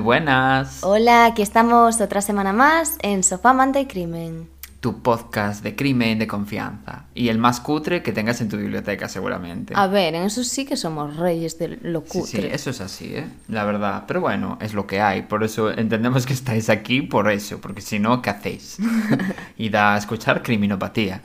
buenas. 0.00 0.78
Hola, 0.82 1.26
aquí 1.26 1.42
estamos 1.42 2.00
otra 2.00 2.20
semana 2.20 2.52
más 2.52 2.96
en 3.02 3.22
Sofá 3.22 3.52
Manta 3.52 3.80
y 3.80 3.86
Crimen. 3.86 4.48
Tu 4.80 5.02
podcast 5.02 5.62
de 5.62 5.76
crimen 5.76 6.18
de 6.18 6.26
confianza. 6.26 7.04
Y 7.14 7.28
el 7.28 7.36
más 7.36 7.60
cutre 7.60 8.02
que 8.02 8.12
tengas 8.12 8.40
en 8.40 8.48
tu 8.48 8.56
biblioteca, 8.56 9.10
seguramente. 9.10 9.74
A 9.76 9.86
ver, 9.88 10.14
en 10.14 10.22
eso 10.22 10.42
sí 10.42 10.64
que 10.64 10.74
somos 10.78 11.16
reyes 11.18 11.58
de 11.58 11.78
lo 11.82 12.00
Sí, 12.00 12.06
cutre. 12.20 12.40
sí, 12.42 12.48
eso 12.50 12.70
es 12.70 12.80
así, 12.80 13.14
¿eh? 13.14 13.28
La 13.48 13.64
verdad. 13.64 14.04
Pero 14.08 14.22
bueno, 14.22 14.56
es 14.62 14.72
lo 14.72 14.86
que 14.86 15.02
hay. 15.02 15.20
Por 15.22 15.44
eso 15.44 15.70
entendemos 15.70 16.24
que 16.24 16.32
estáis 16.32 16.70
aquí 16.70 17.02
por 17.02 17.30
eso. 17.30 17.60
Porque 17.60 17.82
si 17.82 17.98
no, 17.98 18.22
¿qué 18.22 18.30
hacéis? 18.30 18.78
Id 19.58 19.74
a 19.74 19.98
escuchar 19.98 20.42
Criminopatía. 20.42 21.20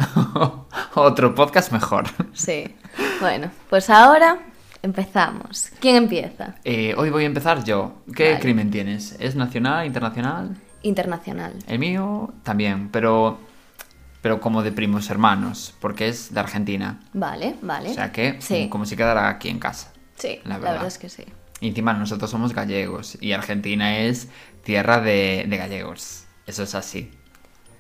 Otro 0.96 1.34
podcast 1.34 1.72
mejor. 1.72 2.04
Sí. 2.34 2.76
Bueno, 3.22 3.52
pues 3.70 3.90
ahora 3.90 4.38
empezamos. 4.86 5.70
¿Quién 5.80 5.96
empieza? 5.96 6.56
Eh, 6.64 6.94
hoy 6.98 7.10
voy 7.10 7.24
a 7.24 7.28
empezar 7.28 7.64
yo. 7.64 8.02
¿Qué 8.16 8.30
Vale. 8.30 8.40
crimen 8.40 8.72
tienes? 8.72 9.16
¿Es 9.20 9.36
nacional, 9.36 9.86
internacional? 9.86 10.56
Internacional. 10.84 11.54
El 11.68 11.80
mío 11.80 12.34
también, 12.44 12.90
pero, 12.90 13.40
pero 14.22 14.40
como 14.40 14.64
de 14.64 14.72
primos 14.72 15.10
hermanos, 15.10 15.74
porque 15.82 16.08
es 16.08 16.34
de 16.34 16.40
Argentina. 16.40 17.00
Vale, 17.14 17.56
vale. 17.62 17.90
O 17.92 17.94
sea 17.94 18.12
que, 18.12 18.38
Sí. 18.40 18.68
como 18.70 18.86
si 18.86 18.96
quedara 18.96 19.28
aquí 19.30 19.50
en 19.50 19.60
casa. 19.60 19.92
Sí, 20.18 20.40
la 20.44 20.50
la 20.52 20.56
verdad. 20.58 20.72
verdad. 20.74 20.88
es 20.88 20.98
que 20.98 21.10
sí. 21.10 21.24
Y 21.60 21.70
encima 21.70 21.94
nosotros 21.94 22.30
somos 22.30 22.54
gallegos 22.54 23.18
y 23.22 23.32
Argentina 23.32 23.98
es 24.00 24.28
tierra 24.64 25.00
de, 25.02 25.46
de 25.48 25.58
gallegos. 25.58 26.26
Eso 26.46 26.64
es 26.64 26.76
así. 26.76 27.12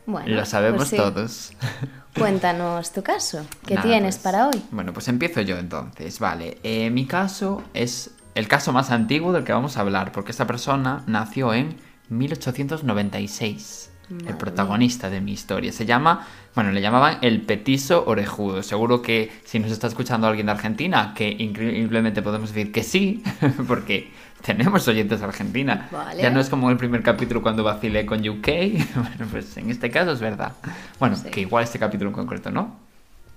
Bueno, 0.07 0.29
Lo 0.35 0.45
sabemos 0.45 0.77
pues 0.77 0.89
sí. 0.89 0.95
todos. 0.97 1.53
Cuéntanos 2.17 2.91
tu 2.91 3.03
caso. 3.03 3.45
¿Qué 3.65 3.75
Nada, 3.75 3.87
tienes 3.87 4.15
pues, 4.15 4.23
para 4.23 4.47
hoy? 4.47 4.61
Bueno, 4.71 4.93
pues 4.93 5.07
empiezo 5.07 5.41
yo 5.41 5.57
entonces. 5.57 6.19
Vale, 6.19 6.57
Eh, 6.63 6.89
mi 6.89 7.05
caso 7.05 7.61
es 7.73 8.11
el 8.35 8.47
caso 8.47 8.71
más 8.73 8.91
antiguo 8.91 9.31
del 9.33 9.43
que 9.43 9.53
vamos 9.53 9.77
a 9.77 9.81
hablar, 9.81 10.11
porque 10.11 10.31
esta 10.31 10.47
persona 10.47 11.03
nació 11.07 11.53
en 11.53 11.77
1896. 12.09 13.91
Madre 14.09 14.29
el 14.29 14.37
protagonista 14.37 15.09
de 15.09 15.19
mi 15.21 15.33
historia. 15.33 15.71
Se 15.71 15.85
llama, 15.85 16.27
bueno, 16.53 16.71
le 16.71 16.81
llamaban 16.81 17.17
el 17.21 17.41
petiso 17.41 18.03
orejudo. 18.05 18.61
Seguro 18.63 19.01
que 19.01 19.31
si 19.45 19.59
nos 19.59 19.71
está 19.71 19.87
escuchando 19.87 20.27
alguien 20.27 20.45
de 20.45 20.51
Argentina, 20.51 21.13
que 21.15 21.29
increíblemente 21.29 22.21
podemos 22.21 22.53
decir 22.53 22.71
que 22.71 22.83
sí, 22.83 23.23
porque 23.67 24.11
tenemos 24.41 24.87
oyentes 24.87 25.19
de 25.21 25.25
Argentina. 25.25 25.89
Vale. 25.91 26.21
Ya 26.21 26.29
no 26.29 26.39
es 26.39 26.49
como 26.49 26.69
el 26.69 26.77
primer 26.77 27.01
capítulo 27.01 27.41
cuando 27.41 27.63
vacilé 27.63 28.05
con 28.05 28.19
UK. 28.27 28.47
Bueno, 28.95 29.27
pues 29.31 29.57
en 29.57 29.71
este 29.71 29.89
caso 29.89 30.11
es 30.11 30.19
verdad. 30.19 30.53
Bueno, 30.99 31.15
Sí. 31.15 31.29
que 31.31 31.41
igual 31.41 31.63
este 31.63 31.79
capítulo 31.79 32.11
en 32.11 32.15
concreto 32.15 32.51
no. 32.51 32.77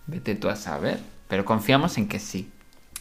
Vete 0.06 0.34
tú 0.34 0.48
a 0.48 0.56
saber. 0.56 0.98
Pero 1.28 1.44
confiamos 1.44 1.96
en 1.98 2.08
que 2.08 2.18
sí. 2.18 2.50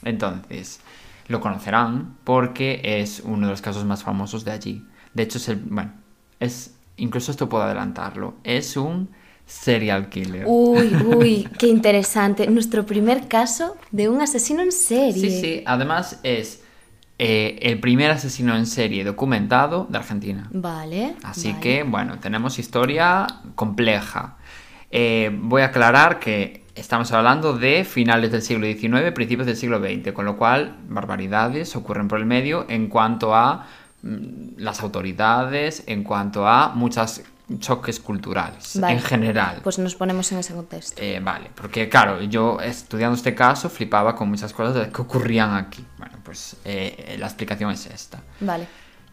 Entonces, 0.03 0.79
lo 1.27 1.41
conocerán 1.41 2.15
porque 2.23 2.79
es 3.01 3.21
uno 3.25 3.47
de 3.47 3.51
los 3.51 3.61
casos 3.61 3.83
más 3.83 4.03
famosos 4.03 4.45
de 4.45 4.51
allí. 4.51 4.85
De 5.13 5.23
hecho, 5.23 5.37
es 5.37 5.49
el. 5.49 5.57
Bueno, 5.57 5.91
es. 6.39 6.73
Incluso 6.97 7.31
esto 7.31 7.47
puedo 7.47 7.63
adelantarlo. 7.63 8.35
Es 8.43 8.77
un 8.77 9.09
serial 9.45 10.09
killer. 10.09 10.43
Uy, 10.45 10.95
uy, 11.05 11.47
qué 11.57 11.67
interesante. 11.67 12.47
Nuestro 12.47 12.85
primer 12.85 13.27
caso 13.27 13.77
de 13.91 14.09
un 14.09 14.21
asesino 14.21 14.61
en 14.61 14.71
serie. 14.71 15.29
sí, 15.29 15.41
sí. 15.41 15.63
Además, 15.65 16.19
es 16.23 16.63
eh, 17.19 17.57
el 17.63 17.79
primer 17.79 18.11
asesino 18.11 18.55
en 18.55 18.67
serie 18.67 19.03
documentado 19.03 19.87
de 19.89 19.97
Argentina. 19.97 20.49
Vale. 20.51 21.15
Así 21.23 21.49
vale. 21.49 21.61
que, 21.61 21.83
bueno, 21.83 22.19
tenemos 22.19 22.59
historia 22.59 23.25
compleja. 23.55 24.37
Eh, 24.91 25.31
voy 25.41 25.63
a 25.63 25.65
aclarar 25.65 26.19
que 26.19 26.63
estamos 26.75 27.11
hablando 27.11 27.57
de 27.57 27.83
finales 27.85 28.31
del 28.31 28.43
siglo 28.43 28.67
XIX, 28.67 29.11
principios 29.13 29.47
del 29.47 29.57
siglo 29.57 29.79
XX, 29.79 30.11
con 30.13 30.25
lo 30.25 30.37
cual 30.37 30.77
barbaridades 30.87 31.75
ocurren 31.75 32.07
por 32.07 32.19
el 32.19 32.25
medio 32.25 32.65
en 32.69 32.87
cuanto 32.87 33.33
a 33.33 33.65
las 34.01 34.81
autoridades, 34.81 35.83
en 35.87 36.03
cuanto 36.03 36.47
a 36.47 36.69
muchos 36.69 37.21
choques 37.59 37.99
culturales 37.99 38.79
Vale. 38.79 38.95
en 38.95 39.01
general. 39.01 39.59
Pues 39.63 39.79
nos 39.79 39.95
ponemos 39.95 40.31
en 40.31 40.39
ese 40.39 40.53
contexto. 40.53 41.01
Eh, 41.01 41.19
vale, 41.23 41.49
porque 41.55 41.87
claro, 41.87 42.21
yo 42.21 42.59
estudiando 42.59 43.15
este 43.15 43.33
caso 43.33 43.69
flipaba 43.69 44.15
con 44.15 44.29
muchas 44.29 44.51
cosas 44.53 44.89
que 44.89 45.01
ocurrían 45.01 45.55
aquí. 45.55 45.85
Bueno, 45.97 46.17
pues 46.23 46.57
eh, 46.65 47.15
la 47.17 47.25
explicación 47.27 47.71
es 47.71 47.85
esta. 47.85 48.21
Vale. 48.41 48.67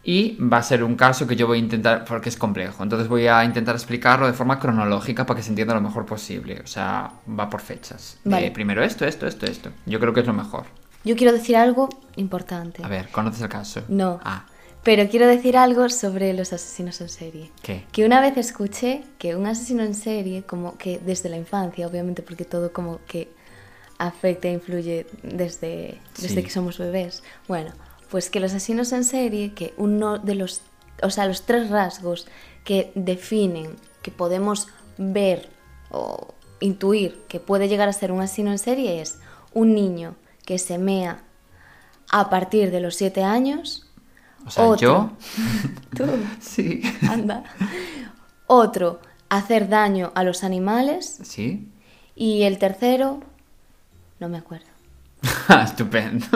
Y 0.07 0.37
va 0.37 0.59
a 0.59 0.63
ser 0.63 0.85
un 0.85 0.97
caso 0.97 1.27
que 1.27 1.35
yo 1.35 1.47
voy 1.47 1.57
a 1.57 1.61
intentar, 1.61 2.05
porque 2.05 2.29
es 2.29 2.37
complejo, 2.37 2.83
entonces 2.83 3.09
voy 3.09 3.27
a 3.27 3.43
intentar 3.43 3.75
explicarlo 3.75 4.27
de 4.27 4.35
forma 4.35 4.59
cronológica 4.59 5.25
para 5.25 5.39
que 5.39 5.43
se 5.43 5.49
entienda 5.49 5.73
lo 5.73 5.81
mejor 5.81 6.05
posible. 6.05 6.61
O 6.63 6.67
sea, 6.67 7.11
va 7.29 7.49
por 7.49 7.61
fechas. 7.63 8.19
De 8.23 8.31
Vale. 8.31 8.51
primero 8.51 8.83
esto, 8.83 9.07
esto, 9.07 9.27
esto, 9.27 9.47
esto. 9.47 9.71
Yo 9.87 9.99
creo 10.01 10.13
que 10.13 10.21
es 10.21 10.27
lo 10.27 10.35
mejor. 10.35 10.67
Yo 11.05 11.17
quiero 11.17 11.33
decir 11.33 11.57
algo 11.57 11.89
importante. 12.17 12.85
A 12.85 12.89
ver, 12.89 13.09
¿conoces 13.11 13.41
el 13.43 13.49
caso? 13.49 13.83
No. 13.89 14.21
Ah, 14.25 14.45
Pero 14.85 15.09
quiero 15.09 15.27
decir 15.27 15.57
algo 15.57 15.89
sobre 15.89 16.33
los 16.35 16.53
asesinos 16.53 17.01
en 17.01 17.09
serie. 17.09 17.51
¿qué? 17.63 17.85
Que 17.91 18.05
una 18.05 18.21
vez 18.21 18.37
escuché 18.37 19.03
que 19.19 19.35
un 19.35 19.47
asesino 19.47 19.83
en 19.83 19.95
serie, 19.95 20.43
como 20.43 20.77
que 20.77 20.99
desde 20.99 21.29
la 21.31 21.37
infancia, 21.39 21.87
obviamente 21.87 22.23
porque 22.23 22.45
todo 22.45 22.73
como 22.73 23.01
que 23.07 23.29
afecta 23.99 24.49
e 24.49 24.53
influye 24.53 25.07
desde, 25.23 25.99
desde 26.21 26.29
Sí. 26.37 26.43
que 26.43 26.51
somos 26.51 26.79
bebés. 26.79 27.23
Bueno, 27.49 27.73
pues 28.11 28.29
que 28.29 28.41
los 28.41 28.53
asesinos 28.53 28.93
en 28.93 29.05
serie, 29.05 29.55
que 29.55 29.73
uno 29.79 30.19
de 30.19 30.35
los, 30.35 30.61
o 31.03 31.11
sea, 31.11 31.27
los 31.27 31.43
tres 31.47 31.71
rasgos 31.71 32.27
que 32.65 32.93
definen, 32.95 33.77
que 34.03 34.11
podemos 34.11 34.69
ver 34.99 35.49
o 35.91 36.35
intuir 36.61 37.23
que 37.29 37.41
puede 37.41 37.69
llegar 37.69 37.89
a 37.89 37.93
ser 37.93 38.13
un 38.13 38.21
asesino 38.21 38.51
en 38.51 38.59
serie 38.59 39.01
es 39.01 39.19
un 39.53 39.75
niño 39.75 40.15
que 40.45 40.59
se 40.59 40.77
mea 40.79 41.23
a 42.11 42.29
partir 42.31 42.71
de 42.71 42.81
los 42.81 42.97
siete 42.97 43.23
años. 43.23 43.84
O 44.47 44.51
sea, 44.51 44.65
Otro. 44.65 44.79
yo... 44.81 45.11
Tú, 45.97 46.05
Sí. 46.41 46.83
anda. 47.09 47.45
Otro, 48.47 49.01
hacer 49.29 49.69
daño 49.69 50.13
a 50.15 50.23
los 50.23 50.45
animales. 50.45 51.19
¿Sí? 51.23 51.69
Y 52.15 52.43
el 52.43 52.59
tercero, 52.59 53.21
no 54.21 54.29
me 54.29 54.39
acuerdo. 54.39 54.67
Estupendo. 55.65 56.27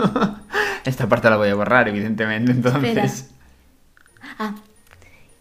Esta 0.85 1.09
parte 1.09 1.29
la 1.29 1.37
voy 1.37 1.49
a 1.51 1.55
borrar, 1.55 1.89
evidentemente, 1.89 2.53
entonces... 2.53 3.31
Ah, 4.39 4.55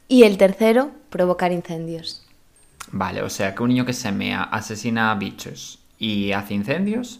y 0.08 0.24
el 0.24 0.38
tercero, 0.38 0.92
provocar 1.10 1.52
incendios. 1.52 2.24
Vale, 2.92 3.22
o 3.22 3.30
sea, 3.30 3.54
que 3.54 3.64
un 3.64 3.70
niño 3.70 3.86
que 3.86 3.94
se 3.94 4.12
mea, 4.12 4.44
asesina 4.44 5.12
a 5.12 5.16
bichos 5.16 5.80
y 6.00 6.32
hace 6.32 6.54
incendios, 6.54 7.20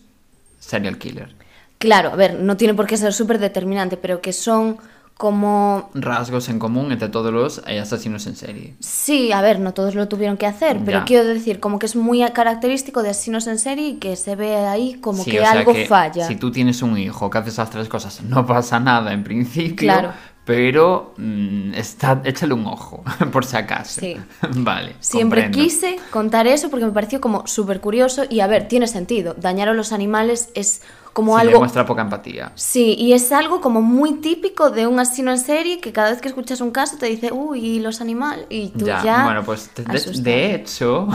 serial 0.60 0.98
killer. 0.98 1.36
Claro, 1.78 2.12
a 2.12 2.16
ver, 2.16 2.40
no 2.40 2.58
tiene 2.58 2.74
por 2.74 2.88
qué 2.88 2.98
ser 2.98 3.14
súper 3.14 3.40
determinante, 3.40 3.98
pero 3.98 4.22
que 4.22 4.34
son 4.34 4.78
como... 5.18 5.90
rasgos 5.94 6.50
en 6.50 6.60
común 6.60 6.92
entre 6.92 7.10
todos 7.10 7.34
los 7.34 7.60
asesinos 7.68 8.28
en 8.28 8.36
serie. 8.36 8.76
Sí, 8.80 9.32
a 9.32 9.42
ver, 9.42 9.60
no 9.60 9.74
todos 9.74 9.96
lo 9.96 10.08
tuvieron 10.08 10.38
que 10.38 10.46
hacer, 10.46 10.80
pero 10.86 11.00
Ya. 11.00 11.06
quiero 11.06 11.26
decir, 11.26 11.60
como 11.60 11.80
que 11.80 11.86
es 11.88 11.96
muy 11.96 12.24
característico 12.32 13.04
de 13.04 13.10
asesinos 13.10 13.48
en 13.48 13.58
serie 13.60 13.88
y 13.90 13.94
que 13.96 14.16
se 14.16 14.36
ve 14.36 14.56
ahí 14.56 14.96
como 15.02 15.24
Sí, 15.24 15.32
que 15.32 15.44
algo 15.44 15.74
que 15.74 15.86
falla. 15.86 16.28
Si 16.28 16.36
tú 16.36 16.52
tienes 16.52 16.82
un 16.82 16.98
hijo 16.98 17.30
que 17.30 17.38
hace 17.40 17.50
esas 17.50 17.70
tres 17.70 17.88
cosas, 17.90 18.22
no 18.24 18.46
pasa 18.46 18.80
nada 18.80 19.12
en 19.14 19.24
principio, 19.24 19.76
Claro. 19.76 20.12
pero 20.46 21.14
mm, 21.18 21.74
está, 21.74 22.22
échale 22.24 22.54
un 22.54 22.66
ojo, 22.68 23.04
por 23.32 23.44
si 23.46 23.58
acaso. 23.58 24.00
Sí. 24.02 24.16
vale. 24.56 24.96
Siempre 25.00 25.44
comprendo. 25.44 25.58
quise 25.64 25.98
contar 26.12 26.48
eso 26.48 26.70
porque 26.70 26.86
me 26.86 26.92
pareció 26.92 27.20
como 27.20 27.46
súper 27.48 27.82
curioso 27.82 28.24
y 28.30 28.40
a 28.42 28.48
ver, 28.48 28.68
tiene 28.68 28.88
sentido. 28.88 29.34
Dañar 29.38 29.68
a 29.70 29.74
los 29.74 29.92
animales 29.92 30.50
es 30.54 30.82
como 31.18 31.34
Sí, 31.34 31.42
algo... 31.42 31.54
demuestra 31.54 31.84
poca 31.84 32.04
empatía. 32.04 32.52
Sí, 32.54 32.94
y 32.96 33.14
es 33.14 33.32
algo 33.32 33.60
como 33.60 33.82
muy 33.82 34.18
típico 34.22 34.70
de 34.70 34.86
un 34.86 35.00
asesino 35.00 35.32
en 35.32 35.40
serie 35.40 35.80
que 35.82 35.92
cada 35.92 36.12
vez 36.12 36.22
que 36.22 36.28
escuchas 36.28 36.62
un 36.62 36.70
caso 36.70 36.96
te 37.00 37.08
dice, 37.08 37.32
uy, 37.32 37.60
¿y 37.60 37.80
los 37.80 38.02
animales? 38.02 38.46
Y 38.52 38.70
tú 38.70 38.86
ya... 38.86 39.24
bueno, 39.24 39.44
pues 39.44 39.72
de, 39.74 40.54
hecho, 40.54 41.08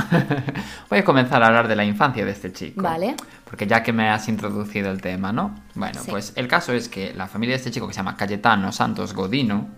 voy 0.90 0.98
a 0.98 1.04
comenzar 1.04 1.40
a 1.44 1.46
hablar 1.46 1.68
de 1.68 1.76
la 1.76 1.84
infancia 1.84 2.24
de 2.24 2.32
este 2.32 2.52
chico. 2.52 2.82
Vale. 2.82 3.14
Porque 3.44 3.68
ya 3.68 3.84
que 3.84 3.92
me 3.92 4.08
has 4.10 4.26
introducido 4.28 4.90
el 4.90 5.00
tema, 5.00 5.32
¿no? 5.32 5.54
Bueno, 5.76 6.00
Sí. 6.02 6.10
pues 6.10 6.32
el 6.34 6.48
caso 6.48 6.72
es 6.72 6.88
que 6.88 7.14
la 7.14 7.28
familia 7.28 7.52
de 7.54 7.58
este 7.58 7.70
chico 7.70 7.86
que 7.86 7.92
se 7.94 7.98
llama 8.00 8.16
Cayetano 8.16 8.72
Santos 8.72 9.14
Godino, 9.14 9.68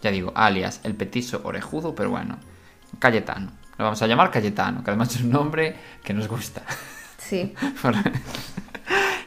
ya 0.00 0.12
digo, 0.12 0.30
alias 0.36 0.78
el 0.84 0.94
petiso 0.94 1.40
orejudo, 1.42 1.92
pero 1.92 2.10
bueno, 2.10 2.38
Cayetano. 3.00 3.50
Lo 3.78 3.86
vamos 3.86 4.00
a 4.00 4.06
llamar 4.06 4.30
Cayetano, 4.30 4.84
que 4.84 4.90
además 4.92 5.12
es 5.16 5.22
un 5.22 5.30
nombre 5.30 5.74
que 6.04 6.14
nos 6.14 6.28
gusta. 6.28 6.62
Sí, 7.18 7.52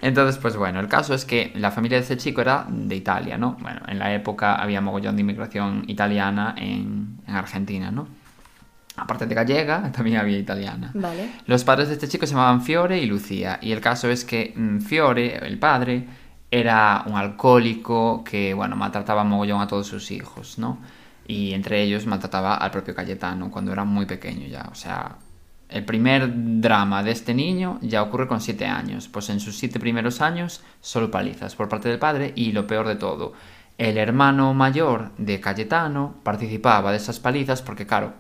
Entonces, 0.06 0.38
pues 0.38 0.56
bueno, 0.56 0.80
el 0.80 0.88
caso 0.88 1.16
es 1.16 1.26
que 1.26 1.52
la 1.56 1.72
familia 1.72 1.98
de 1.98 2.04
este 2.04 2.16
chico 2.16 2.40
era 2.40 2.68
de 2.70 2.96
Italia, 2.96 3.40
¿no? 3.40 3.58
Bueno, 3.60 3.82
en 3.88 3.98
la 3.98 4.14
época 4.14 4.54
había 4.54 4.80
mogollón 4.80 5.16
de 5.16 5.22
inmigración 5.22 5.84
italiana 5.88 6.54
en, 6.60 7.18
en 7.28 7.36
Argentina, 7.36 7.90
¿no? 7.90 8.08
Aparte 8.98 9.26
de 9.26 9.34
gallega, 9.34 9.92
también 9.96 10.18
había 10.18 10.38
italiana. 10.38 10.92
vale. 10.94 11.32
Los 11.48 11.64
padres 11.64 11.88
de 11.88 11.96
este 11.96 12.08
chico 12.08 12.28
se 12.28 12.36
llamaban 12.36 12.62
Fiore 12.62 13.00
y 13.00 13.08
Lucía. 13.08 13.58
Y 13.64 13.72
el 13.72 13.82
caso 13.82 14.08
es 14.08 14.24
que 14.24 14.54
mm, 14.56 14.82
Fiore, 14.82 15.38
el 15.38 15.58
padre, 15.58 16.06
era 16.52 17.04
un 17.08 17.16
alcohólico 17.16 18.24
que, 18.24 18.54
bueno, 18.54 18.76
maltrataba 18.76 19.24
mogollón 19.24 19.60
a 19.60 19.66
todos 19.66 19.88
sus 19.88 20.12
hijos, 20.12 20.60
¿no? 20.60 20.78
Y 21.28 21.54
entre 21.54 21.82
ellos 21.82 22.06
maltrataba 22.06 22.58
al 22.58 22.70
propio 22.70 22.94
Cayetano 22.94 23.50
cuando 23.50 23.72
era 23.72 23.86
muy 23.86 24.06
pequeño 24.06 24.46
ya. 24.46 24.70
O 24.72 24.76
sea, 24.76 25.16
el 25.70 25.84
primer 25.86 26.32
drama 26.62 27.04
de 27.04 27.12
este 27.12 27.34
niño 27.34 27.80
ya 27.82 28.04
ocurre 28.04 28.28
con 28.28 28.40
siete 28.42 28.66
años. 28.66 29.08
Pues 29.08 29.30
en 29.30 29.40
sus 29.40 29.58
siete 29.58 29.80
primeros 29.80 30.22
años, 30.22 30.64
solo 30.82 31.10
palizas 31.10 31.56
por 31.56 31.70
parte 31.70 31.90
del 31.90 32.00
padre. 32.00 32.34
Y 32.36 32.52
lo 32.52 32.68
peor 32.68 32.88
de 32.88 32.96
todo, 32.96 33.34
El 33.78 33.98
hermano 33.98 34.54
mayor 34.54 35.12
de 35.18 35.42
Cayetano 35.42 36.16
participaba 36.24 36.92
de 36.92 36.98
esas 36.98 37.20
palizas 37.20 37.62
porque, 37.62 37.86
claro, 37.86 38.14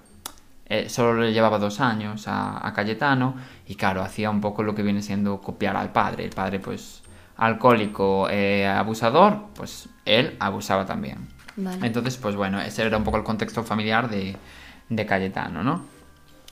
eh, 0.65 0.89
solo 0.89 1.21
le 1.21 1.31
llevaba 1.31 1.59
dos 1.59 1.79
años 1.79 2.27
a, 2.27 2.67
a 2.67 2.73
Cayetano 2.73 3.35
y, 3.65 3.75
claro, 3.75 4.01
hacía 4.01 4.29
un 4.29 4.41
poco 4.41 4.63
lo 4.63 4.75
que 4.75 4.83
viene 4.83 5.01
siendo 5.01 5.39
copiar 5.39 5.77
al 5.77 5.93
padre. 5.93 6.25
El 6.25 6.31
padre, 6.31 6.59
pues, 6.59 7.03
alcohólico, 7.37 8.27
eh, 8.29 8.67
abusador, 8.67 9.45
pues 9.55 9.87
él 10.03 10.35
abusaba 10.39 10.85
también. 10.85 11.27
Vale. 11.55 11.87
Entonces, 11.87 12.17
pues 12.17 12.35
bueno, 12.35 12.59
ese 12.59 12.83
era 12.83 12.97
un 12.97 13.05
poco 13.05 13.17
el 13.17 13.23
contexto 13.23 13.63
familiar 13.63 14.09
de, 14.09 14.35
de 14.89 15.05
Cayetano, 15.05 15.63
¿no? 15.63 15.85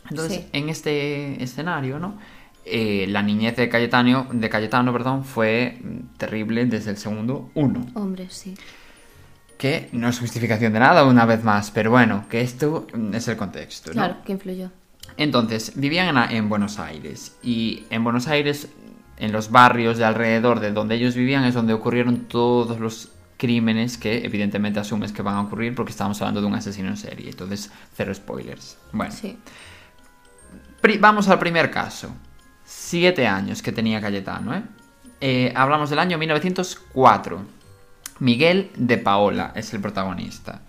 Entonces, 0.10 0.40
Sí. 0.40 0.46
en 0.54 0.70
este 0.70 1.42
escenario, 1.44 2.00
¿no? 2.00 2.18
Eh, 2.66 3.06
la 3.10 3.22
niñez 3.22 3.56
de 3.58 3.68
Cayetano, 3.68 4.28
de 4.32 4.50
Cayetano 4.50 4.94
perdón, 4.94 5.26
fue 5.26 5.80
terrible 6.18 6.66
desde 6.66 6.92
el 6.92 6.98
segundo 6.98 7.50
uno. 7.56 7.86
Hombre, 7.94 8.28
sí. 8.30 8.56
Que 9.58 9.90
no 9.94 10.10
es 10.10 10.20
justificación 10.20 10.74
de 10.74 10.80
nada, 10.80 11.06
una 11.06 11.26
vez 11.26 11.44
más, 11.44 11.72
pero 11.72 11.92
bueno, 11.92 12.26
que 12.30 12.42
esto 12.42 12.88
mm, 12.94 13.14
es 13.16 13.28
el 13.28 13.38
contexto, 13.38 13.90
¿no? 13.92 13.94
Claro, 13.96 14.18
que 14.26 14.32
influyó. 14.34 14.70
Entonces, 15.18 15.74
vivían 15.76 16.18
en, 16.18 16.36
en 16.38 16.50
Buenos 16.50 16.80
Aires 16.80 17.36
y 17.44 17.84
en 17.90 18.04
Buenos 18.04 18.28
Aires, 18.28 18.70
en 19.18 19.32
los 19.32 19.52
barrios 19.52 19.98
de 19.98 20.06
alrededor 20.06 20.60
de 20.60 20.72
donde 20.72 20.96
ellos 20.96 21.16
vivían, 21.16 21.44
es 21.46 21.54
donde 21.54 21.74
ocurrieron 21.74 22.26
todos 22.26 22.80
los 22.80 23.10
crímenes 23.38 23.98
que 23.98 24.26
evidentemente 24.26 24.80
asumes 24.80 25.12
que 25.12 25.22
van 25.22 25.36
a 25.36 25.42
ocurrir 25.42 25.76
porque 25.76 25.92
estamos 25.92 26.22
hablando 26.22 26.42
de 26.42 26.48
un 26.48 26.56
asesino 26.56 26.88
en 26.90 26.98
serie. 26.98 27.30
Entonces, 27.30 27.70
cero 27.96 28.14
spoilers. 28.14 28.78
Bueno, 28.92 29.12
Sí. 29.14 29.38
Vamos 31.00 31.28
al 31.30 31.40
primer 31.40 31.72
caso. 31.72 32.10
Siete 32.66 33.28
años 33.28 33.62
que 33.62 33.72
tenía 33.72 34.02
Cayetano, 34.02 34.56
¿eh? 34.56 34.64
Eh, 35.22 35.54
hablamos 35.56 35.90
del 35.90 36.00
año 36.00 36.18
1904. 36.18 37.42
Miguel 38.20 38.72
de 38.76 38.98
Paola 38.98 39.52
es 39.56 39.74
el 39.74 39.80
protagonista. 39.80 40.62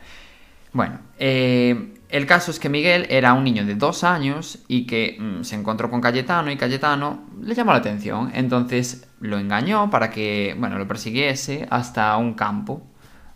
Bueno, 0.73 0.99
eh, 1.19 1.95
el 2.09 2.27
caso 2.27 2.51
es 2.51 2.61
que 2.61 2.69
Miguel 2.69 3.07
era 3.11 3.33
un 3.33 3.43
niño 3.43 3.65
de 3.65 3.75
dos 3.75 4.05
años 4.05 4.61
y 4.69 4.87
que 4.87 5.17
mm, 5.19 5.43
se 5.43 5.57
encontró 5.57 5.91
con 5.91 6.01
Cayetano 6.01 6.51
y 6.51 6.57
Cayetano 6.57 7.25
le 7.43 7.55
llamó 7.55 7.73
la 7.73 7.79
atención. 7.79 8.31
Entonces 8.35 9.09
lo 9.21 9.39
engañó 9.39 9.91
para 9.91 10.11
que, 10.11 10.55
bueno, 10.59 10.79
lo 10.79 10.87
persiguiese 10.87 11.67
hasta 11.71 12.17
un 12.17 12.35
campo, 12.35 12.83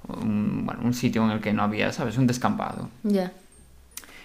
un, 0.06 0.64
bueno, 0.64 0.82
un 0.84 0.94
sitio 0.94 1.24
en 1.24 1.32
el 1.32 1.40
que 1.40 1.52
no 1.52 1.64
había, 1.64 1.92
¿sabes? 1.92 2.16
Un 2.18 2.28
descampado. 2.28 2.88
Ya. 3.02 3.32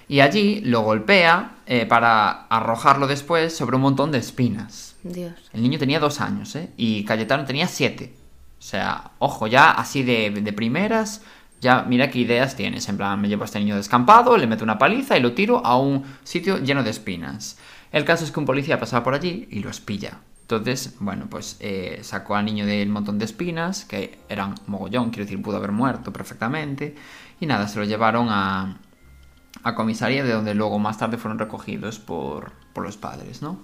Y 0.07 0.19
allí 0.19 0.61
lo 0.61 0.81
golpea 0.81 1.57
eh, 1.65 1.85
para 1.85 2.45
arrojarlo 2.47 3.07
después 3.07 3.55
sobre 3.55 3.75
un 3.75 3.81
montón 3.83 4.11
de 4.11 4.17
espinas. 4.17 4.95
Dios. 5.03 5.33
El 5.53 5.63
niño 5.63 5.79
tenía 5.79 5.99
dos 5.99 6.21
años, 6.21 6.55
¿eh? 6.55 6.69
Y 6.77 7.05
Cayetano 7.05 7.45
tenía 7.45 7.67
siete. 7.67 8.13
O 8.59 8.61
sea, 8.61 9.11
ojo, 9.19 9.47
ya 9.47 9.71
así 9.71 10.03
de, 10.03 10.29
de 10.29 10.53
primeras, 10.53 11.21
ya 11.59 11.83
mira 11.83 12.09
qué 12.09 12.19
ideas 12.19 12.55
tienes. 12.55 12.87
En 12.89 12.97
plan, 12.97 13.19
me 13.19 13.27
llevo 13.27 13.43
a 13.43 13.45
este 13.45 13.59
niño 13.59 13.75
descampado, 13.75 14.37
le 14.37 14.47
meto 14.47 14.63
una 14.63 14.77
paliza 14.77 15.17
y 15.17 15.21
lo 15.21 15.33
tiro 15.33 15.65
a 15.65 15.77
un 15.77 16.03
sitio 16.23 16.59
lleno 16.59 16.83
de 16.83 16.89
espinas. 16.89 17.57
El 17.91 18.05
caso 18.05 18.23
es 18.25 18.31
que 18.31 18.39
un 18.39 18.45
policía 18.45 18.79
pasaba 18.79 19.03
por 19.03 19.13
allí 19.13 19.47
y 19.51 19.59
los 19.59 19.79
pilla. 19.79 20.19
Entonces, 20.41 20.95
bueno, 20.99 21.27
pues 21.29 21.57
eh, 21.61 21.99
sacó 22.03 22.35
al 22.35 22.45
niño 22.45 22.65
del 22.65 22.89
montón 22.89 23.17
de 23.17 23.25
espinas, 23.25 23.85
que 23.85 24.19
eran 24.27 24.55
mogollón, 24.67 25.09
quiero 25.09 25.25
decir, 25.25 25.41
pudo 25.41 25.57
haber 25.57 25.71
muerto 25.71 26.11
perfectamente. 26.11 26.95
Y 27.39 27.45
nada, 27.45 27.67
se 27.67 27.79
lo 27.79 27.85
llevaron 27.85 28.27
a, 28.29 28.77
a 29.63 29.75
comisaría, 29.75 30.23
de 30.23 30.33
donde 30.33 30.53
luego 30.53 30.79
más 30.79 30.97
tarde 30.97 31.17
fueron 31.17 31.39
recogidos 31.39 31.99
por, 31.99 32.51
por 32.73 32.83
los 32.83 32.97
padres, 32.97 33.41
¿no? 33.41 33.61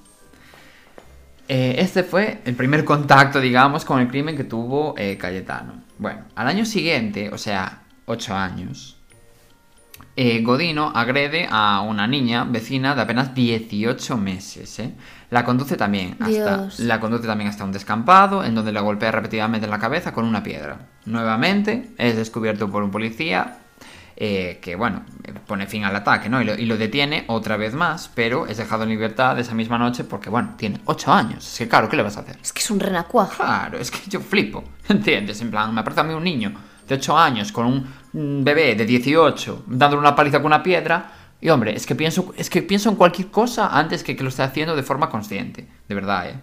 Eh, 1.47 1.77
este 1.79 2.03
fue 2.03 2.41
el 2.45 2.55
primer 2.55 2.85
contacto, 2.85 3.39
digamos, 3.39 3.83
con 3.83 3.99
el 3.99 4.07
crimen 4.07 4.37
que 4.37 4.43
tuvo 4.43 4.93
eh, 4.97 5.17
Cayetano. 5.17 5.83
Bueno, 5.97 6.21
al 6.35 6.47
año 6.47 6.63
siguiente, 6.63 7.29
o 7.33 7.37
sea, 7.37 7.83
ocho 8.05 8.35
años, 8.35 8.99
eh, 10.21 10.41
Godino 10.41 10.91
agrede 10.93 11.47
a 11.49 11.79
una 11.79 12.05
niña 12.05 12.43
vecina 12.43 12.93
de 12.93 13.01
apenas 13.01 13.33
18 13.33 14.17
meses. 14.17 14.77
¿eh? 14.79 14.93
La 15.29 15.45
conduce 15.45 15.77
también 15.77 16.17
hasta 16.19 16.67
la 16.79 16.99
conduce 16.99 17.25
también 17.25 17.49
hasta 17.49 17.63
un 17.63 17.71
descampado, 17.71 18.43
en 18.43 18.53
donde 18.53 18.73
la 18.73 18.81
golpea 18.81 19.11
repetidamente 19.11 19.65
en 19.65 19.71
la 19.71 19.79
cabeza 19.79 20.11
con 20.11 20.25
una 20.25 20.43
piedra. 20.43 20.89
Nuevamente 21.05 21.91
es 21.97 22.17
descubierto 22.17 22.69
por 22.69 22.83
un 22.83 22.91
policía 22.91 23.59
eh, 24.21 24.59
que, 24.61 24.75
bueno, 24.75 25.05
pone 25.47 25.65
fin 25.65 25.85
al 25.85 25.95
ataque, 25.95 26.27
¿no? 26.27 26.41
Y 26.41 26.45
lo, 26.45 26.53
y 26.55 26.65
lo 26.65 26.75
detiene 26.75 27.23
otra 27.27 27.55
vez 27.55 27.73
más, 27.73 28.11
pero 28.13 28.47
es 28.47 28.57
dejado 28.57 28.83
en 28.83 28.89
libertad 28.89 29.39
esa 29.39 29.55
misma 29.55 29.77
noche 29.77 30.03
porque, 30.03 30.29
bueno, 30.29 30.55
tiene 30.57 30.81
8 30.83 31.13
años. 31.13 31.47
Es 31.47 31.57
que, 31.57 31.69
claro, 31.69 31.87
¿qué 31.87 31.95
le 31.95 32.03
vas 32.03 32.17
a 32.17 32.19
hacer? 32.19 32.37
Es 32.41 32.51
que 32.51 32.59
es 32.59 32.69
un 32.69 32.81
renacuajo. 32.81 33.37
Claro, 33.37 33.77
es 33.79 33.89
que 33.89 34.09
yo 34.09 34.19
flipo, 34.19 34.61
¿entiendes? 34.89 35.39
En 35.39 35.49
plan, 35.49 35.73
me 35.73 35.83
parece 35.83 36.01
a 36.01 36.03
mí 36.03 36.13
un 36.13 36.25
niño 36.25 36.51
de 36.85 36.95
8 36.95 37.17
años 37.17 37.53
con 37.53 37.65
un 38.11 38.43
bebé 38.43 38.75
de 38.75 38.85
18 38.85 39.63
dándole 39.67 40.01
una 40.01 40.15
paliza 40.15 40.39
con 40.39 40.47
una 40.47 40.61
piedra. 40.61 41.13
Y 41.39 41.47
hombre, 41.47 41.73
es 41.73 41.85
que 41.85 41.95
pienso, 41.95 42.33
es 42.35 42.49
que 42.49 42.61
pienso 42.61 42.89
en 42.89 42.97
cualquier 42.97 43.29
cosa 43.29 43.69
antes 43.69 44.03
que 44.03 44.17
que 44.17 44.23
lo 44.23 44.29
esté 44.29 44.43
haciendo 44.43 44.75
de 44.75 44.83
forma 44.83 45.09
consciente. 45.09 45.65
De 45.87 45.95
verdad, 45.95 46.29
¿eh? 46.29 46.35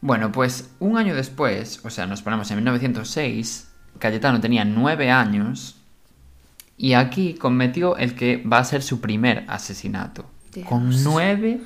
Bueno, 0.00 0.30
pues 0.30 0.70
un 0.78 0.96
año 0.96 1.16
después, 1.16 1.80
o 1.84 1.90
sea, 1.90 2.06
nos 2.06 2.22
ponemos 2.22 2.48
en 2.52 2.58
1906, 2.58 3.72
Cayetano 3.98 4.40
tenía 4.40 4.64
9 4.64 5.10
años 5.10 5.81
y 6.82 6.94
aquí 6.94 7.34
cometió 7.34 7.96
el 7.96 8.16
que 8.16 8.38
va 8.38 8.58
a 8.58 8.64
ser 8.64 8.82
su 8.82 9.00
primer 9.00 9.44
asesinato. 9.46 10.26
Dios. 10.52 10.66
Con 10.66 10.90
9 10.90 11.60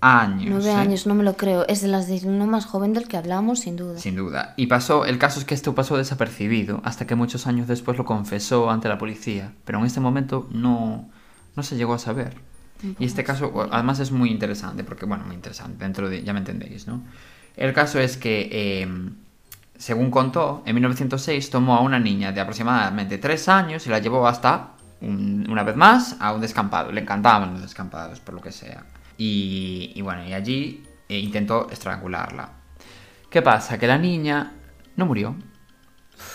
años. 0.00 0.48
Nueve 0.48 0.70
¿eh? 0.70 0.74
años, 0.74 1.08
no 1.08 1.16
me 1.16 1.24
lo 1.24 1.36
creo. 1.36 1.66
Es 1.66 1.82
de 1.82 1.88
las 1.88 2.06
de 2.06 2.20
uno 2.22 2.46
más 2.46 2.66
joven 2.66 2.92
del 2.92 3.08
que 3.08 3.16
hablamos, 3.16 3.58
sin 3.58 3.74
duda. 3.74 3.98
Sin 3.98 4.14
duda. 4.14 4.54
Y 4.56 4.68
pasó, 4.68 5.06
el 5.06 5.18
caso 5.18 5.40
es 5.40 5.44
que 5.44 5.54
esto 5.54 5.74
pasó 5.74 5.96
desapercibido 5.96 6.80
hasta 6.84 7.04
que 7.04 7.16
muchos 7.16 7.48
años 7.48 7.66
después 7.66 7.98
lo 7.98 8.04
confesó 8.04 8.70
ante 8.70 8.88
la 8.88 8.96
policía. 8.96 9.54
Pero 9.64 9.80
en 9.80 9.86
este 9.86 9.98
momento 9.98 10.48
no, 10.52 11.10
no 11.56 11.62
se 11.64 11.74
llegó 11.74 11.94
a 11.94 11.98
saber. 11.98 12.36
Y 13.00 13.06
este 13.06 13.24
caso, 13.24 13.68
además, 13.72 13.98
es 13.98 14.12
muy 14.12 14.30
interesante, 14.30 14.84
porque, 14.84 15.04
bueno, 15.04 15.24
muy 15.26 15.34
interesante, 15.34 15.82
dentro 15.82 16.08
de, 16.08 16.22
ya 16.22 16.32
me 16.32 16.38
entendéis, 16.38 16.86
¿no? 16.86 17.02
El 17.56 17.72
caso 17.72 17.98
es 17.98 18.16
que, 18.16 18.48
eh, 18.52 18.88
según 19.80 20.10
contó, 20.10 20.62
en 20.66 20.74
1906 20.74 21.50
tomó 21.50 21.74
a 21.76 21.80
una 21.80 21.98
niña 21.98 22.32
de 22.32 22.40
aproximadamente 22.40 23.18
3 23.18 23.48
años 23.48 23.86
y 23.86 23.90
la 23.90 23.98
llevó 23.98 24.26
hasta, 24.28 24.72
un- 25.00 25.46
una 25.50 25.62
vez 25.62 25.74
más, 25.74 26.16
a 26.20 26.32
un 26.32 26.40
descampado. 26.40 26.92
Le 26.92 27.00
encantaban 27.00 27.52
los 27.54 27.62
descampados, 27.62 28.20
por 28.20 28.34
lo 28.34 28.40
que 28.42 28.52
sea. 28.52 28.84
Y, 29.16 29.92
y 29.94 30.02
bueno, 30.02 30.24
y 30.26 30.32
allí 30.34 30.84
eh, 31.08 31.18
intentó 31.18 31.68
estrangularla. 31.70 32.50
¿Qué 33.30 33.42
pasa? 33.42 33.78
Que 33.78 33.86
la 33.86 33.96
niña 33.98 34.52
no 34.96 35.06
murió. 35.06 35.34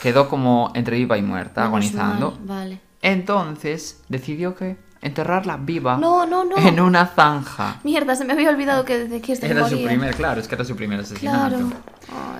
Quedó 0.01 0.27
como 0.27 0.71
entre 0.73 0.97
viva 0.97 1.17
y 1.17 1.21
muerta, 1.21 1.61
Menos 1.61 1.67
agonizando. 1.69 2.39
Vale. 2.43 2.79
Entonces 3.01 4.01
decidió 4.09 4.55
que 4.55 4.77
enterrarla 5.01 5.57
viva 5.57 5.97
No, 5.97 6.25
no, 6.25 6.43
no. 6.43 6.57
en 6.57 6.79
una 6.79 7.05
zanja. 7.05 7.79
Mierda, 7.83 8.15
se 8.15 8.25
me 8.25 8.33
había 8.33 8.49
olvidado 8.49 8.83
que 8.85 9.21
que 9.21 9.33
Era 9.33 9.67
su 9.67 9.75
moría. 9.75 9.87
primer, 9.87 10.15
claro, 10.15 10.41
es 10.41 10.47
que 10.47 10.55
era 10.55 10.65
su 10.65 10.75
primer 10.75 10.99
asesinato. 11.01 11.55
Claro. 11.57 11.69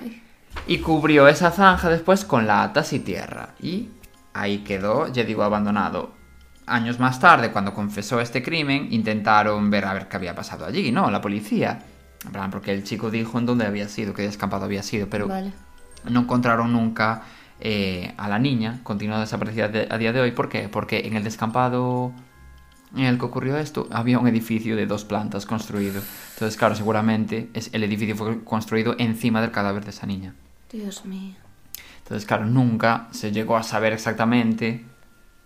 Ay. 0.02 0.22
Y 0.66 0.78
cubrió 0.78 1.28
esa 1.28 1.50
zanja 1.52 1.88
después 1.88 2.24
con 2.24 2.46
latas 2.46 2.92
y 2.92 2.98
tierra. 3.00 3.50
Y 3.60 3.88
ahí 4.34 4.58
quedó, 4.58 5.06
ya 5.12 5.22
digo, 5.24 5.42
abandonado. 5.44 6.12
Años 6.66 6.98
más 6.98 7.20
tarde, 7.20 7.52
cuando 7.52 7.72
confesó 7.72 8.20
este 8.20 8.42
crimen, 8.42 8.88
intentaron 8.90 9.70
ver 9.70 9.84
a 9.84 9.94
ver 9.94 10.08
qué 10.08 10.16
había 10.16 10.34
pasado 10.34 10.66
allí, 10.66 10.90
¿no? 10.90 11.10
La 11.10 11.20
policía. 11.20 11.80
Porque 12.50 12.72
el 12.72 12.82
chico 12.82 13.10
dijo 13.12 13.38
en 13.38 13.46
dónde 13.46 13.66
había 13.66 13.88
sido, 13.88 14.12
qué 14.12 14.22
descampado 14.22 14.64
había 14.64 14.82
sido, 14.82 15.06
pero 15.08 15.28
Vale. 15.28 15.52
no 16.10 16.20
encontraron 16.20 16.72
nunca 16.72 17.22
eh, 17.60 18.12
a 18.16 18.28
la 18.28 18.40
niña, 18.40 18.80
continúa 18.82 19.20
desaparecida 19.20 19.68
de- 19.68 19.86
a 19.88 19.96
día 19.96 20.12
de 20.12 20.20
hoy. 20.20 20.32
¿Por 20.32 20.48
qué? 20.48 20.68
Porque 20.68 21.06
en 21.06 21.14
el 21.14 21.22
descampado 21.22 22.12
en 22.96 23.04
el 23.04 23.18
que 23.18 23.24
ocurrió 23.26 23.56
esto 23.58 23.86
había 23.92 24.18
un 24.18 24.26
edificio 24.26 24.74
de 24.74 24.86
dos 24.86 25.04
plantas 25.04 25.46
construido. 25.46 26.02
Entonces, 26.34 26.56
claro, 26.58 26.74
seguramente 26.74 27.48
es, 27.54 27.70
el 27.72 27.84
edificio 27.84 28.16
fue 28.16 28.42
construido 28.42 28.96
encima 28.98 29.40
del 29.40 29.52
cadáver 29.52 29.84
de 29.84 29.90
esa 29.90 30.06
niña. 30.06 30.34
Dios 30.76 31.04
mío. 31.04 31.34
Entonces, 32.02 32.26
claro, 32.26 32.46
nunca 32.46 33.08
se 33.10 33.32
llegó 33.32 33.56
a 33.56 33.62
saber 33.62 33.92
exactamente 33.92 34.84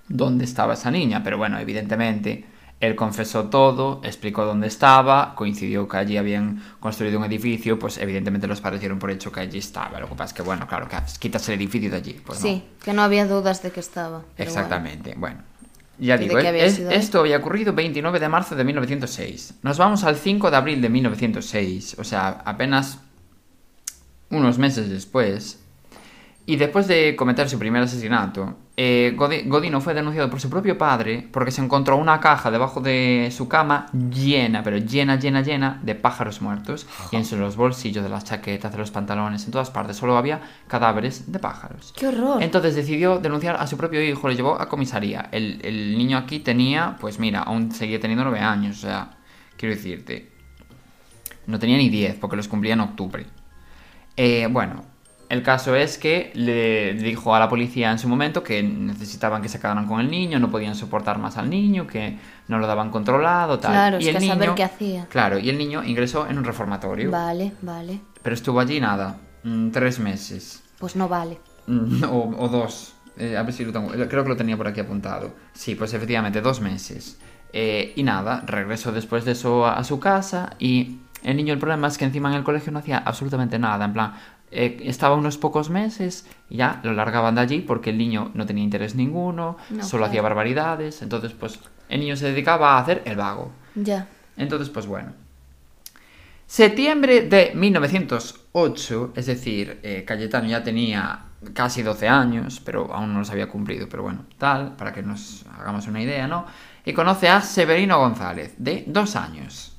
dónde 0.09 0.45
estaba 0.45 0.75
esa 0.75 0.91
niña, 0.91 1.23
pero 1.23 1.39
bueno, 1.39 1.59
evidentemente 1.59 2.45
él 2.81 2.97
confesó 2.97 3.45
todo, 3.45 4.01
explicó 4.05 4.45
dónde 4.45 4.67
estaba, 4.67 5.35
coincidió 5.35 5.87
que 5.87 5.97
allí 5.99 6.17
habían 6.17 6.63
construido 6.81 7.19
un 7.19 7.25
edificio, 7.25 7.79
pues 7.79 7.99
evidentemente 7.99 8.47
los 8.47 8.61
padres 8.61 8.81
dieron 8.81 8.99
por 8.99 9.11
hecho 9.11 9.31
que 9.31 9.41
allí 9.41 9.59
estaba. 9.59 10.01
Lo 10.01 10.09
que 10.09 10.15
pasa 10.15 10.27
es 10.27 10.33
que, 10.35 10.43
bueno, 10.43 10.67
claro, 10.67 10.89
que 10.89 10.97
quitas 11.19 11.47
el 11.49 11.57
edificio 11.57 11.91
de 11.91 11.97
allí. 11.97 12.21
Pues 12.25 12.41
no. 12.41 12.47
sí, 12.47 12.63
que 12.83 12.93
no 12.95 13.03
había 13.03 13.27
dudas 13.27 13.63
de 13.63 13.71
que 13.71 13.81
estaba. 13.81 14.23
Exactamente, 14.37 15.15
bueno. 15.17 15.43
Ya 15.99 16.15
¿Y 16.15 16.21
de 16.21 16.25
digo, 16.25 16.39
había 16.39 16.65
es- 16.65 16.79
eh? 16.79 16.89
esto 16.93 17.21
había 17.21 17.37
ocurrido 17.37 17.75
29 17.75 18.19
de 18.19 18.29
marzo 18.31 18.57
de 18.57 18.65
1906. 18.65 19.55
Nos 19.63 19.77
vamos 19.77 20.03
al 20.05 20.17
5 20.17 20.51
de 20.51 20.57
abril 20.57 20.81
de 20.81 20.89
1906, 20.89 21.97
o 21.99 22.05
sea, 22.05 22.41
apenas 22.47 22.99
unos 24.31 24.59
meses 24.59 24.89
después. 24.89 25.59
Y 26.47 26.57
después 26.57 26.89
de 26.89 27.15
cometer 27.15 27.49
su 27.49 27.59
primer 27.61 27.83
asesinato, 27.83 28.57
eh, 28.77 29.15
Godi- 29.17 29.47
Godino 29.47 29.81
fue 29.81 29.95
denunciado 29.95 30.29
por 30.31 30.41
su 30.41 30.51
propio 30.51 30.77
padre 30.77 31.29
porque 31.31 31.53
se 31.53 31.63
encontró 31.63 31.97
una 31.97 32.19
caja 32.19 32.51
debajo 32.51 32.81
de 32.81 33.29
su 33.31 33.47
cama 33.47 33.87
llena, 33.93 34.63
pero 34.65 34.79
llena, 34.79 35.17
llena, 35.17 35.43
llena 35.43 35.79
de 35.85 35.95
pájaros 35.95 36.41
muertos. 36.43 36.89
Y 37.13 37.17
en 37.17 37.41
los 37.41 37.55
bolsillos 37.57 38.03
de 38.03 38.09
las 38.09 38.25
chaquetas, 38.25 38.73
de 38.73 38.79
los 38.79 38.91
pantalones, 38.91 39.45
en 39.45 39.53
todas 39.53 39.71
partes, 39.71 39.97
solo 39.99 40.17
había 40.17 40.41
cadáveres 40.67 41.31
de 41.31 41.39
pájaros. 41.39 41.93
¡Qué 41.97 42.09
horror! 42.09 42.43
Entonces 42.43 42.75
decidió 42.75 43.19
denunciar 43.19 43.57
a 43.57 43.67
su 43.69 43.77
propio 43.77 44.03
hijo, 44.03 44.27
lo 44.27 44.35
llevó 44.35 44.61
a 44.61 44.69
comisaría. 44.69 45.29
El, 45.31 45.61
el 45.63 45.97
niño 45.97 46.17
aquí 46.19 46.41
tenía, 46.41 46.97
pues 47.01 47.21
mira, 47.21 47.41
aún 47.43 47.71
seguía 47.71 48.01
teniendo 48.01 48.25
nueve 48.25 48.41
años, 48.41 48.79
o 48.79 48.81
sea, 48.81 49.19
quiero 49.57 49.75
decirte, 49.77 50.31
no 51.47 51.59
tenía 51.61 51.77
ni 51.77 51.91
10 51.91 52.17
porque 52.17 52.37
los 52.37 52.49
cumplía 52.49 52.73
en 52.73 52.81
octubre. 52.81 53.27
Eh, 54.23 54.49
bueno, 54.51 54.85
el 55.31 55.43
caso 55.43 55.75
es 55.75 55.97
que 55.97 56.31
le 56.35 56.93
dijo 56.93 57.35
a 57.35 57.39
la 57.39 57.49
policía 57.49 57.91
en 57.91 57.99
su 57.99 58.07
momento 58.07 58.43
que 58.43 58.63
necesitaban 58.63 59.41
que 59.41 59.49
se 59.49 59.59
quedaran 59.59 59.87
con 59.87 59.99
el 59.99 60.11
niño, 60.11 60.39
no 60.39 60.51
podían 60.51 60.75
soportar 60.75 61.17
más 61.19 61.39
al 61.39 61.49
niño, 61.49 61.87
que 61.87 62.19
no 62.47 62.59
lo 62.59 62.67
daban 62.67 62.91
controlado, 62.91 63.59
tal. 63.59 63.73
Claro, 63.73 63.97
y 63.99 64.03
es 64.03 64.09
el 64.09 64.19
que 64.19 64.25
a 64.27 64.29
saber 64.35 64.49
niño- 64.49 64.55
qué 64.57 64.65
hacía. 64.65 65.07
Claro, 65.09 65.39
y 65.39 65.49
el 65.49 65.57
niño 65.57 65.83
ingresó 65.85 66.27
en 66.29 66.37
un 66.37 66.45
reformatorio, 66.45 67.11
Vale, 67.11 67.53
vale. 67.63 68.01
pero 68.23 68.35
estuvo 68.35 68.61
allí 68.61 68.79
nada, 68.79 69.17
mm, 69.43 69.71
tres 69.71 69.99
meses. 70.01 70.63
Pues 70.79 70.97
no 70.97 71.09
vale. 71.09 71.39
Mm, 71.67 72.05
O, 72.05 72.35
o 72.45 72.49
dos. 72.49 72.93
Eh, 73.17 73.39
a 73.39 73.43
ver 73.43 73.55
si 73.55 73.65
lo 73.65 73.73
tengo. 73.73 73.89
Creo 73.89 74.23
que 74.23 74.29
lo 74.29 74.37
tenía 74.37 74.57
por 74.59 74.67
aquí 74.69 74.81
apuntado. 74.81 75.33
Sí, 75.55 75.75
pues 75.77 75.95
efectivamente, 75.95 76.43
dos 76.43 76.61
meses. 76.61 77.19
Eh, 77.55 77.95
y 77.97 78.03
nada, 78.03 78.43
regresó 78.47 78.93
después 78.93 79.25
de 79.25 79.33
eso 79.33 79.65
a, 79.67 79.75
a 79.79 79.85
su 79.85 79.99
casa 79.99 80.51
y 80.59 80.99
el 81.23 81.37
niño, 81.37 81.53
el 81.53 81.59
problema 81.59 81.89
es 81.89 81.99
que 81.99 82.05
encima 82.05 82.29
en 82.31 82.37
el 82.37 82.45
colegio 82.45 82.73
no 82.73 82.79
hacía 82.79 82.99
absolutamente 82.99 83.59
nada. 83.59 83.85
En 83.85 83.93
plan, 83.93 84.15
eh, 84.51 84.79
estaba 84.85 85.15
unos 85.15 85.39
pocos 85.39 85.71
meses 85.71 86.27
y 86.49 86.57
ya 86.57 86.81
lo 86.83 86.93
largaban 86.93 87.35
de 87.37 87.41
allí 87.43 87.61
porque 87.61 87.91
el 87.91 87.99
niño 87.99 88.31
no 88.35 88.47
tenía 88.47 88.65
interés 88.65 88.95
ninguno, 88.95 89.57
No, 89.71 89.83
solo 89.85 90.01
claro. 90.01 90.05
hacía 90.07 90.23
barbaridades. 90.23 91.03
Entonces, 91.03 91.33
pues 91.33 91.59
el 91.89 92.01
niño 92.01 92.17
se 92.17 92.27
dedicaba 92.27 92.75
a 92.75 92.81
hacer 92.81 93.03
el 93.05 93.17
vago. 93.17 93.53
Ya. 93.75 94.07
Entonces, 94.37 94.69
pues 94.71 94.87
bueno. 94.87 95.13
Septiembre 96.47 97.23
de 97.23 97.53
1908, 97.55 99.13
es 99.15 99.27
decir, 99.27 99.79
eh, 99.83 100.05
Cayetano 100.07 100.49
ya 100.49 100.65
tenía 100.65 101.21
casi 101.55 101.83
12 101.83 102.09
años, 102.09 102.61
pero 102.65 102.93
aún 102.93 103.13
no 103.13 103.21
los 103.21 103.31
había 103.31 103.49
cumplido, 103.49 103.89
pero 103.89 104.03
bueno, 104.03 104.25
tal, 104.37 104.75
para 104.77 104.93
que 104.93 105.03
nos 105.03 105.45
hagamos 105.59 105.87
una 105.87 106.03
idea, 106.03 106.27
¿no? 106.27 106.47
Y 106.85 106.93
conoce 106.93 107.29
a 107.29 107.41
Severino 107.41 107.99
González, 107.99 108.55
de 108.59 108.85
dos 108.89 109.15
años. 109.17 109.70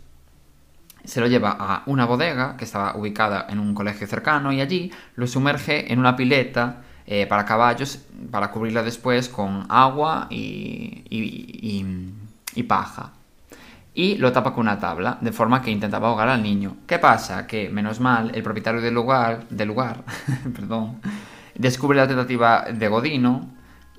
Se 1.03 1.19
lo 1.19 1.27
lleva 1.27 1.55
a 1.59 1.83
una 1.87 2.05
bodega 2.05 2.55
que 2.57 2.65
estaba 2.65 2.95
ubicada 2.95 3.47
en 3.49 3.59
un 3.59 3.73
colegio 3.73 4.07
cercano 4.07 4.51
y 4.53 4.61
allí 4.61 4.91
lo 5.15 5.27
sumerge 5.27 5.91
en 5.91 5.99
una 5.99 6.15
pileta 6.15 6.81
eh, 7.07 7.25
para 7.27 7.45
caballos 7.45 8.05
para 8.29 8.51
cubrirla 8.51 8.83
después 8.83 9.27
con 9.29 9.65
agua 9.69 10.27
y, 10.29 11.03
y- 11.09 12.63
paja. 12.63 13.13
Y 13.93 14.15
lo 14.17 14.31
tapa 14.31 14.53
con 14.53 14.61
una 14.61 14.79
tabla, 14.79 15.17
de 15.19 15.31
forma 15.33 15.61
que 15.61 15.71
intentaba 15.71 16.07
ahogar 16.07 16.29
al 16.29 16.41
niño. 16.41 16.77
¿Qué 16.87 16.97
pasa? 16.99 17.45
Que, 17.47 17.69
menos 17.69 17.99
mal, 17.99 18.31
el 18.33 18.43
propietario 18.43 18.79
del 18.81 18.93
lugar, 18.93 19.45
del 19.49 19.67
lugar 19.67 20.03
perdón, 20.55 21.01
descubre 21.55 21.97
la 21.97 22.07
tentativa 22.07 22.65
de 22.71 22.87
Godino 22.87 23.49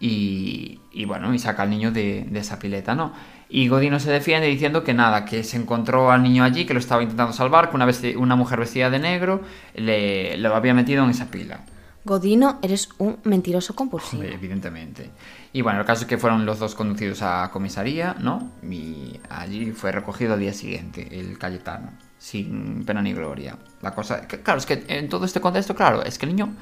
y, 0.00 0.80
y 0.92 1.04
bueno, 1.04 1.34
y 1.34 1.38
saca 1.38 1.62
al 1.64 1.70
niño 1.70 1.92
de, 1.92 2.26
de 2.30 2.38
esa 2.40 2.58
pileta, 2.58 2.94
¿no? 2.94 3.12
Y 3.54 3.68
Godino 3.68 4.00
se 4.00 4.10
defiende 4.10 4.46
diciendo 4.46 4.82
que 4.82 4.94
nada, 4.94 5.26
que 5.26 5.44
se 5.44 5.58
encontró 5.58 6.10
al 6.10 6.22
niño 6.22 6.42
allí, 6.42 6.64
que 6.64 6.72
lo 6.72 6.80
estaba 6.80 7.02
intentando 7.02 7.34
salvar, 7.34 7.68
que 7.68 7.76
una, 7.76 7.86
una 8.16 8.34
mujer 8.34 8.58
vestida 8.58 8.88
de 8.88 8.98
negro 8.98 9.42
le, 9.74 10.38
lo 10.38 10.56
había 10.56 10.72
metido 10.72 11.04
en 11.04 11.10
esa 11.10 11.30
pila. 11.30 11.60
Godino, 12.02 12.58
eres 12.62 12.88
un 12.96 13.18
mentiroso 13.24 13.76
compulsivo. 13.76 14.22
Evidentemente. 14.22 15.10
Y 15.52 15.60
bueno, 15.60 15.80
el 15.80 15.84
caso 15.84 16.04
es 16.04 16.08
que 16.08 16.16
fueron 16.16 16.46
los 16.46 16.60
dos 16.60 16.74
conducidos 16.74 17.20
a 17.20 17.50
comisaría, 17.52 18.16
¿no? 18.18 18.52
Y 18.62 19.20
allí 19.28 19.72
fue 19.72 19.92
recogido 19.92 20.32
al 20.32 20.40
día 20.40 20.54
siguiente 20.54 21.06
el 21.20 21.36
Cayetano, 21.36 21.90
sin 22.16 22.86
pena 22.86 23.02
ni 23.02 23.12
gloria. 23.12 23.58
La 23.82 23.94
cosa, 23.94 24.26
claro, 24.26 24.60
es 24.60 24.64
que 24.64 24.82
en 24.88 25.10
todo 25.10 25.26
este 25.26 25.42
contexto, 25.42 25.74
claro, 25.74 26.02
es 26.02 26.16
que 26.16 26.24
el 26.24 26.34
niño 26.34 26.54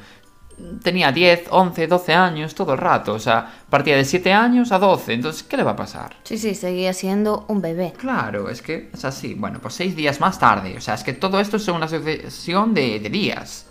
tenía 0.82 1.12
10, 1.12 1.48
11, 1.50 1.86
12 1.86 2.14
años 2.14 2.54
todo 2.54 2.72
el 2.72 2.78
rato, 2.78 3.14
o 3.14 3.18
sea, 3.18 3.62
partía 3.68 3.96
de 3.96 4.04
7 4.04 4.32
años 4.32 4.72
a 4.72 4.78
12, 4.78 5.14
entonces, 5.14 5.42
¿qué 5.42 5.56
le 5.56 5.62
va 5.62 5.72
a 5.72 5.76
pasar? 5.76 6.16
Sí, 6.24 6.38
sí, 6.38 6.54
seguía 6.54 6.92
siendo 6.92 7.44
un 7.48 7.60
bebé. 7.60 7.92
Claro, 7.96 8.48
es 8.48 8.62
que 8.62 8.90
es 8.92 9.04
así. 9.04 9.34
Bueno, 9.34 9.58
pues 9.60 9.74
seis 9.74 9.96
días 9.96 10.20
más 10.20 10.38
tarde. 10.38 10.76
O 10.76 10.80
sea, 10.80 10.94
es 10.94 11.04
que 11.04 11.12
todo 11.12 11.40
esto 11.40 11.56
es 11.56 11.68
una 11.68 11.88
sucesión 11.88 12.74
de, 12.74 13.00
de 13.00 13.10
días. 13.10 13.66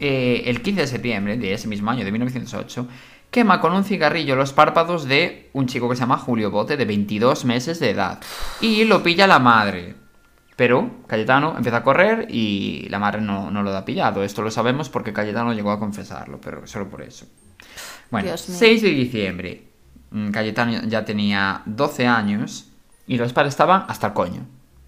Eh, 0.00 0.42
el 0.46 0.60
15 0.62 0.80
de 0.82 0.86
septiembre 0.86 1.36
de 1.36 1.54
ese 1.54 1.68
mismo 1.68 1.90
año, 1.90 2.04
de 2.04 2.12
1908, 2.12 2.88
quema 3.30 3.60
con 3.60 3.72
un 3.72 3.84
cigarrillo 3.84 4.36
los 4.36 4.52
párpados 4.52 5.04
de 5.06 5.50
un 5.52 5.66
chico 5.66 5.88
que 5.88 5.96
se 5.96 6.00
llama 6.00 6.18
Julio 6.18 6.50
Bote, 6.50 6.76
de 6.76 6.84
22 6.84 7.44
meses 7.44 7.80
de 7.80 7.90
edad. 7.90 8.20
Y 8.60 8.84
lo 8.84 9.02
pilla 9.02 9.26
la 9.26 9.38
madre. 9.38 10.03
Pero 10.56 10.90
Cayetano 11.06 11.54
empieza 11.56 11.78
a 11.78 11.82
correr 11.82 12.26
y 12.30 12.86
la 12.88 12.98
madre 12.98 13.20
no, 13.20 13.50
no 13.50 13.62
lo 13.62 13.72
da 13.72 13.84
pillado. 13.84 14.22
Esto 14.22 14.42
lo 14.42 14.50
sabemos 14.50 14.88
porque 14.88 15.12
Cayetano 15.12 15.52
llegó 15.52 15.72
a 15.72 15.80
confesarlo, 15.80 16.40
pero 16.40 16.66
solo 16.66 16.88
por 16.88 17.02
eso. 17.02 17.26
Bueno, 18.10 18.28
Dios 18.28 18.48
mío. 18.48 18.58
6 18.58 18.82
de 18.82 18.90
diciembre. 18.90 19.64
Mm, 20.10 20.30
Cayetano 20.30 20.82
ya 20.84 21.04
tenía 21.04 21.62
12 21.66 22.06
años 22.06 22.68
y 23.06 23.16
los 23.16 23.32
padres 23.32 23.52
estaban 23.54 23.84
hasta 23.88 24.08
el 24.08 24.12
coño 24.12 24.42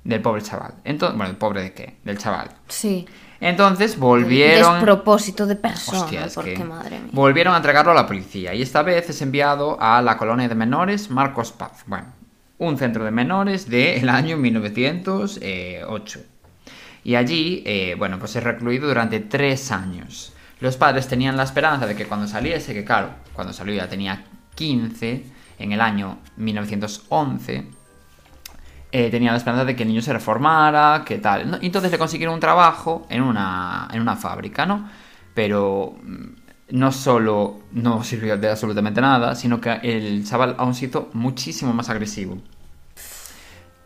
del 0.05 0.23
pobre 0.23 0.41
chaval. 0.41 0.75
Entonces, 0.85 1.17
bueno, 1.17 1.31
¿el 1.31 1.37
pobre 1.37 1.63
de 1.63 1.73
qué? 1.73 1.97
Del 2.05 2.17
chaval. 2.17 2.49
Sí. 2.69 3.07
Entonces 3.41 3.99
volvieron... 3.99 4.75
Despropósito 4.75 5.47
de 5.47 5.57
persona, 5.57 6.03
Hostia, 6.03 6.29
porque 6.35 6.55
que 6.55 6.65
madre 6.65 7.01
mía. 7.01 7.11
volvieron 7.13 7.55
a 7.55 7.57
entregarlo 7.59 7.93
a 7.93 7.95
la 7.95 8.07
policía 8.07 8.55
y 8.55 8.63
esta 8.63 8.83
vez 8.83 9.11
es 9.11 9.21
enviado 9.21 9.77
a 9.81 10.01
la 10.01 10.17
colonia 10.17 10.49
de 10.49 10.55
menores 10.55 11.11
Marcos 11.11 11.53
Paz. 11.53 11.83
Bueno, 11.87 12.07
un 12.59 12.79
centro 12.79 13.05
de 13.05 13.11
menores 13.11 13.69
del 13.69 14.09
año 14.11 14.37
1908. 14.37 16.21
Y 17.05 17.15
allí, 17.15 17.63
eh, 17.65 17.95
bueno, 17.97 18.19
pues 18.19 18.35
es 18.37 18.43
recluido 18.43 18.89
durante 18.89 19.21
tres 19.21 19.71
años. 19.71 20.33
Los 20.61 20.77
padres 20.77 21.07
tenían 21.07 21.37
la 21.37 21.45
esperanza 21.45 21.87
de 21.87 21.95
que 21.95 22.07
cuando 22.07 22.27
saliese, 22.27 22.75
que 22.75 22.85
claro, 22.85 23.11
cuando 23.35 23.53
salió 23.53 23.75
ya 23.75 23.89
tenía 23.89 24.25
15, 24.55 25.25
en 25.59 25.73
el 25.73 25.81
año 25.81 26.19
1911, 26.37 27.67
eh, 28.93 29.11
tenía 29.11 29.31
la 29.31 29.37
esperanza 29.37 29.65
de 29.65 29.77
que 29.77 29.83
el 29.83 29.89
niño 29.89 30.03
se 30.03 30.13
reformara, 30.13 31.03
que 31.05 31.19
tal. 31.19 31.59
Y 31.61 31.67
entonces 31.67 31.91
le 31.91 31.99
consiguieron 31.99 32.35
un 32.35 32.41
trabajo 32.41 33.07
en 33.11 33.23
una, 33.23 33.89
en 33.93 34.01
una 34.01 34.17
fábrica, 34.17 34.67
¿no? 34.67 34.89
Pero 35.35 35.97
mm, 36.03 36.46
no 36.71 36.93
solo 36.93 37.61
no 37.73 38.03
sirvió 38.05 38.37
de 38.37 38.51
absolutamente 38.51 39.01
nada, 39.01 39.35
sino 39.37 39.61
que 39.61 39.73
el 39.83 40.25
chaval 40.27 40.57
aún 40.59 40.75
se 40.75 40.87
hizo 40.87 41.11
muchísimo 41.13 41.73
más 41.73 41.89
agresivo. 41.91 42.39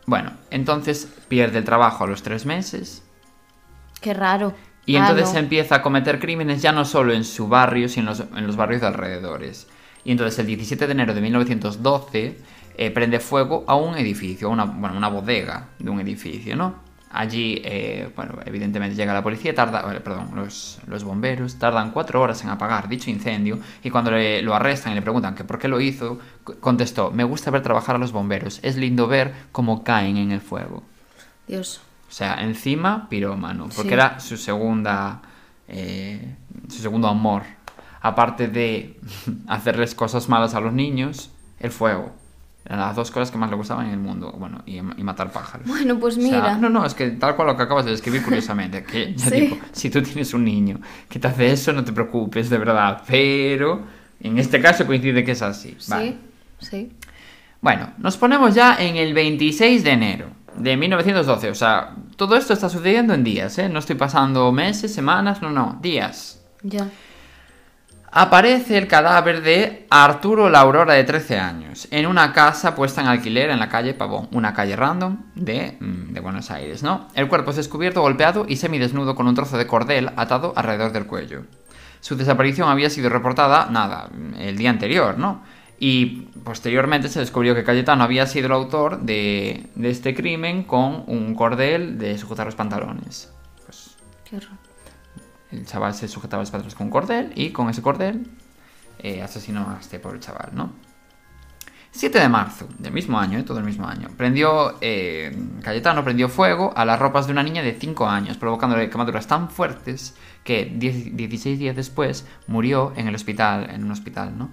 Bueno, 0.06 0.32
entonces 0.50 1.08
pierde 1.28 1.58
el 1.58 1.64
trabajo 1.64 2.04
a 2.04 2.06
los 2.06 2.22
tres 2.22 2.46
meses 2.46 3.02
Qué 4.00 4.14
raro. 4.14 4.54
y 4.86 4.96
Ah, 4.96 5.10
entonces 5.10 5.32
no. 5.34 5.38
empieza 5.40 5.76
a 5.76 5.82
cometer 5.82 6.18
crímenes 6.18 6.62
ya 6.62 6.72
no 6.72 6.84
solo 6.84 7.12
en 7.12 7.24
su 7.24 7.48
barrio, 7.48 7.88
sino 7.88 8.12
en 8.12 8.18
los, 8.18 8.28
en 8.38 8.46
los 8.46 8.56
barrios 8.56 8.80
de 8.80 8.86
alrededores. 8.88 9.68
Y 10.04 10.12
entonces 10.12 10.38
el 10.38 10.46
17 10.46 10.86
de 10.86 10.92
enero 10.92 11.14
de 11.14 11.20
1912 11.20 12.38
eh, 12.76 12.90
prende 12.90 13.20
fuego 13.20 13.64
a 13.68 13.74
un 13.76 13.96
edificio, 13.96 14.48
a 14.48 14.50
una, 14.50 14.64
bueno, 14.64 14.96
una 14.96 15.08
bodega 15.08 15.68
de 15.78 15.90
un 15.90 16.00
edificio, 16.00 16.56
¿no? 16.56 16.76
Allí, 17.12 17.60
eh, 17.64 18.08
bueno, 18.14 18.38
evidentemente 18.44 18.94
llega 18.94 19.12
la 19.12 19.22
policía, 19.22 19.52
tarda, 19.52 19.80
eh, 19.92 19.98
perdón, 20.00 20.28
los, 20.36 20.78
los 20.86 21.02
bomberos 21.02 21.56
tardan 21.58 21.90
cuatro 21.90 22.20
horas 22.20 22.42
en 22.44 22.50
apagar 22.50 22.88
dicho 22.88 23.10
incendio 23.10 23.58
y 23.82 23.90
cuando 23.90 24.12
le- 24.12 24.42
lo 24.42 24.54
arrestan 24.54 24.92
y 24.92 24.94
le 24.94 25.02
preguntan 25.02 25.34
que 25.34 25.42
por 25.42 25.58
qué 25.58 25.66
lo 25.66 25.80
hizo, 25.80 26.20
contestó, 26.60 27.10
me 27.10 27.24
gusta 27.24 27.50
ver 27.50 27.62
trabajar 27.62 27.96
a 27.96 27.98
los 27.98 28.12
bomberos, 28.12 28.60
es 28.62 28.76
lindo 28.76 29.08
ver 29.08 29.34
cómo 29.50 29.82
caen 29.82 30.18
en 30.18 30.30
el 30.30 30.40
fuego. 30.40 30.84
Dios. 31.48 31.80
O 32.08 32.12
sea, 32.12 32.42
encima 32.42 33.08
pirómano, 33.08 33.64
porque 33.74 33.88
Sí. 33.90 33.94
era 33.94 34.20
su 34.20 34.36
segunda. 34.36 35.20
eh, 35.72 36.34
su 36.68 36.78
segundo 36.82 37.06
amor. 37.08 37.42
Aparte 38.02 38.46
de 38.48 38.98
hacerles 39.48 39.94
cosas 39.96 40.28
malas 40.28 40.54
a 40.54 40.60
los 40.60 40.72
niños, 40.72 41.30
el 41.58 41.70
fuego. 41.72 42.12
Eran 42.70 42.86
las 42.86 42.94
dos 42.94 43.10
cosas 43.10 43.32
que 43.32 43.36
más 43.36 43.50
le 43.50 43.56
gustaban 43.56 43.86
en 43.86 43.92
el 43.92 43.98
mundo. 43.98 44.32
Bueno, 44.38 44.62
y, 44.64 44.76
y 44.76 44.82
matar 45.02 45.32
pájaros. 45.32 45.66
Bueno, 45.66 45.98
pues 45.98 46.16
O 46.16 46.20
sea, 46.20 46.30
mira. 46.30 46.56
no, 46.56 46.70
no, 46.70 46.86
es 46.86 46.94
que 46.94 47.10
tal 47.10 47.34
cual 47.34 47.48
lo 47.48 47.56
que 47.56 47.64
acabas 47.64 47.84
de 47.84 47.90
describir 47.90 48.22
curiosamente. 48.22 48.84
Que 48.84 49.12
ya 49.16 49.26
Sí. 49.26 49.40
digo, 49.40 49.58
si 49.72 49.90
tú 49.90 50.00
tienes 50.02 50.32
un 50.34 50.44
niño 50.44 50.78
que 51.08 51.18
te 51.18 51.26
hace 51.26 51.50
eso, 51.50 51.72
no 51.72 51.82
te 51.84 51.92
preocupes, 51.92 52.48
de 52.48 52.58
verdad. 52.58 53.02
Pero 53.08 53.82
en 54.20 54.38
este 54.38 54.60
caso 54.60 54.86
coincide 54.86 55.24
que 55.24 55.32
es 55.32 55.42
así. 55.42 55.76
Vale. 55.88 56.16
Sí, 56.60 56.66
sí. 56.70 56.92
Bueno, 57.60 57.90
nos 57.98 58.16
ponemos 58.16 58.54
ya 58.54 58.76
en 58.80 58.94
el 58.96 59.12
26 59.14 59.82
de 59.82 59.90
enero 59.90 60.26
de 60.56 60.76
1912. 60.76 61.50
O 61.50 61.54
sea, 61.56 61.96
todo 62.16 62.36
esto 62.36 62.52
está 62.52 62.68
sucediendo 62.68 63.14
en 63.14 63.24
días, 63.24 63.58
¿eh? 63.58 63.68
No 63.68 63.80
estoy 63.80 63.96
pasando 63.96 64.52
meses, 64.52 64.94
semanas, 64.94 65.42
no, 65.42 65.50
no, 65.50 65.78
días. 65.82 66.40
Ya. 66.62 66.88
Aparece 68.12 68.76
el 68.76 68.88
cadáver 68.88 69.40
de 69.40 69.86
Arturo 69.88 70.50
La 70.50 70.60
Aurora 70.60 70.94
de 70.94 71.04
13 71.04 71.38
años 71.38 71.86
en 71.92 72.06
una 72.06 72.32
casa 72.32 72.74
puesta 72.74 73.00
en 73.00 73.06
alquiler 73.06 73.50
en 73.50 73.60
la 73.60 73.68
calle 73.68 73.94
Pavón, 73.94 74.28
una 74.32 74.52
calle 74.52 74.74
random 74.74 75.26
de, 75.36 75.76
mm, 75.78 76.12
de 76.12 76.20
Buenos 76.20 76.50
Aires, 76.50 76.82
¿no? 76.82 77.06
El 77.14 77.28
cuerpo 77.28 77.50
es 77.50 77.56
descubierto 77.56 78.00
golpeado 78.00 78.46
y 78.48 78.56
semidesnudo 78.56 79.14
con 79.14 79.28
un 79.28 79.36
trozo 79.36 79.56
de 79.56 79.68
cordel 79.68 80.10
atado 80.16 80.52
alrededor 80.56 80.92
del 80.92 81.06
cuello. 81.06 81.44
su 82.00 82.16
desaparición 82.16 82.70
había 82.70 82.88
sido 82.88 83.10
reportada, 83.10 83.68
nada, 83.70 84.08
el 84.38 84.56
día 84.56 84.70
anterior, 84.70 85.18
¿no? 85.18 85.42
Y 85.78 86.22
posteriormente 86.44 87.10
se 87.10 87.20
descubrió 87.20 87.54
que 87.54 87.62
Cayetano 87.62 88.02
había 88.02 88.26
sido 88.26 88.46
el 88.46 88.52
autor 88.52 89.00
de, 89.02 89.68
este 89.82 90.14
crimen 90.14 90.64
con 90.64 91.04
un 91.06 91.34
cordel 91.34 91.98
de 91.98 92.16
sujetar 92.16 92.46
los 92.46 92.54
pantalones. 92.54 93.30
Pues 93.66 93.96
Qué 94.24 94.36
horror. 94.36 94.69
El 95.52 95.66
chaval 95.66 95.94
se 95.94 96.08
sujetaba 96.08 96.42
los 96.42 96.50
pantalones 96.50 96.74
con 96.74 96.86
un 96.86 96.90
cordel 96.90 97.32
y 97.34 97.50
con 97.50 97.68
ese 97.70 97.82
cordel 97.82 98.26
eh, 98.98 99.22
asesinó 99.22 99.70
a 99.70 99.78
este 99.80 99.98
pobre 99.98 100.20
chaval, 100.20 100.50
¿no? 100.52 100.72
7 101.92 102.20
de 102.20 102.28
marzo 102.28 102.68
del 102.78 102.92
mismo 102.92 103.18
año, 103.18 103.38
eh, 103.38 103.42
todo 103.42 103.58
el 103.58 103.64
mismo 103.64 103.86
año, 103.86 104.08
prendió, 104.16 104.76
eh, 104.80 105.36
Cayetano 105.62 106.04
prendió 106.04 106.28
fuego 106.28 106.72
a 106.76 106.84
las 106.84 106.98
ropas 107.00 107.26
de 107.26 107.32
una 107.32 107.42
niña 107.42 107.62
de 107.62 107.74
5 107.74 108.06
años, 108.06 108.36
provocándole 108.36 108.88
quemaduras 108.90 109.26
tan 109.26 109.50
fuertes 109.50 110.14
que 110.44 110.66
10 110.66 111.16
16 111.16 111.58
días 111.58 111.74
después 111.74 112.26
murió 112.46 112.92
en 112.96 113.08
el 113.08 113.14
hospital, 113.14 113.70
en 113.70 113.84
un 113.84 113.90
hospital, 113.90 114.38
¿no? 114.38 114.50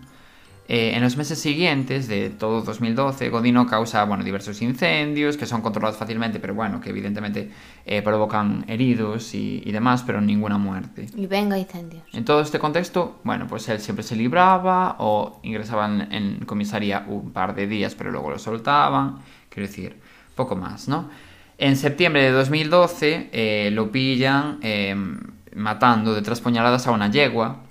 Eh, 0.69 0.91
en 0.95 1.01
los 1.01 1.15
meses 1.15 1.39
siguientes 1.39 2.09
de 2.09 2.29
todo 2.29 2.62
2012, 2.62 3.29
Godino 3.29 3.65
causa 3.65 4.03
bueno, 4.03 4.24
diversos 4.24 4.62
incendios 4.62 5.38
que 5.38 5.45
son 5.45 5.62
controlados 5.62 5.97
fácilmente, 5.97 6.39
pero 6.39 6.53
bueno, 6.53 6.81
que 6.81 6.89
evidentemente 6.89 7.50
eh, 7.86 8.01
provocan 8.01 8.65
heridos 8.67 9.33
y, 9.33 9.63
y 9.65 9.71
demás, 9.71 10.03
pero 10.05 10.19
ninguna 10.19 10.57
muerte. 10.57 11.07
Y 11.15 11.25
venga 11.25 11.57
incendios. 11.57 12.03
En 12.12 12.25
todo 12.25 12.41
este 12.41 12.59
contexto, 12.59 13.19
bueno, 13.24 13.47
pues 13.47 13.69
él 13.69 13.79
siempre 13.79 14.03
se 14.03 14.17
libraba 14.17 14.97
o 15.00 15.39
ingresaba 15.43 15.86
en, 15.86 16.43
comisaría 16.45 17.05
un 17.07 17.31
par 17.31 17.55
de 17.55 17.67
días, 17.67 17.95
pero 17.95 18.12
luego 18.12 18.31
lo 18.31 18.39
soltaban. 18.39 19.19
Quiero 19.50 19.67
decir, 19.67 19.95
poco 20.36 20.57
más, 20.57 20.89
¿no? 20.89 21.09
En 21.57 21.75
septiembre 21.75 22.24
de 22.24 22.31
2012 22.31 23.29
eh, 23.31 23.69
lo 23.71 23.91
pillan 23.91 24.59
eh, 24.62 24.95
matando 25.55 26.13
de 26.13 26.21
tres 26.21 26.39
puñaladas 26.41 26.86
a 26.88 26.91
una 26.91 27.09
yegua 27.09 27.63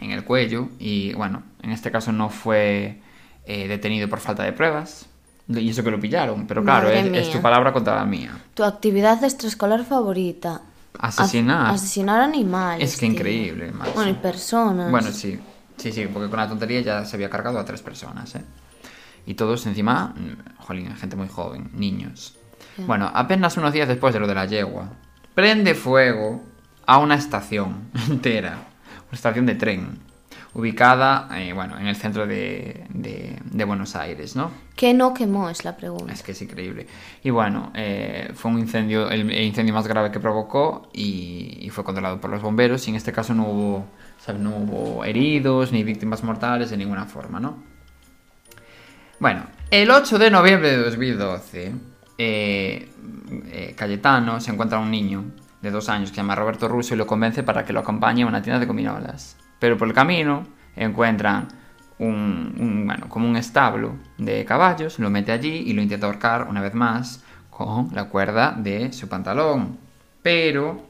en 0.00 0.10
el 0.10 0.24
cuello 0.24 0.68
y 0.80 1.12
bueno, 1.14 1.42
en 1.62 1.70
este 1.70 1.90
caso 1.90 2.12
no 2.12 2.30
fue 2.30 3.00
eh, 3.44 3.68
detenido 3.68 4.08
por 4.08 4.20
falta 4.20 4.42
de 4.42 4.52
pruebas. 4.52 5.06
Y 5.48 5.70
eso 5.70 5.82
que 5.82 5.90
lo 5.90 5.98
pillaron, 5.98 6.46
pero 6.46 6.62
claro, 6.62 6.90
es, 6.90 7.30
tu 7.30 7.40
palabra 7.40 7.72
contra 7.72 7.96
la 7.96 8.04
mía. 8.04 8.36
Tu 8.52 8.62
actividad 8.62 9.22
extraescolar 9.24 9.82
favorita. 9.82 10.60
Asesinar. 10.98 11.68
As- 11.68 11.82
asesinar 11.82 12.20
animales. 12.20 12.86
Es 12.92 12.96
que 13.00 13.06
tío. 13.06 13.14
increíble, 13.14 13.72
macho. 13.72 13.92
Bueno, 13.94 14.10
y 14.10 14.14
personas. 14.14 14.90
Bueno, 14.90 15.10
sí, 15.10 15.40
sí, 15.78 15.90
sí, 15.90 16.06
porque 16.12 16.28
con 16.28 16.38
la 16.38 16.48
tontería 16.48 16.82
ya 16.82 17.04
se 17.06 17.16
había 17.16 17.30
cargado 17.30 17.58
a 17.58 17.64
tres 17.64 17.80
personas, 17.80 18.34
¿eh? 18.34 18.44
Y 19.24 19.34
todos 19.34 19.66
encima, 19.66 20.14
mm, 20.16 20.58
jolín, 20.62 20.94
gente 20.96 21.16
muy 21.16 21.28
joven, 21.28 21.70
niños. 21.72 22.36
Bueno, 22.86 23.10
apenas 23.12 23.56
unos 23.56 23.72
días 23.72 23.88
después 23.88 24.12
de 24.14 24.20
lo 24.20 24.26
de 24.26 24.34
la 24.34 24.44
yegua, 24.44 24.90
prende 25.34 25.74
fuego 25.74 26.44
a 26.86 26.98
una 26.98 27.14
estación 27.14 27.90
entera, 28.08 28.52
una 28.52 29.12
estación 29.12 29.46
de 29.46 29.54
tren, 29.54 29.98
ubicada, 30.58 31.28
eh, 31.38 31.52
bueno, 31.52 31.78
en 31.78 31.86
el 31.86 31.94
centro 31.94 32.26
de, 32.26 32.84
de- 32.90 33.38
de 33.44 33.64
Buenos 33.64 33.94
Aires, 33.94 34.34
¿no? 34.34 34.50
¿Qué 34.74 34.92
no 34.92 35.14
quemó? 35.14 35.48
Es 35.50 35.64
la 35.64 35.76
pregunta. 35.76 36.12
Es 36.12 36.22
que 36.22 36.32
es 36.32 36.42
increíble. 36.42 36.86
Y 37.22 37.30
bueno, 37.30 37.70
eh, 37.74 38.32
fue 38.34 38.50
un 38.50 38.58
incendio, 38.58 39.08
el, 39.08 39.30
el 39.30 39.44
incendio 39.44 39.72
más 39.72 39.86
grave 39.86 40.10
que 40.10 40.18
provocó 40.18 40.90
y, 40.92 41.58
y 41.60 41.70
fue 41.70 41.84
controlado 41.84 42.20
por 42.20 42.30
los 42.30 42.42
bomberos. 42.42 42.86
Y 42.88 42.90
en 42.90 42.96
este 42.96 43.12
caso 43.12 43.34
no 43.34 43.44
hubo, 43.48 43.86
¿sabes? 44.18 44.40
no 44.40 44.50
hubo 44.56 45.04
heridos 45.04 45.70
ni 45.70 45.84
víctimas 45.84 46.24
mortales 46.24 46.70
de 46.70 46.76
ninguna 46.76 47.04
forma, 47.06 47.38
¿no? 47.38 47.62
Bueno, 49.20 49.44
el 49.70 49.90
8 49.90 50.18
de 50.18 50.30
noviembre 50.30 50.70
de 50.70 50.76
2012, 50.78 51.72
eh, 52.18 52.88
eh, 53.46 53.74
Cayetano 53.76 54.40
se 54.40 54.50
encuentra 54.52 54.78
un 54.78 54.90
niño 54.90 55.24
de 55.62 55.70
dos 55.70 55.88
años 55.88 56.10
que 56.10 56.16
se 56.16 56.20
llama 56.22 56.34
Roberto 56.36 56.68
Russo 56.68 56.94
y 56.94 56.96
lo 56.96 57.06
convence 57.06 57.42
para 57.42 57.64
que 57.64 57.72
lo 57.72 57.80
acompañe 57.80 58.22
a 58.22 58.26
una 58.26 58.42
tienda 58.42 58.60
de 58.60 58.66
cominolas. 58.66 59.36
Pero 59.58 59.76
por 59.76 59.88
el 59.88 59.94
camino 59.94 60.46
encuentran 60.76 61.48
un, 61.98 62.84
bueno, 62.86 63.08
como 63.08 63.28
un 63.28 63.36
establo 63.36 63.96
de 64.18 64.44
caballos, 64.44 64.98
lo 64.98 65.10
mete 65.10 65.32
allí 65.32 65.64
y 65.66 65.72
lo 65.72 65.82
intenta 65.82 66.06
ahorcar 66.06 66.46
una 66.48 66.60
vez 66.60 66.74
más 66.74 67.24
con 67.50 67.90
la 67.92 68.04
cuerda 68.04 68.54
de 68.56 68.92
su 68.92 69.08
pantalón. 69.08 69.78
Pero 70.22 70.86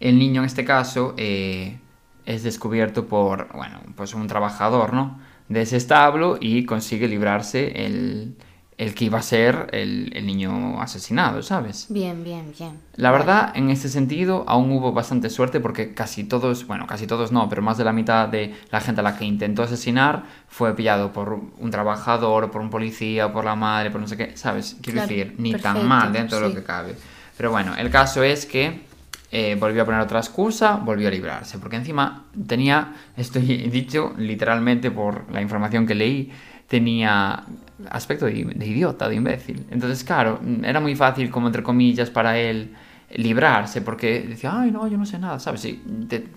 el 0.00 0.18
niño 0.18 0.40
en 0.40 0.46
este 0.46 0.64
caso 0.64 1.14
eh, 1.16 1.78
es 2.24 2.42
descubierto 2.42 3.06
por, 3.06 3.48
bueno, 3.54 3.80
pues 3.96 4.14
un 4.14 4.26
trabajador, 4.26 4.92
¿no? 4.92 5.20
De 5.48 5.62
ese 5.62 5.76
establo 5.76 6.36
y 6.40 6.64
consigue 6.64 7.08
librarse 7.08 7.86
el, 7.86 8.36
el 8.78 8.94
que 8.94 9.04
iba 9.06 9.18
a 9.18 9.22
ser 9.22 9.68
el, 9.72 10.12
el 10.14 10.24
niño 10.24 10.80
asesinado, 10.80 11.42
¿sabes? 11.42 11.86
Bien, 11.88 12.22
bien, 12.22 12.52
bien. 12.56 12.78
La 12.94 13.10
verdad, 13.10 13.50
en 13.54 13.70
este 13.70 13.88
sentido, 13.88 14.44
aún 14.46 14.70
hubo 14.70 14.92
bastante 14.92 15.30
suerte 15.30 15.58
porque 15.58 15.94
casi 15.94 16.22
todos, 16.24 16.66
bueno, 16.66 16.86
casi 16.86 17.06
todos 17.06 17.32
no, 17.32 17.48
pero 17.48 17.60
más 17.60 17.76
de 17.76 17.84
la 17.84 17.92
mitad 17.92 18.28
de 18.28 18.54
la 18.70 18.80
gente 18.80 19.00
a 19.00 19.04
la 19.04 19.16
que 19.18 19.24
intentó 19.24 19.64
asesinar 19.64 20.22
fue 20.48 20.74
pillado 20.76 21.12
por 21.12 21.40
un 21.58 21.70
trabajador, 21.70 22.50
por 22.52 22.60
un 22.60 22.70
policía, 22.70 23.32
por 23.32 23.44
la 23.44 23.56
madre, 23.56 23.90
por 23.90 24.00
no 24.00 24.06
sé 24.06 24.16
qué, 24.16 24.36
¿sabes? 24.36 24.76
Quiero 24.80 24.98
Claro, 24.98 25.08
decir, 25.08 25.34
ni 25.38 25.52
perfecto, 25.52 25.78
tan 25.78 25.88
mal 25.88 26.12
dentro 26.12 26.38
de 26.40 26.48
lo 26.48 26.54
que 26.54 26.62
cabe. 26.62 26.94
Pero 27.36 27.50
bueno, 27.50 27.74
el 27.76 27.90
caso 27.90 28.22
es 28.22 28.46
que 28.46 28.86
eh, 29.30 29.56
volvió 29.58 29.82
a 29.82 29.84
poner 29.84 30.00
otra 30.00 30.20
excusa, 30.20 30.76
volvió 30.76 31.08
a 31.08 31.10
librarse, 31.10 31.58
porque 31.58 31.76
encima 31.76 32.24
tenía, 32.46 32.94
estoy 33.16 33.42
dicho 33.70 34.14
literalmente 34.16 34.90
por 34.90 35.30
la 35.32 35.42
información 35.42 35.86
que 35.86 35.94
leí, 35.94 36.32
tenía 36.68 37.44
aspecto 37.90 38.26
de, 38.26 38.44
de 38.44 38.66
idiota, 38.66 39.08
de 39.08 39.16
imbécil. 39.16 39.66
Entonces, 39.70 40.04
claro, 40.04 40.40
era 40.64 40.80
muy 40.80 40.94
fácil, 40.96 41.30
como 41.30 41.46
entre 41.48 41.62
comillas, 41.62 42.10
para 42.10 42.38
él 42.38 42.74
librarse, 43.14 43.80
porque 43.82 44.20
decía, 44.20 44.52
ay, 44.60 44.70
no, 44.70 44.86
yo 44.88 44.98
no 44.98 45.06
sé 45.06 45.18
nada, 45.18 45.38
¿sabes? 45.38 45.64
Y 45.64 45.74
te- 46.08 46.28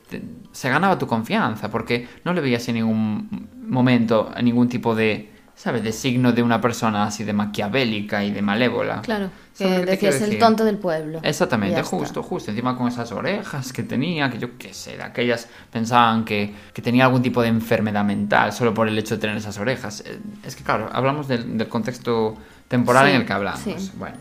se 0.52 0.70
ganaba 0.70 0.98
tu 0.98 1.08
confianza, 1.08 1.70
porque 1.70 2.08
no 2.24 2.34
le 2.34 2.42
veías 2.42 2.68
en 2.70 2.76
ningún 2.76 3.50
momento 3.68 4.32
ningún 4.42 4.70
tipo 4.70 4.96
de, 4.96 5.31
¿sabes? 5.56 5.84
De 5.84 5.92
signo 5.92 6.32
de 6.32 6.42
una 6.44 6.60
persona 6.60 7.04
así 7.04 7.24
de 7.24 7.34
maquiavélica 7.34 8.24
y 8.24 8.32
de 8.32 8.42
malévola. 8.42 9.02
Claro, 9.02 9.30
¿Sabes 9.54 9.82
que 9.82 9.86
decías 9.86 10.22
el 10.22 10.40
tonto 10.40 10.66
del 10.66 10.78
pueblo. 10.78 11.20
Exactamente, 11.22 11.84
justo, 11.84 12.24
justo. 12.24 12.50
Encima 12.52 12.76
con 12.76 12.88
esas 12.88 13.12
orejas 13.12 13.72
que 13.72 13.84
tenía, 13.84 14.30
que 14.32 14.40
yo 14.40 14.58
qué 14.58 14.74
sé, 14.74 14.98
de 14.98 15.04
aquellas 15.04 15.48
pensaban 15.72 16.26
que, 16.26 16.54
que 16.74 16.82
tenía 16.82 17.06
algún 17.06 17.22
tipo 17.22 17.42
de 17.42 17.50
enfermedad 17.50 18.04
mental 18.04 18.54
solo 18.54 18.74
por 18.74 18.88
el 18.88 18.98
hecho 18.98 19.16
de 19.16 19.22
tener 19.22 19.38
esas 19.38 19.58
orejas. 19.60 20.04
Eh, 20.06 20.20
Es 20.46 20.56
que, 20.56 20.64
claro, 20.64 20.90
hablamos 20.92 21.28
del, 21.28 21.58
del 21.58 21.68
contexto 21.68 22.36
temporal 22.68 23.06
Sí, 23.08 23.12
en 23.14 23.22
el 23.22 23.28
que 23.28 23.34
hablamos. 23.34 23.60
sí. 23.62 23.76
Bueno, 24.00 24.16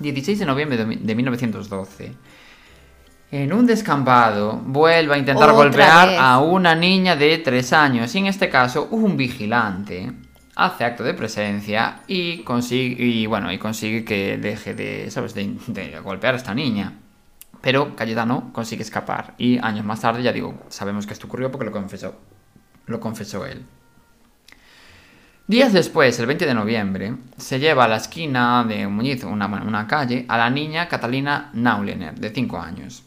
16 0.00 0.38
de 0.40 0.44
noviembre 0.46 0.76
de, 0.76 0.84
mi- 0.86 0.96
de 0.96 1.14
1912. 1.14 2.12
En 3.30 3.52
un 3.54 3.64
descampado 3.66 4.60
vuelve 4.66 5.14
a 5.14 5.18
intentar 5.18 5.44
Otra 5.48 5.56
golpear 5.56 6.08
vez. 6.10 6.18
a 6.20 6.38
una 6.40 6.74
niña 6.74 7.16
de 7.16 7.38
3 7.38 7.72
años 7.72 8.14
y 8.14 8.18
en 8.18 8.26
este 8.26 8.50
caso 8.50 8.88
un 8.90 9.16
vigilante 9.16 10.12
hace 10.64 10.84
acto 10.84 11.04
de 11.04 11.14
presencia 11.14 12.02
y 12.06 12.42
consigue 12.42 13.26
bueno 13.26 13.52
y 13.52 13.58
consigue 13.58 14.04
que 14.04 14.38
deje 14.38 14.74
de 14.74 15.10
sabes 15.10 15.34
de 15.34 16.00
golpear 16.02 16.34
a 16.34 16.36
esta 16.36 16.54
niña 16.54 16.94
pero 17.60 17.94
Cayetano 17.94 18.50
consigue 18.52 18.82
escapar 18.82 19.34
y 19.38 19.58
años 19.58 19.84
más 19.84 20.00
tarde 20.00 20.22
ya 20.22 20.32
digo 20.32 20.62
sabemos 20.68 21.06
que 21.06 21.12
esto 21.12 21.26
ocurrió 21.26 21.50
porque 21.50 21.66
lo 21.66 21.72
confesó 21.72 22.14
lo 22.86 23.00
confesó 23.00 23.46
él 23.46 23.64
Días 25.52 25.72
después, 25.72 26.18
el 26.20 26.26
20 26.26 26.46
de 26.46 26.54
noviembre, 26.54 27.16
se 27.36 27.58
lleva 27.58 27.84
a 27.84 27.88
la 27.88 27.96
esquina 27.96 28.64
de 28.64 28.86
Muñiz, 28.86 29.24
una, 29.24 29.46
una 29.46 29.88
calle, 29.88 30.24
a 30.28 30.38
la 30.38 30.48
niña 30.48 30.86
Catalina 30.86 31.50
Naulener, 31.52 32.14
de 32.14 32.30
5 32.30 32.58
años. 32.58 33.02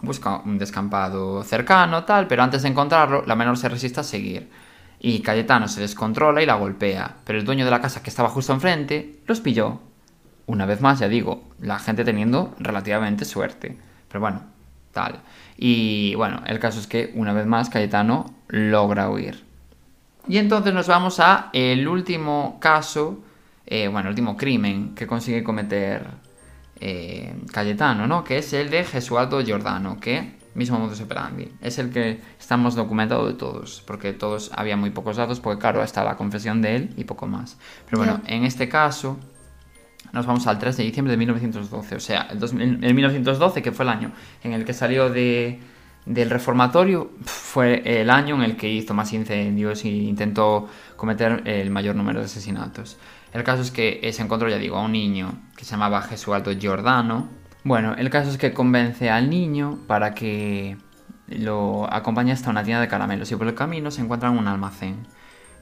Busca 0.00 0.38
un 0.38 0.58
descampado 0.58 1.42
cercano, 1.42 2.04
tal, 2.04 2.28
pero 2.28 2.44
antes 2.44 2.62
de 2.62 2.68
encontrarlo, 2.68 3.24
la 3.26 3.34
menor 3.34 3.58
se 3.58 3.68
resiste 3.68 3.98
a 4.00 4.04
seguir. 4.04 4.48
Y 5.06 5.20
Cayetano 5.20 5.68
se 5.68 5.82
descontrola 5.82 6.42
y 6.42 6.46
la 6.46 6.54
golpea, 6.54 7.16
pero 7.24 7.38
el 7.38 7.44
dueño 7.44 7.66
de 7.66 7.70
la 7.70 7.82
casa 7.82 8.02
que 8.02 8.08
estaba 8.08 8.30
justo 8.30 8.54
enfrente 8.54 9.20
los 9.26 9.40
pilló. 9.40 9.80
Una 10.46 10.64
vez 10.64 10.80
más, 10.80 10.98
ya 10.98 11.08
digo, 11.08 11.44
la 11.60 11.78
gente 11.78 12.06
teniendo 12.06 12.54
relativamente 12.58 13.26
suerte. 13.26 13.76
Pero 14.08 14.20
bueno, 14.20 14.40
tal. 14.92 15.20
Y 15.58 16.14
bueno, 16.14 16.42
el 16.46 16.58
caso 16.58 16.80
es 16.80 16.86
que 16.86 17.12
una 17.16 17.34
vez 17.34 17.44
más 17.44 17.68
Cayetano 17.68 18.34
logra 18.48 19.10
huir. 19.10 19.44
Y 20.26 20.38
entonces 20.38 20.72
nos 20.72 20.86
vamos 20.86 21.20
a 21.20 21.50
el 21.52 21.86
último 21.86 22.56
caso, 22.58 23.22
eh, 23.66 23.88
bueno, 23.88 24.08
el 24.08 24.12
último 24.12 24.38
crimen 24.38 24.94
que 24.94 25.06
consigue 25.06 25.44
cometer 25.44 26.06
eh, 26.80 27.36
Cayetano, 27.52 28.06
¿no? 28.06 28.24
Que 28.24 28.38
es 28.38 28.54
el 28.54 28.70
de 28.70 28.84
Gesualdo 28.84 29.44
Giordano, 29.44 30.00
que, 30.00 30.32
mismo 30.54 30.78
modus 30.78 31.00
operandi, 31.00 31.52
es 31.60 31.78
el 31.78 31.90
que 31.90 32.20
estamos 32.38 32.74
documentado 32.74 33.26
de 33.26 33.34
todos, 33.34 33.82
porque 33.86 34.12
todos 34.12 34.50
había 34.54 34.76
muy 34.76 34.90
pocos 34.90 35.16
datos, 35.16 35.40
porque 35.40 35.60
claro, 35.60 35.82
está 35.82 36.04
la 36.04 36.16
confesión 36.16 36.62
de 36.62 36.76
él 36.76 36.94
y 36.96 37.04
poco 37.04 37.26
más. 37.26 37.58
Pero 37.86 37.98
bueno, 37.98 38.20
en 38.26 38.44
este 38.44 38.68
caso 38.68 39.18
nos 40.12 40.26
vamos 40.26 40.46
al 40.46 40.58
3 40.58 40.76
de 40.76 40.84
diciembre 40.84 41.10
de 41.10 41.16
1912, 41.16 41.96
o 41.96 42.00
sea, 42.00 42.28
el, 42.30 42.38
2000 42.38 42.84
el 42.84 42.94
1912, 42.94 43.62
que 43.62 43.72
fue 43.72 43.84
el 43.84 43.88
año 43.88 44.12
en 44.42 44.52
el 44.52 44.64
que 44.64 44.72
salió 44.72 45.10
de, 45.10 45.60
del 46.06 46.30
reformatorio, 46.30 47.10
fue 47.24 47.82
el 48.00 48.10
año 48.10 48.36
en 48.36 48.42
el 48.42 48.56
que 48.56 48.70
hizo 48.70 48.94
más 48.94 49.12
incendios 49.12 49.84
e 49.84 49.88
intentó 49.88 50.68
cometer 50.96 51.42
el 51.46 51.70
mayor 51.70 51.96
número 51.96 52.20
de 52.20 52.26
asesinatos. 52.26 52.98
El 53.32 53.42
caso 53.42 53.62
es 53.62 53.72
que 53.72 54.08
se 54.12 54.22
encontró, 54.22 54.48
ya 54.48 54.58
digo, 54.58 54.76
a 54.76 54.82
un 54.82 54.92
niño 54.92 55.32
que 55.56 55.64
se 55.64 55.72
llamaba 55.72 56.00
Gesualdo 56.02 56.52
Giordano. 56.56 57.28
Bueno, 57.64 57.94
el 57.96 58.10
caso 58.10 58.30
es 58.30 58.38
que 58.38 58.52
convence 58.52 59.10
al 59.10 59.30
niño 59.30 59.78
para 59.86 60.14
que 60.14 60.76
lo 61.28 61.92
acompaña 61.92 62.34
hasta 62.34 62.50
una 62.50 62.62
tienda 62.62 62.80
de 62.82 62.88
caramelos 62.88 63.30
y 63.32 63.36
por 63.36 63.46
el 63.46 63.54
camino 63.54 63.90
se 63.90 64.02
encuentra 64.02 64.28
en 64.28 64.38
un 64.38 64.46
almacén. 64.48 65.06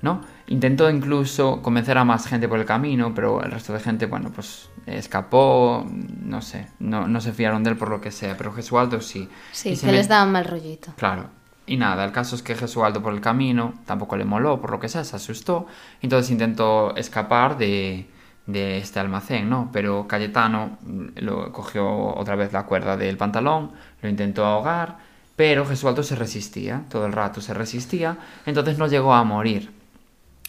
¿no? 0.03 0.21
Intentó 0.49 0.91
incluso 0.91 1.62
convencer 1.62 1.97
a 1.97 2.05
más 2.05 2.27
gente 2.27 2.49
por 2.49 2.59
el 2.59 2.65
camino, 2.65 3.15
pero 3.15 3.41
el 3.43 3.53
resto 3.53 3.73
de 3.73 3.79
gente, 3.79 4.07
bueno, 4.07 4.31
pues 4.35 4.69
escapó, 4.87 5.87
no 6.21 6.43
sé, 6.43 6.67
no, 6.81 7.07
no 7.07 7.21
se 7.21 7.33
fiaron 7.33 7.62
de 7.62 7.71
él 7.71 7.77
por 7.77 7.88
lo 7.88 8.01
que 8.01 8.11
sea, 8.11 8.37
pero 8.37 8.53
Gesualdo 8.53 9.01
sí. 9.01 9.29
Sí, 9.53 9.71
Y 9.71 9.77
se 9.77 9.87
que 9.87 9.93
me- 9.93 9.99
les 9.99 10.09
daba 10.09 10.27
mal 10.27 10.45
rollito. 10.45 10.93
Claro. 10.97 11.27
Y 11.67 11.77
nada, 11.77 12.05
el 12.05 12.11
caso 12.11 12.35
es 12.35 12.43
que 12.43 12.57
Gesualdo 12.57 13.01
por 13.01 13.15
el 13.15 13.21
camino 13.21 13.75
tampoco 13.87 14.17
le 14.17 14.25
moló, 14.25 14.61
por 14.61 14.73
lo 14.73 14.81
que 14.81 14.88
sea, 14.88 15.05
se 15.05 15.15
asustó. 15.15 15.67
Entonces 16.01 16.33
intentó 16.33 16.97
escapar 16.97 17.57
de, 17.57 18.11
de 18.47 18.79
este 18.79 19.01
almacén, 19.01 19.49
¿no? 19.49 19.71
Pero 19.73 20.07
Cayetano 20.09 20.79
mm, 20.83 21.51
cogió 21.53 22.15
otra 22.15 22.37
vez 22.37 22.53
la 22.53 22.65
cuerda 22.65 22.97
del 22.97 23.17
pantalón, 23.17 23.73
lo 24.01 24.09
intentó 24.09 24.45
ahogar, 24.45 24.99
pero 25.37 25.65
Gesualdo 25.67 26.03
se 26.03 26.17
resistía, 26.17 26.85
todo 26.89 27.07
el 27.07 27.13
rato 27.13 27.41
se 27.41 27.55
resistía, 27.55 28.19
entonces 28.47 28.79
no 28.79 28.87
llegó 28.87 29.15
a 29.15 29.25
morir. 29.25 29.73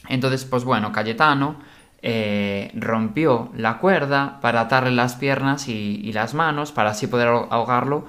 Entonces, 0.09 0.45
pues 0.45 0.63
bueno, 0.65 0.91
Cayetano 0.91 1.55
eh, 2.01 2.71
rompió 2.75 3.51
la 3.55 3.77
cuerda 3.77 4.39
para 4.41 4.61
atarle 4.61 4.91
las 4.91 5.15
piernas 5.15 5.69
y, 5.69 6.11
las 6.13 6.33
manos 6.33 6.71
para 6.71 6.89
así 6.91 7.07
poder 7.07 7.27
ahogarlo 7.29 8.05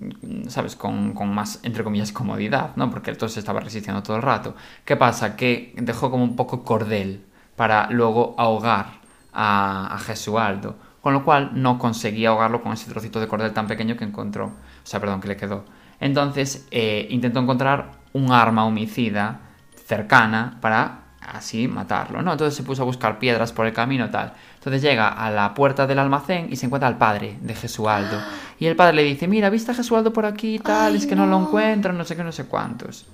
mm, 0.00 0.48
¿sabes? 0.48 0.76
Con, 0.76 1.14
con 1.14 1.32
más, 1.32 1.60
entre 1.62 1.84
comillas, 1.84 2.12
comodidad, 2.12 2.72
¿no? 2.76 2.90
Porque 2.90 3.10
entonces 3.12 3.34
se 3.34 3.40
estaba 3.40 3.60
resistiendo 3.60 4.02
todo 4.02 4.16
el 4.16 4.22
rato. 4.22 4.54
¿Qué 4.84 4.96
pasa? 4.96 5.36
Que 5.36 5.74
dejó 5.76 6.10
como 6.10 6.24
un 6.24 6.36
poco 6.36 6.64
cordel 6.64 7.24
para 7.56 7.88
luego 7.90 8.34
ahogar 8.38 8.97
a, 9.40 9.94
a 9.94 9.98
Gesualdo. 10.00 10.76
Con 11.00 11.12
lo 11.12 11.24
cual 11.24 11.52
no 11.54 11.78
conseguía 11.78 12.30
ahogarlo 12.30 12.60
con 12.60 12.72
ese 12.72 12.90
trocito 12.90 13.20
de 13.20 13.28
cordel 13.28 13.52
tan 13.52 13.68
pequeño 13.68 13.96
que 13.96 14.04
encontró. 14.04 14.46
O 14.46 14.52
sea, 14.82 15.00
perdón, 15.00 15.20
que 15.20 15.28
le 15.28 15.36
quedó. 15.36 15.64
Entonces 16.00 16.66
eh, 16.72 17.06
intentó 17.10 17.38
encontrar 17.38 17.92
un 18.12 18.32
arma 18.32 18.64
homicida 18.64 19.40
cercana 19.86 20.58
para 20.60 21.02
así 21.20 21.68
matarlo, 21.68 22.20
¿no? 22.22 22.32
Entonces 22.32 22.56
se 22.56 22.62
puso 22.62 22.82
a 22.82 22.84
buscar 22.84 23.18
piedras 23.18 23.52
por 23.52 23.66
el 23.66 23.72
camino 23.72 24.10
tal. 24.10 24.32
Entonces 24.56 24.82
llega 24.82 25.08
a 25.08 25.30
la 25.30 25.54
puerta 25.54 25.86
del 25.86 26.00
almacén 26.00 26.48
y 26.50 26.56
se 26.56 26.66
encuentra 26.66 26.88
al 26.88 26.98
padre 26.98 27.38
de 27.40 27.54
Gesualdo. 27.54 28.20
Y 28.58 28.66
el 28.66 28.74
padre 28.74 28.96
le 28.96 29.04
dice, 29.04 29.28
mira, 29.28 29.50
¿viste 29.50 29.70
a 29.70 29.74
Gesualdo 29.74 30.12
por 30.12 30.26
aquí 30.26 30.56
y 30.56 30.58
tal? 30.58 30.92
Ay, 30.92 30.98
es 30.98 31.06
que 31.06 31.14
no. 31.14 31.26
lo 31.26 31.38
no. 31.38 31.46
encuentro, 31.46 31.92
no 31.92 32.04
sé 32.04 32.16
qué, 32.16 32.24
no 32.24 32.32
sé 32.32 32.46
cuántos. 32.46 33.06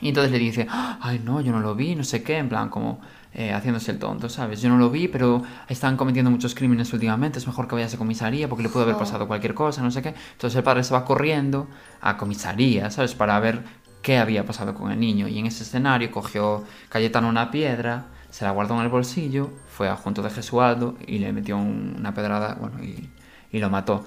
Y 0.00 0.08
entonces 0.08 0.32
le 0.32 0.38
dice, 0.38 0.66
ay 0.68 1.20
no, 1.24 1.40
yo 1.40 1.52
no 1.52 1.60
lo 1.60 1.74
vi, 1.74 1.94
no 1.94 2.04
sé 2.04 2.22
qué, 2.22 2.38
en 2.38 2.48
plan 2.48 2.68
como 2.68 3.00
eh, 3.34 3.52
haciéndose 3.52 3.90
el 3.92 3.98
tonto, 3.98 4.28
¿sabes? 4.28 4.60
Yo 4.60 4.68
no 4.68 4.76
lo 4.78 4.90
vi, 4.90 5.08
pero 5.08 5.42
están 5.68 5.96
cometiendo 5.96 6.30
muchos 6.30 6.54
crímenes 6.54 6.92
últimamente, 6.92 7.38
es 7.38 7.46
mejor 7.46 7.66
que 7.68 7.74
vayas 7.74 7.94
a 7.94 7.98
comisaría 7.98 8.48
porque 8.48 8.62
le 8.62 8.68
pudo 8.68 8.82
haber 8.82 8.96
pasado 8.96 9.26
cualquier 9.26 9.54
cosa, 9.54 9.82
no 9.82 9.90
sé 9.90 10.02
qué. 10.02 10.14
Entonces 10.32 10.56
el 10.56 10.62
padre 10.62 10.84
se 10.84 10.92
va 10.92 11.04
corriendo 11.04 11.68
a 12.00 12.16
comisaría, 12.16 12.90
¿sabes? 12.90 13.14
Para 13.14 13.38
ver 13.40 13.62
qué 14.02 14.18
había 14.18 14.44
pasado 14.44 14.74
con 14.74 14.90
el 14.92 15.00
niño. 15.00 15.28
Y 15.28 15.38
en 15.38 15.46
ese 15.46 15.62
escenario 15.62 16.10
cogió 16.10 16.64
Cayetano 16.88 17.28
una 17.28 17.50
piedra, 17.50 18.06
se 18.30 18.44
la 18.44 18.50
guardó 18.50 18.74
en 18.76 18.82
el 18.82 18.88
bolsillo, 18.88 19.50
fue 19.68 19.88
a 19.88 19.96
junto 19.96 20.22
de 20.22 20.30
Gesualdo 20.30 20.96
y 21.06 21.18
le 21.18 21.32
metió 21.32 21.56
un- 21.56 21.94
una 21.98 22.12
pedrada, 22.14 22.56
bueno, 22.60 22.82
y, 22.82 23.10
y 23.50 23.58
lo 23.60 23.70
mató. 23.70 24.04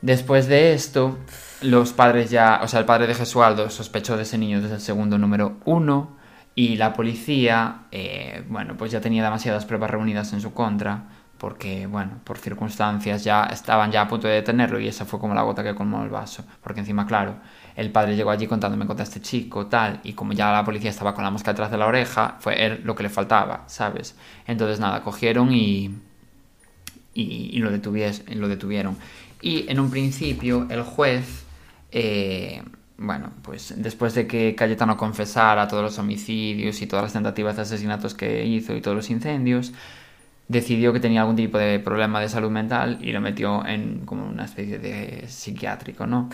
Después 0.00 0.48
de 0.48 0.72
esto, 0.72 1.16
los 1.60 1.92
padres 1.92 2.30
ya, 2.30 2.60
o 2.64 2.68
sea, 2.68 2.80
el 2.80 2.86
padre 2.86 3.06
de 3.06 3.14
Gesualdo 3.14 3.70
sospechó 3.70 4.16
de 4.16 4.24
ese 4.24 4.36
niño 4.36 4.60
desde 4.60 4.74
el 4.76 4.80
segundo 4.80 5.16
número 5.16 5.58
uno 5.64 6.16
y 6.54 6.76
la 6.76 6.92
policía, 6.92 7.82
eh, 7.90 8.44
bueno, 8.48 8.76
pues 8.76 8.92
ya 8.92 9.00
tenía 9.00 9.22
demasiadas 9.22 9.64
pruebas 9.64 9.90
reunidas 9.90 10.32
en 10.32 10.40
su 10.40 10.52
contra 10.52 11.04
porque, 11.42 11.86
bueno, 11.88 12.20
por 12.22 12.38
circunstancias 12.38 13.24
ya 13.24 13.44
estaban 13.46 13.90
ya 13.90 14.02
a 14.02 14.08
punto 14.08 14.28
de 14.28 14.34
detenerlo 14.34 14.78
y 14.78 14.86
esa 14.86 15.04
fue 15.04 15.18
como 15.18 15.34
la 15.34 15.42
gota 15.42 15.64
que 15.64 15.74
colmó 15.74 16.04
el 16.04 16.08
vaso, 16.08 16.44
porque 16.62 16.78
encima, 16.80 17.04
claro, 17.04 17.34
el 17.74 17.90
padre 17.90 18.14
llegó 18.14 18.30
allí 18.30 18.46
contándome 18.46 18.86
contra 18.86 19.02
este 19.02 19.20
chico, 19.20 19.66
tal, 19.66 19.98
y 20.04 20.12
como 20.12 20.34
ya 20.34 20.52
la 20.52 20.64
policía 20.64 20.90
estaba 20.90 21.14
con 21.14 21.24
la 21.24 21.32
mosca 21.32 21.50
detrás 21.52 21.72
de 21.72 21.78
la 21.78 21.86
oreja, 21.86 22.36
fue 22.38 22.64
él 22.64 22.82
lo 22.84 22.94
que 22.94 23.02
le 23.02 23.08
faltaba, 23.08 23.64
¿sabes? 23.66 24.14
Entonces, 24.46 24.78
nada, 24.78 25.02
cogieron 25.02 25.52
y, 25.52 25.96
y, 27.12 27.50
y 27.52 27.58
lo, 27.58 27.70
lo 27.70 28.48
detuvieron. 28.48 28.96
Y 29.40 29.68
en 29.68 29.80
un 29.80 29.90
principio 29.90 30.68
el 30.70 30.82
juez, 30.82 31.44
eh, 31.90 32.62
bueno, 33.02 33.32
pues 33.42 33.74
después 33.76 34.14
de 34.14 34.26
que 34.26 34.54
Cayetano 34.54 34.96
confesara 34.96 35.68
todos 35.68 35.82
los 35.82 35.98
homicidios 35.98 36.80
y 36.82 36.86
todas 36.86 37.04
las 37.04 37.12
tentativas 37.12 37.56
de 37.56 37.62
asesinatos 37.62 38.14
que 38.14 38.44
hizo 38.44 38.74
y 38.74 38.80
todos 38.80 38.96
los 38.96 39.10
incendios, 39.10 39.72
decidió 40.48 40.92
que 40.92 41.00
tenía 41.00 41.22
algún 41.22 41.36
tipo 41.36 41.58
de 41.58 41.78
problema 41.80 42.20
de 42.20 42.28
salud 42.28 42.50
mental 42.50 42.98
y 43.00 43.12
lo 43.12 43.20
metió 43.20 43.66
en 43.66 44.06
como 44.06 44.26
una 44.26 44.44
especie 44.44 44.78
de 44.78 45.24
psiquiátrico, 45.28 46.06
¿no? 46.06 46.30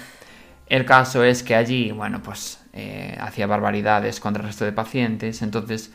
El 0.67 0.85
caso 0.85 1.25
es 1.25 1.43
que 1.43 1.55
allí, 1.55 1.93
bueno, 1.93 2.23
pues 2.23 2.61
eh, 2.75 3.17
hacía 3.21 3.47
barbaridades 3.47 4.21
contra 4.21 4.43
el 4.43 4.49
resto 4.49 4.65
de 4.65 4.73
pacientes, 4.73 5.41
entonces 5.41 5.93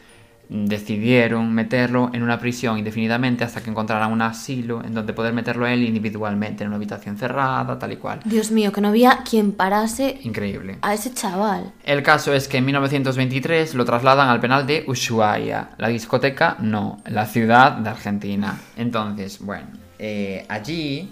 decidieron 0.54 1.52
meterlo 1.54 2.12
en 2.14 2.22
una 2.22 2.40
prisión 2.40 2.78
indefinidamente 2.78 3.44
hasta 3.44 3.62
que 3.62 3.72
encontraran 3.72 4.12
un 4.12 4.22
asilo 4.22 4.84
en 4.84 4.94
donde 4.94 5.12
poder 5.14 5.34
meterlo 5.34 5.66
él 5.66 5.84
individualmente 5.84 6.64
en 6.64 6.68
una 6.68 6.78
habitación 6.78 7.18
cerrada, 7.18 7.80
tal 7.80 7.92
y 7.92 7.98
cual. 7.98 8.20
Dios 8.24 8.52
mío, 8.52 8.72
que 8.72 8.80
no 8.80 8.90
había 8.90 9.24
quien 9.30 9.52
parase 9.52 10.20
Increíble. 10.22 10.78
a 10.82 10.94
ese 10.94 11.14
chaval. 11.14 11.74
El 11.84 12.04
caso 12.04 12.34
es 12.34 12.48
que 12.48 12.58
en 12.58 12.66
1923 12.66 13.74
lo 13.74 13.84
trasladan 13.84 14.30
al 14.30 14.40
penal 14.40 14.68
de 14.68 14.84
Ushuaia. 14.88 15.72
La 15.78 15.88
discoteca 15.88 16.58
no, 16.60 17.02
la 17.08 17.26
ciudad 17.26 17.72
de 17.74 17.90
Argentina. 17.90 18.60
Entonces, 18.78 19.40
bueno, 19.40 19.68
eh, 19.98 20.46
allí 20.50 21.10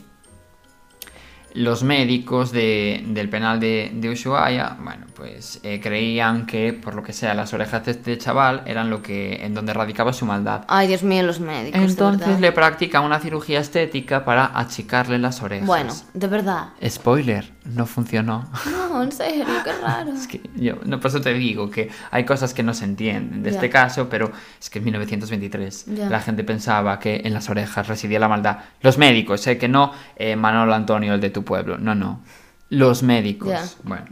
los 1.53 1.83
médicos 1.83 2.51
de- 2.51 3.03
del 3.07 3.29
penal 3.29 3.59
de, 3.59 3.91
de 3.93 4.09
Ushuaia, 4.09 4.77
bueno, 4.81 5.05
pues 5.15 5.59
eh, 5.63 5.79
creían 5.81 6.45
que, 6.45 6.73
por 6.73 6.95
lo 6.95 7.03
que 7.03 7.13
sea, 7.13 7.33
las 7.33 7.53
orejas 7.53 7.85
de 7.85 7.91
este 7.91 8.17
chaval 8.17 8.63
eran 8.65 8.89
lo 8.89 9.01
que 9.01 9.45
en 9.45 9.53
donde 9.53 9.73
radicaba 9.73 10.13
su 10.13 10.25
maldad. 10.25 10.63
Ay, 10.67 10.87
Dios 10.87 11.03
mío, 11.03 11.23
los 11.23 11.39
médicos. 11.39 11.81
Entonces 11.81 12.39
le 12.39 12.51
practican 12.51 13.03
una 13.03 13.19
cirugía 13.19 13.59
estética 13.59 14.23
para 14.25 14.57
achicarle 14.57 15.19
las 15.19 15.41
orejas. 15.41 15.67
Bueno, 15.67 15.93
de 16.13 16.27
verdad. 16.27 16.69
Spoiler, 16.87 17.51
no 17.65 17.85
funcionó. 17.85 18.49
No, 18.71 19.03
en 19.03 19.11
serio, 19.11 19.45
qué 19.63 19.71
raro. 19.81 20.11
Es 20.13 20.27
que 20.27 20.41
yo, 20.55 20.75
no, 20.85 20.99
por 20.99 21.09
eso 21.09 21.21
te 21.21 21.33
digo 21.33 21.69
que 21.69 21.89
hay 22.09 22.25
cosas 22.25 22.53
que 22.53 22.63
no 22.63 22.73
se 22.73 22.85
entienden 22.85 23.43
de 23.43 23.51
este 23.51 23.69
caso, 23.69 24.09
pero 24.09 24.31
es 24.59 24.69
que 24.69 24.79
en 24.79 24.85
1923 24.85 25.85
Ya. 25.95 26.09
la 26.09 26.19
gente 26.21 26.43
pensaba 26.43 26.99
que 26.99 27.21
en 27.23 27.33
las 27.33 27.49
orejas 27.49 27.87
residía 27.87 28.19
la 28.19 28.27
maldad. 28.27 28.57
Los 28.81 28.97
médicos, 28.97 29.41
sé 29.41 29.57
que 29.57 29.67
no 29.67 29.93
eh, 30.15 30.35
Manolo 30.35 30.73
Antonio, 30.73 31.13
el 31.13 31.21
de 31.21 31.29
tu 31.29 31.43
pueblo, 31.43 31.77
no, 31.77 31.93
no. 31.95 32.21
Los 32.69 33.03
médicos. 33.03 33.77
Bueno. 33.83 34.05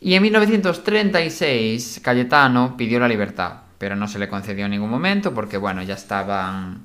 Y 0.00 0.14
en 0.14 0.22
1936 0.22 2.00
Cayetano 2.02 2.76
pidió 2.76 3.00
la 3.00 3.08
libertad, 3.08 3.54
pero 3.78 3.96
no 3.96 4.08
se 4.08 4.18
le 4.18 4.28
concedió 4.28 4.66
en 4.66 4.70
ningún 4.72 4.90
momento 4.90 5.32
porque, 5.34 5.56
bueno, 5.56 5.82
ya 5.82 5.94
estaban 5.94 6.82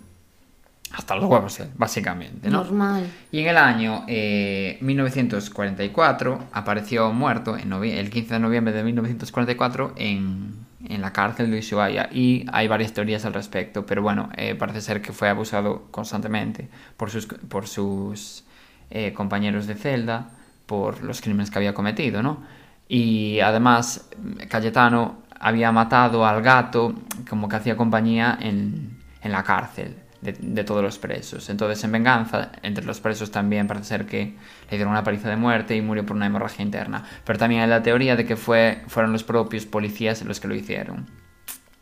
hasta 0.94 1.16
los 1.16 1.26
huevos, 1.30 1.62
básicamente, 1.76 2.50
¿no? 2.50 2.64
Normal. 2.64 3.08
Y 3.32 3.40
en 3.40 3.48
el 3.48 3.58
año 3.58 4.04
eh, 4.08 4.78
1944 4.82 6.46
apareció 6.52 7.12
muerto, 7.12 7.58
en 7.58 7.72
el 7.72 8.10
15 8.10 8.34
de 8.34 8.40
noviembre 8.40 8.74
de 8.74 8.84
1944, 8.84 9.94
en, 9.96 10.56
en 10.88 11.02
la 11.02 11.14
cárcel 11.14 11.52
de 11.52 11.60
Ushuaia. 11.60 12.10
Y 12.12 12.46
hay 12.52 12.68
varias 12.68 12.94
teorías 12.94 13.26
al 13.26 13.34
respecto, 13.34 13.86
pero 13.86 14.02
bueno, 14.02 14.30
eh, 14.36 14.56
parece 14.56 14.82
ser 14.82 15.02
que 15.02 15.14
fue 15.14 15.30
abusado 15.30 15.88
constantemente 15.92 16.70
por 16.98 17.10
sus, 17.10 17.26
por 17.26 17.68
sus 17.68 18.44
eh, 18.90 19.14
compañeros 19.14 19.68
de 19.68 19.76
celda, 19.76 20.30
por 20.66 21.04
los 21.04 21.22
crímenes 21.22 21.52
que 21.52 21.60
había 21.60 21.74
cometido, 21.74 22.22
¿no? 22.22 22.44
Y 22.88 23.40
además, 23.40 24.10
Cayetano 24.50 25.22
había 25.40 25.72
matado 25.72 26.26
al 26.26 26.42
gato 26.42 26.94
como 27.30 27.48
que 27.48 27.56
hacía 27.56 27.78
compañía 27.78 28.38
en, 28.42 29.00
en 29.22 29.32
la 29.32 29.44
cárcel 29.44 29.96
de, 30.22 30.34
de 30.34 30.64
todos 30.64 30.84
los 30.84 30.98
presos. 30.98 31.50
Entonces, 31.50 31.84
en 31.84 31.92
venganza, 31.92 32.52
entre 32.64 32.86
los 32.86 33.00
presos 33.00 33.32
también 33.32 33.68
parece 33.68 33.86
ser 33.86 34.06
que 34.06 34.36
le 34.70 34.78
dieron 34.78 34.92
una 34.92 35.04
paliza 35.04 35.30
de 35.30 35.36
muerte 35.36 35.76
y 35.76 35.82
murió 35.82 36.06
por 36.06 36.16
una 36.16 36.28
hemorragia 36.28 36.64
interna. 36.64 37.04
Pero 37.26 37.40
también 37.40 37.62
hay 37.62 37.70
la 37.70 37.84
teoría 37.84 38.16
de 38.16 38.26
que 38.26 38.36
fue, 38.36 38.84
fueron 38.88 39.12
los 39.12 39.24
propios 39.24 39.66
policías 39.66 40.24
los 40.24 40.40
que 40.40 40.48
lo 40.48 40.56
hicieron. 40.56 41.10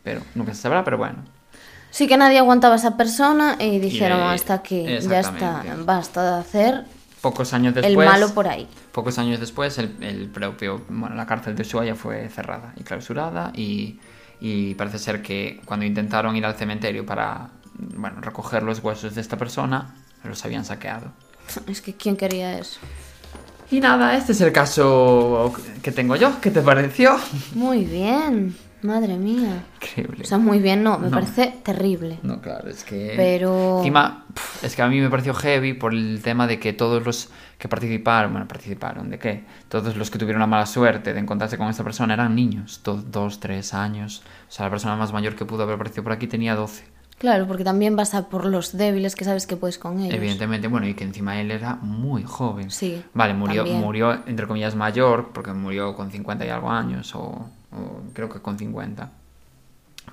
Pero 0.02 0.22
nunca 0.34 0.54
se 0.54 0.62
sabrá, 0.62 0.84
pero 0.84 0.98
bueno. 0.98 1.18
Sí 1.90 2.06
que 2.06 2.16
nadie 2.16 2.38
aguantaba 2.38 2.74
a 2.74 2.76
esa 2.78 2.96
persona 2.96 3.56
y 3.58 3.78
dijeron 3.80 4.20
hasta 4.20 4.54
aquí, 4.54 4.84
ya 4.84 5.20
está, 5.20 5.64
basta 5.84 6.22
de 6.22 6.40
hacer 6.40 6.84
Pocos 7.20 7.52
años 7.52 7.74
después... 7.74 7.90
el 7.90 7.96
malo 7.96 8.32
por 8.32 8.48
ahí. 8.48 8.66
Pocos 8.92 9.18
años 9.18 9.40
después, 9.40 9.76
el, 9.78 9.94
el 10.00 10.28
propio, 10.28 10.82
bueno, 10.88 11.14
la 11.16 11.26
cárcel 11.26 11.54
de 11.54 11.62
Ushuaia 11.62 11.94
fue 11.94 12.28
cerrada 12.30 12.72
y 12.76 12.82
clausurada 12.82 13.52
y, 13.54 14.00
y 14.40 14.74
parece 14.74 14.98
ser 14.98 15.20
que 15.20 15.60
cuando 15.66 15.84
intentaron 15.84 16.34
ir 16.36 16.46
al 16.46 16.54
cementerio 16.54 17.04
para, 17.04 17.50
bueno, 17.96 18.20
recoger 18.20 18.62
los 18.62 18.82
huesos 18.82 19.14
de 19.14 19.20
esta 19.20 19.36
persona, 19.36 19.94
los 20.24 20.44
habían 20.44 20.64
saqueado. 20.64 21.12
Es 21.66 21.80
que 21.80 21.94
¿quién 21.94 22.16
quería 22.16 22.58
eso? 22.58 22.78
Y 23.70 23.80
nada, 23.80 24.16
este 24.16 24.32
es 24.32 24.40
el 24.40 24.52
caso 24.52 25.52
que 25.82 25.92
tengo 25.92 26.16
yo. 26.16 26.40
¿Qué 26.40 26.50
te 26.50 26.60
pareció? 26.60 27.16
Muy 27.54 27.84
bien. 27.84 28.56
Madre 28.82 29.16
mía. 29.16 29.62
Increíble. 29.82 30.22
O 30.24 30.26
sea, 30.26 30.38
muy 30.38 30.58
bien, 30.58 30.82
no, 30.82 30.98
me 30.98 31.08
No. 31.08 31.12
parece 31.12 31.54
terrible. 31.62 32.18
No, 32.22 32.40
claro, 32.40 32.68
es 32.70 32.82
que... 32.82 33.12
Pero- 33.14 33.78
Encima, 33.78 34.24
es 34.62 34.74
que 34.74 34.80
a 34.80 34.88
mí 34.88 34.98
me 35.00 35.10
pareció 35.10 35.34
heavy 35.34 35.74
por 35.74 35.92
el 35.92 36.20
tema 36.24 36.46
de 36.46 36.58
que 36.58 36.72
todos 36.72 37.04
los 37.04 37.28
que 37.58 37.68
participaron, 37.68 38.32
bueno, 38.32 38.48
participaron, 38.48 39.10
¿de 39.10 39.18
qué? 39.18 39.44
Todos 39.68 39.96
los 39.96 40.10
que 40.10 40.18
tuvieron 40.18 40.40
la 40.40 40.46
mala 40.46 40.64
suerte 40.64 41.12
de 41.12 41.20
encontrarse 41.20 41.58
con 41.58 41.68
esta 41.68 41.84
persona 41.84 42.14
eran 42.14 42.34
niños, 42.34 42.80
do- 42.82 43.02
dos, 43.06 43.38
tres 43.38 43.74
años. 43.74 44.22
O 44.48 44.52
sea, 44.52 44.64
la 44.64 44.70
persona 44.70 44.96
más 44.96 45.12
mayor 45.12 45.36
que 45.36 45.44
pudo 45.44 45.64
haber 45.64 45.74
aparecido 45.74 46.02
por 46.02 46.12
aquí 46.12 46.26
tenía 46.26 46.54
12. 46.54 46.82
Claro, 47.20 47.46
porque 47.46 47.64
también 47.64 47.96
vas 47.96 48.14
a 48.14 48.30
por 48.30 48.46
los 48.46 48.78
débiles 48.78 49.14
que 49.14 49.26
sabes 49.26 49.46
que 49.46 49.54
puedes 49.54 49.78
con 49.78 50.00
ellos. 50.00 50.14
Evidentemente, 50.14 50.68
bueno, 50.68 50.88
y 50.88 50.94
que 50.94 51.04
encima 51.04 51.38
él 51.38 51.50
era 51.50 51.74
muy 51.74 52.22
joven. 52.22 52.70
Sí, 52.70 53.04
Vale, 53.12 53.34
murió, 53.34 53.56
también. 53.62 53.78
murió 53.78 54.26
entre 54.26 54.46
comillas 54.46 54.74
mayor, 54.74 55.28
porque 55.34 55.52
murió 55.52 55.94
con 55.94 56.10
50 56.10 56.46
y 56.46 56.48
algo 56.48 56.70
años, 56.70 57.14
o, 57.14 57.20
o 57.72 58.02
creo 58.14 58.30
que 58.30 58.40
con 58.40 58.58
50. 58.58 59.12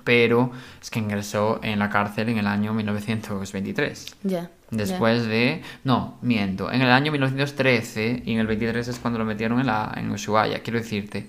Pero 0.04 0.52
es 0.82 0.90
que 0.90 0.98
ingresó 0.98 1.60
en 1.62 1.78
la 1.78 1.88
cárcel 1.88 2.28
en 2.28 2.36
el 2.36 2.46
año 2.46 2.74
1923. 2.74 4.16
Ya. 4.24 4.50
Después 4.70 5.24
de... 5.24 5.62
No, 5.84 6.18
miento. 6.20 6.70
En 6.70 6.82
el 6.82 6.90
año 6.90 7.10
1913 7.10 8.22
y 8.26 8.34
en 8.34 8.40
el 8.40 8.46
23 8.46 8.86
es 8.86 8.98
cuando 8.98 9.18
lo 9.18 9.24
metieron 9.24 9.60
en, 9.60 9.66
la, 9.66 9.94
en 9.96 10.10
Ushuaia. 10.10 10.62
Quiero 10.62 10.78
decirte, 10.78 11.26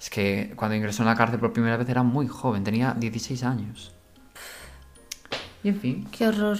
es 0.00 0.08
que 0.08 0.54
cuando 0.56 0.74
ingresó 0.74 1.02
en 1.02 1.10
la 1.10 1.16
cárcel 1.16 1.38
por 1.38 1.52
primera 1.52 1.76
vez 1.76 1.86
era 1.90 2.02
muy 2.02 2.28
joven, 2.28 2.64
tenía 2.64 2.94
16 2.98 3.44
años. 3.44 3.92
Y 5.62 5.68
en 5.68 5.80
fin. 5.80 6.08
Qué 6.10 6.28
horror. 6.28 6.58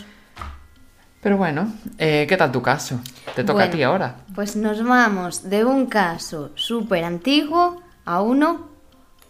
Pero 1.22 1.36
bueno, 1.36 1.72
eh, 1.98 2.26
¿qué 2.28 2.36
tal 2.36 2.50
tu 2.50 2.62
caso? 2.62 3.00
Te 3.36 3.44
toca 3.44 3.64
a 3.64 3.70
ti 3.70 3.82
ahora. 3.82 4.24
Pues 4.34 4.56
nos 4.56 4.82
vamos 4.84 5.48
de 5.48 5.64
un 5.64 5.86
caso 5.86 6.50
súper 6.56 7.04
antiguo 7.04 7.80
a 8.04 8.20
uno 8.22 8.68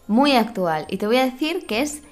muy 0.06 0.32
actual. 0.32 0.86
Y 0.88 0.96
te 0.96 1.06
voy 1.06 1.18
a 1.18 1.24
decir 1.24 1.66
que 1.66 1.82
es 1.82 2.02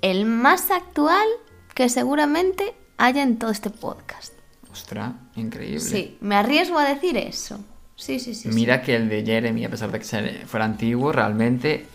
el 0.00 0.24
más 0.24 0.70
actual 0.70 1.26
que 1.74 1.88
seguramente 1.90 2.74
haya 2.96 3.22
en 3.22 3.38
todo 3.38 3.50
este 3.50 3.68
podcast. 3.68 4.32
Ostras, 4.72 5.12
increíble. 5.36 5.80
Sí, 5.80 6.16
me 6.20 6.36
arriesgo 6.36 6.78
a 6.78 6.84
decir 6.84 7.16
eso. 7.18 7.58
Sí, 7.94 8.18
sí, 8.18 8.34
sí. 8.34 8.48
sí. 8.50 8.54
Mira 8.54 8.82
que 8.82 8.96
el 8.96 9.08
de 9.08 9.24
Jeremy, 9.24 9.64
a 9.64 9.70
pesar 9.70 9.90
de 9.90 9.98
que 9.98 10.46
fuera 10.46 10.64
antiguo, 10.64 11.12
realmente 11.12 11.86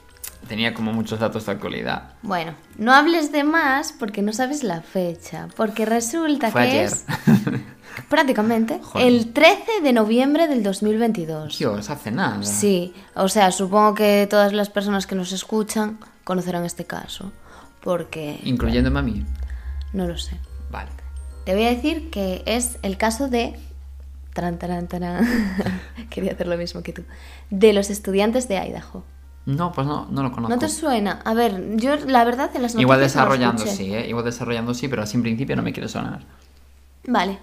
tenía 0.47 0.73
como 0.73 0.91
muchos 0.93 1.19
datos 1.19 1.45
de 1.45 1.51
actualidad. 1.53 2.13
Bueno, 2.21 2.53
no 2.77 2.93
hables 2.93 3.31
de 3.31 3.43
más 3.43 3.93
porque 3.93 4.21
no 4.21 4.33
sabes 4.33 4.63
la 4.63 4.81
fecha. 4.81 5.47
Porque 5.55 5.85
resulta 5.85 6.51
Fue 6.51 6.61
que 6.63 6.67
ayer. 6.69 6.85
es 6.85 7.05
prácticamente 8.09 8.79
Joder. 8.83 9.07
el 9.07 9.33
13 9.33 9.81
de 9.83 9.93
noviembre 9.93 10.47
del 10.47 10.63
2022. 10.63 11.57
Dios, 11.57 11.89
hace 11.89 12.11
nada. 12.11 12.43
Sí, 12.43 12.93
o 13.15 13.27
sea, 13.29 13.51
supongo 13.51 13.95
que 13.95 14.27
todas 14.29 14.53
las 14.53 14.69
personas 14.69 15.07
que 15.07 15.15
nos 15.15 15.31
escuchan 15.31 15.99
conocerán 16.23 16.65
este 16.65 16.85
caso. 16.85 17.31
Porque 17.81 18.39
Incluyéndome 18.43 18.99
a 18.99 19.01
mí. 19.01 19.25
no 19.93 20.07
lo 20.07 20.17
sé. 20.17 20.37
Vale. 20.69 20.89
Te 21.45 21.55
voy 21.55 21.63
a 21.65 21.69
decir 21.69 22.11
que 22.11 22.43
es 22.45 22.77
el 22.83 22.97
caso 22.97 23.27
de. 23.27 23.59
Taran, 24.33 24.59
taran, 24.59 24.87
taran. 24.87 25.27
Quería 26.09 26.33
hacer 26.33 26.47
lo 26.47 26.55
mismo 26.57 26.83
que 26.83 26.93
tú. 26.93 27.03
De 27.49 27.73
los 27.73 27.89
estudiantes 27.89 28.47
de 28.47 28.55
Idaho. 28.57 29.03
No, 29.45 29.71
pues 29.71 29.87
no, 29.87 30.07
no 30.11 30.23
lo 30.23 30.31
conozco. 30.31 30.53
¿No 30.53 30.59
te 30.59 30.69
suena? 30.69 31.21
A 31.25 31.33
ver, 31.33 31.75
yo 31.77 31.95
la 31.95 32.23
verdad 32.23 32.51
en 32.53 32.61
las 32.61 32.73
noticias 32.73 32.81
Igual 32.81 32.99
desarrollando 32.99 33.65
sí, 33.65 33.93
¿eh? 33.93 34.07
Igual 34.07 34.25
desarrollando 34.25 34.73
sí, 34.73 34.87
pero 34.87 35.01
así 35.01 35.17
en 35.17 35.23
principio 35.23 35.55
no 35.55 35.63
me 35.63 35.73
quiere 35.73 35.89
sonar. 35.89 36.21
Vale. 37.07 37.39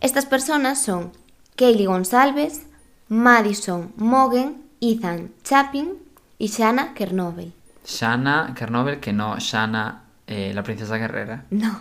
Estas 0.00 0.26
personas 0.26 0.82
son 0.82 1.12
Kaylee 1.56 1.86
González, 1.86 2.66
Madison 3.08 3.92
Mogen, 3.96 4.62
Ethan 4.80 5.30
Chapin 5.42 5.94
y 6.38 6.48
Shanna 6.48 6.94
Kernovel. 6.94 7.52
Shanna 7.86 8.54
Kernovel, 8.56 9.00
que 9.00 9.12
no 9.12 9.38
Shanna, 9.38 10.02
eh, 10.26 10.52
la 10.54 10.62
princesa 10.62 10.96
guerrera. 10.96 11.44
No. 11.50 11.80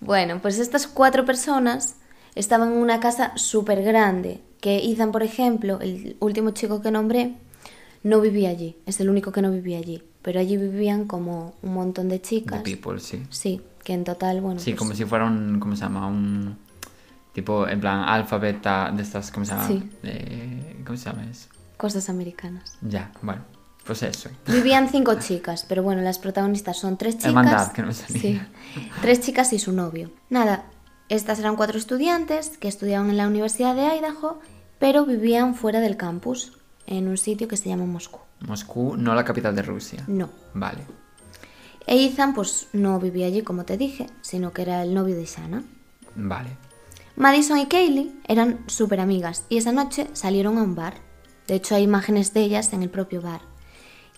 Bueno, 0.00 0.40
pues 0.40 0.58
estas 0.58 0.86
cuatro 0.86 1.26
personas 1.26 1.96
estaban 2.34 2.72
en 2.72 2.78
una 2.78 3.00
casa 3.00 3.32
súper 3.36 3.82
grande. 3.82 4.40
Que 4.60 4.90
Ethan, 4.90 5.12
por 5.12 5.22
ejemplo, 5.22 5.78
el 5.80 6.16
último 6.20 6.50
chico 6.50 6.82
que 6.82 6.90
nombré, 6.90 7.34
no 8.02 8.20
vivía 8.20 8.50
allí. 8.50 8.76
Es 8.86 9.00
el 9.00 9.10
único 9.10 9.32
que 9.32 9.42
no 9.42 9.50
vivía 9.50 9.78
allí. 9.78 10.02
Pero 10.22 10.40
allí 10.40 10.56
vivían 10.56 11.06
como 11.06 11.54
un 11.62 11.74
montón 11.74 12.08
de 12.08 12.20
chicas. 12.20 12.62
People, 12.62 13.00
sí. 13.00 13.22
Sí, 13.30 13.62
que 13.82 13.94
en 13.94 14.04
total, 14.04 14.40
bueno. 14.40 14.60
Sí, 14.60 14.72
pues, 14.72 14.78
como 14.78 14.94
si 14.94 15.04
fuera 15.04 15.24
un, 15.24 15.58
¿cómo 15.60 15.74
se 15.74 15.82
llama? 15.82 16.06
Un 16.06 16.58
tipo, 17.32 17.66
en 17.66 17.80
plan, 17.80 18.00
alfa, 18.00 18.38
beta, 18.38 18.90
de 18.94 19.02
estas, 19.02 19.30
¿cómo 19.30 19.46
se 19.46 19.52
llama? 19.52 19.66
Sí. 19.66 19.90
Eh, 20.02 20.82
¿Cómo 20.84 20.96
se 20.98 21.04
llama 21.06 21.24
eso? 21.30 21.48
Cosas 21.76 22.10
americanas. 22.10 22.76
Ya, 22.82 23.12
bueno, 23.22 23.42
pues 23.84 24.02
eso. 24.02 24.28
Vivían 24.46 24.88
cinco 24.90 25.14
chicas, 25.18 25.64
pero 25.66 25.82
bueno, 25.82 26.02
las 26.02 26.18
protagonistas 26.18 26.76
son 26.76 26.98
tres 26.98 27.14
chicas. 27.16 27.28
Hermandad, 27.30 27.72
que 27.72 27.82
no 27.82 27.92
salía. 27.92 28.20
Sí, 28.20 28.40
tres 29.00 29.20
chicas 29.20 29.52
y 29.54 29.58
su 29.58 29.72
novio. 29.72 30.10
Nada, 30.28 30.64
estas 31.08 31.38
eran 31.38 31.56
cuatro 31.56 31.78
estudiantes 31.78 32.58
que 32.58 32.68
estudiaban 32.68 33.08
en 33.10 33.16
la 33.16 33.26
Universidad 33.26 33.74
de 33.74 33.96
Idaho, 33.96 34.38
pero 34.78 35.06
vivían 35.06 35.54
fuera 35.54 35.80
del 35.80 35.96
campus, 35.96 36.52
en 36.86 37.08
un 37.08 37.16
sitio 37.18 37.46
que 37.48 37.56
se 37.56 37.68
llama 37.68 37.84
Moscú. 37.86 38.18
Moscú, 38.40 38.96
no 38.96 39.14
la 39.14 39.24
capital 39.24 39.54
de 39.54 39.62
Rusia. 39.62 40.04
No. 40.06 40.28
Vale. 40.54 40.82
E 41.86 42.04
Ethan, 42.06 42.34
pues 42.34 42.68
no 42.72 42.98
vivía 43.00 43.26
allí, 43.26 43.42
como 43.42 43.64
te 43.64 43.76
dije, 43.76 44.06
sino 44.22 44.52
que 44.52 44.62
era 44.62 44.82
el 44.82 44.94
novio 44.94 45.16
de 45.16 45.24
Shanna. 45.24 45.62
Vale. 46.16 46.50
Madison 47.16 47.58
y 47.58 47.66
Kaylee 47.66 48.12
eran 48.26 48.60
súper 48.66 49.00
amigas 49.00 49.44
y 49.48 49.58
esa 49.58 49.72
noche 49.72 50.08
salieron 50.12 50.58
a 50.58 50.62
un 50.62 50.74
bar. 50.74 50.94
De 51.46 51.54
hecho, 51.56 51.74
hay 51.74 51.82
imágenes 51.82 52.32
de 52.32 52.40
ellas 52.42 52.72
en 52.72 52.82
el 52.82 52.90
propio 52.90 53.20
bar. 53.20 53.40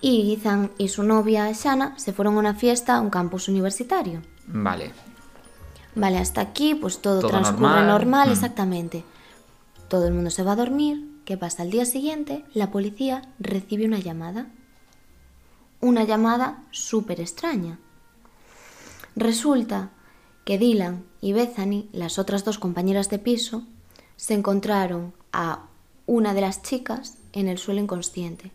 Y 0.01 0.35
Ethan 0.35 0.71
y 0.79 0.89
su 0.89 1.03
novia 1.03 1.51
Shanna 1.53 1.95
se 1.99 2.13
fueron 2.13 2.37
a 2.37 2.39
una 2.41 2.55
fiesta 2.55 2.97
a 2.97 3.01
un 3.01 3.11
campus 3.11 3.49
universitario. 3.49 4.21
Vale. 4.47 4.91
Vale, 5.95 6.19
hasta 6.19 6.41
aquí 6.41 6.75
pues 6.75 7.01
todo, 7.01 7.21
Todo 7.21 7.31
transcurre 7.31 7.61
normal. 7.69 7.87
normal, 7.87 8.29
Mm. 8.29 8.33
exactamente. 8.33 9.05
Todo 9.89 10.07
el 10.07 10.15
mundo 10.15 10.31
se 10.31 10.43
va 10.43 10.53
a 10.53 10.57
dormir. 10.57 11.09
¿Qué 11.33 11.39
pasa? 11.39 11.63
Al 11.63 11.71
día 11.71 11.87
siguiente, 11.87 12.45
la 12.53 12.71
policía 12.71 13.23
recibe 13.39 13.87
una 13.87 13.99
llamada. 13.99 14.49
Una 15.81 16.05
llamada 16.05 16.59
súper 16.73 17.23
extraña. 17.23 17.79
Resulta 19.17 19.89
que 20.45 20.59
Dylan 20.59 21.05
y 21.23 21.33
Bethany, 21.33 21.89
las 21.95 22.19
otras 22.19 22.45
dos 22.45 22.59
compañeras 22.59 23.09
de 23.09 23.19
piso, 23.19 23.63
se 24.17 24.35
encontraron 24.35 25.15
a 25.33 25.61
una 26.05 26.35
de 26.35 26.43
las 26.43 26.61
chicas 26.61 27.17
en 27.33 27.49
el 27.49 27.57
suelo 27.57 27.81
inconsciente, 27.81 28.53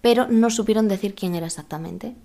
pero 0.00 0.26
no 0.26 0.48
supieron 0.48 0.88
decir 0.88 1.14
quién 1.14 1.34
era 1.34 1.44
exactamente. 1.44 2.16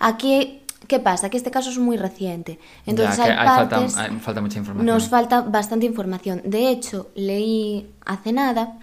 Aquí, 0.00 0.60
¿qué 0.86 0.98
pasa? 1.00 1.30
Que 1.30 1.38
este 1.38 1.50
caso 1.50 1.70
es 1.70 1.78
muy 1.78 1.96
reciente, 1.96 2.58
entonces 2.84 3.16
Ya, 3.16 3.24
que 3.24 3.30
hay 3.32 3.38
hay 3.38 3.46
falta- 3.48 3.76
partes... 3.76 3.96
hay- 3.96 4.18
falta 4.18 4.40
mucha 4.42 4.58
información. 4.58 4.84
Nos 4.94 5.08
falta 5.08 5.40
bastante 5.40 5.86
información. 5.86 6.42
De 6.44 6.68
hecho, 6.68 7.08
leí 7.14 7.90
hace 8.04 8.34
nada 8.34 8.80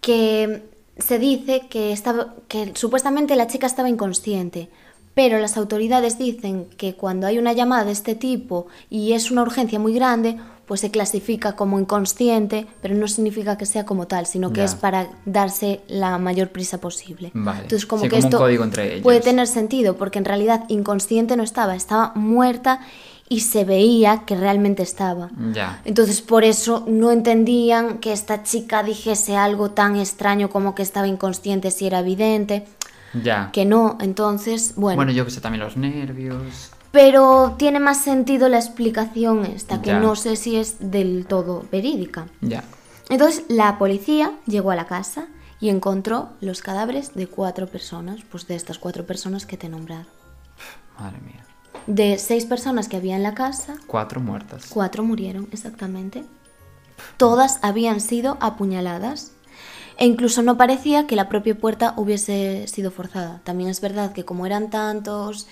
que 0.00 0.62
se 0.98 1.18
dice 1.18 1.62
que, 1.68 1.92
estaba, 1.92 2.34
que 2.48 2.72
supuestamente 2.74 3.36
la 3.36 3.46
chica 3.46 3.66
estaba 3.66 3.88
inconsciente, 3.88 4.68
pero 5.14 5.38
las 5.38 5.56
autoridades 5.56 6.18
dicen 6.18 6.66
que 6.76 6.94
cuando 6.94 7.26
hay 7.26 7.38
una 7.38 7.52
llamada 7.52 7.84
de 7.84 7.92
este 7.92 8.14
tipo 8.14 8.66
y 8.88 9.12
es 9.12 9.30
una 9.30 9.42
urgencia 9.42 9.78
muy 9.78 9.92
grande, 9.92 10.36
pues 10.66 10.80
se 10.80 10.90
clasifica 10.90 11.56
como 11.56 11.80
inconsciente, 11.80 12.66
pero 12.82 12.94
no 12.94 13.08
significa 13.08 13.56
que 13.56 13.64
sea 13.66 13.86
como 13.86 14.06
tal, 14.06 14.26
sino 14.26 14.52
que 14.52 14.58
Ya. 14.58 14.64
es 14.66 14.74
para 14.74 15.08
darse 15.24 15.80
la 15.88 16.18
mayor 16.18 16.50
prisa 16.50 16.78
posible. 16.78 17.30
Vale. 17.32 17.62
Entonces, 17.62 17.86
como 17.86 18.02
Sí, 18.02 18.08
que 18.08 18.16
como 18.16 18.20
un 18.20 18.26
esto 18.26 18.38
código 18.38 18.64
entre 18.64 18.86
ellos. 18.92 19.02
puede 19.02 19.20
tener 19.20 19.46
sentido, 19.46 19.96
porque 19.96 20.18
en 20.18 20.24
realidad 20.26 20.64
inconsciente 20.68 21.36
no 21.36 21.42
estaba, 21.42 21.74
estaba 21.74 22.12
muerta 22.14 22.80
y 23.28 23.40
se 23.40 23.64
veía 23.64 24.24
que 24.26 24.36
realmente 24.36 24.82
estaba. 24.82 25.30
Ya. 25.52 25.80
Entonces 25.84 26.22
por 26.22 26.44
eso 26.44 26.84
no 26.86 27.10
entendían 27.10 27.98
que 27.98 28.12
esta 28.12 28.42
chica 28.42 28.82
dijese 28.82 29.36
algo 29.36 29.70
tan 29.72 29.96
extraño 29.96 30.48
como 30.48 30.74
que 30.74 30.82
estaba 30.82 31.06
inconsciente 31.06 31.70
si 31.70 31.86
era 31.86 32.00
evidente, 32.00 32.66
Ya. 33.12 33.50
que 33.52 33.64
no, 33.64 33.98
entonces, 34.00 34.74
bueno, 34.76 34.96
Bueno, 34.96 35.12
yo 35.12 35.24
que 35.24 35.30
sé, 35.30 35.40
también 35.40 35.62
los 35.64 35.76
nervios. 35.76 36.70
pero 36.90 37.54
tiene 37.58 37.80
más 37.80 37.98
sentido 38.02 38.48
la 38.48 38.58
explicación 38.58 39.44
esta, 39.44 39.82
que 39.82 39.90
Ya. 39.90 40.00
no 40.00 40.16
sé 40.16 40.36
si 40.36 40.56
es 40.56 40.76
del 40.90 41.26
todo 41.26 41.64
verídica. 41.70 42.26
Ya. 42.40 42.64
Entonces 43.10 43.44
la 43.48 43.78
policía 43.78 44.32
llegó 44.46 44.70
a 44.70 44.76
la 44.76 44.86
casa 44.86 45.26
y 45.60 45.68
encontró 45.70 46.30
los 46.40 46.62
cadáveres 46.62 47.14
de 47.14 47.26
cuatro 47.26 47.66
personas, 47.66 48.20
pues 48.30 48.46
de 48.46 48.54
estas 48.54 48.78
cuatro 48.78 49.04
personas 49.06 49.44
que 49.44 49.56
te 49.56 49.66
he 49.66 49.70
nombrado. 49.70 50.04
Madre 50.98 51.18
mía. 51.24 51.44
De 51.88 52.18
seis 52.18 52.44
personas 52.44 52.86
que 52.86 52.98
había 52.98 53.16
en 53.16 53.22
la 53.22 53.32
casa, 53.32 53.78
Cuatro 53.86 54.20
muertas. 54.20 54.66
Cuatro 54.68 55.02
murieron, 55.02 55.48
exactamente. 55.52 56.22
Todas 57.16 57.58
habían 57.62 58.02
sido 58.02 58.36
apuñaladas. 58.40 59.32
E 59.96 60.04
incluso 60.04 60.42
no 60.42 60.58
parecía 60.58 61.06
que 61.06 61.16
la 61.16 61.30
propia 61.30 61.56
puerta 61.56 61.94
hubiese 61.96 62.68
sido 62.68 62.90
forzada. 62.90 63.40
También 63.42 63.70
es 63.70 63.80
verdad 63.80 64.12
que 64.12 64.26
como 64.26 64.44
eran 64.44 64.68
tantos, 64.68 65.48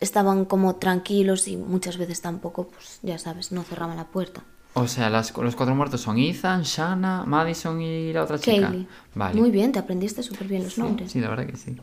estaban 0.00 0.44
como 0.44 0.76
tranquilos 0.76 1.48
y 1.48 1.56
muchas 1.56 1.96
veces 1.96 2.20
tampoco, 2.20 2.68
pues 2.68 3.00
ya 3.02 3.16
sabes, 3.18 3.52
no 3.52 3.62
cerraban 3.62 3.96
la 3.96 4.08
puerta. 4.08 4.42
O 4.74 4.86
sea, 4.86 5.08
las, 5.08 5.34
los 5.34 5.56
cuatro 5.56 5.74
muertos 5.74 6.02
son 6.02 6.18
Ethan, 6.18 6.62
Shanna, 6.62 7.24
Madison 7.24 7.80
y 7.80 8.12
la 8.12 8.24
otra 8.24 8.38
chica. 8.38 8.68
Kaylee. 8.68 8.86
Vale. 9.14 9.40
Muy 9.40 9.50
bien, 9.50 9.72
te 9.72 9.78
aprendiste 9.78 10.22
súper 10.22 10.46
bien 10.46 10.64
los 10.64 10.76
nombres. 10.76 11.10
Sí, 11.10 11.20
la 11.20 11.30
verdad 11.30 11.46
que 11.46 11.56
sí. 11.56 11.74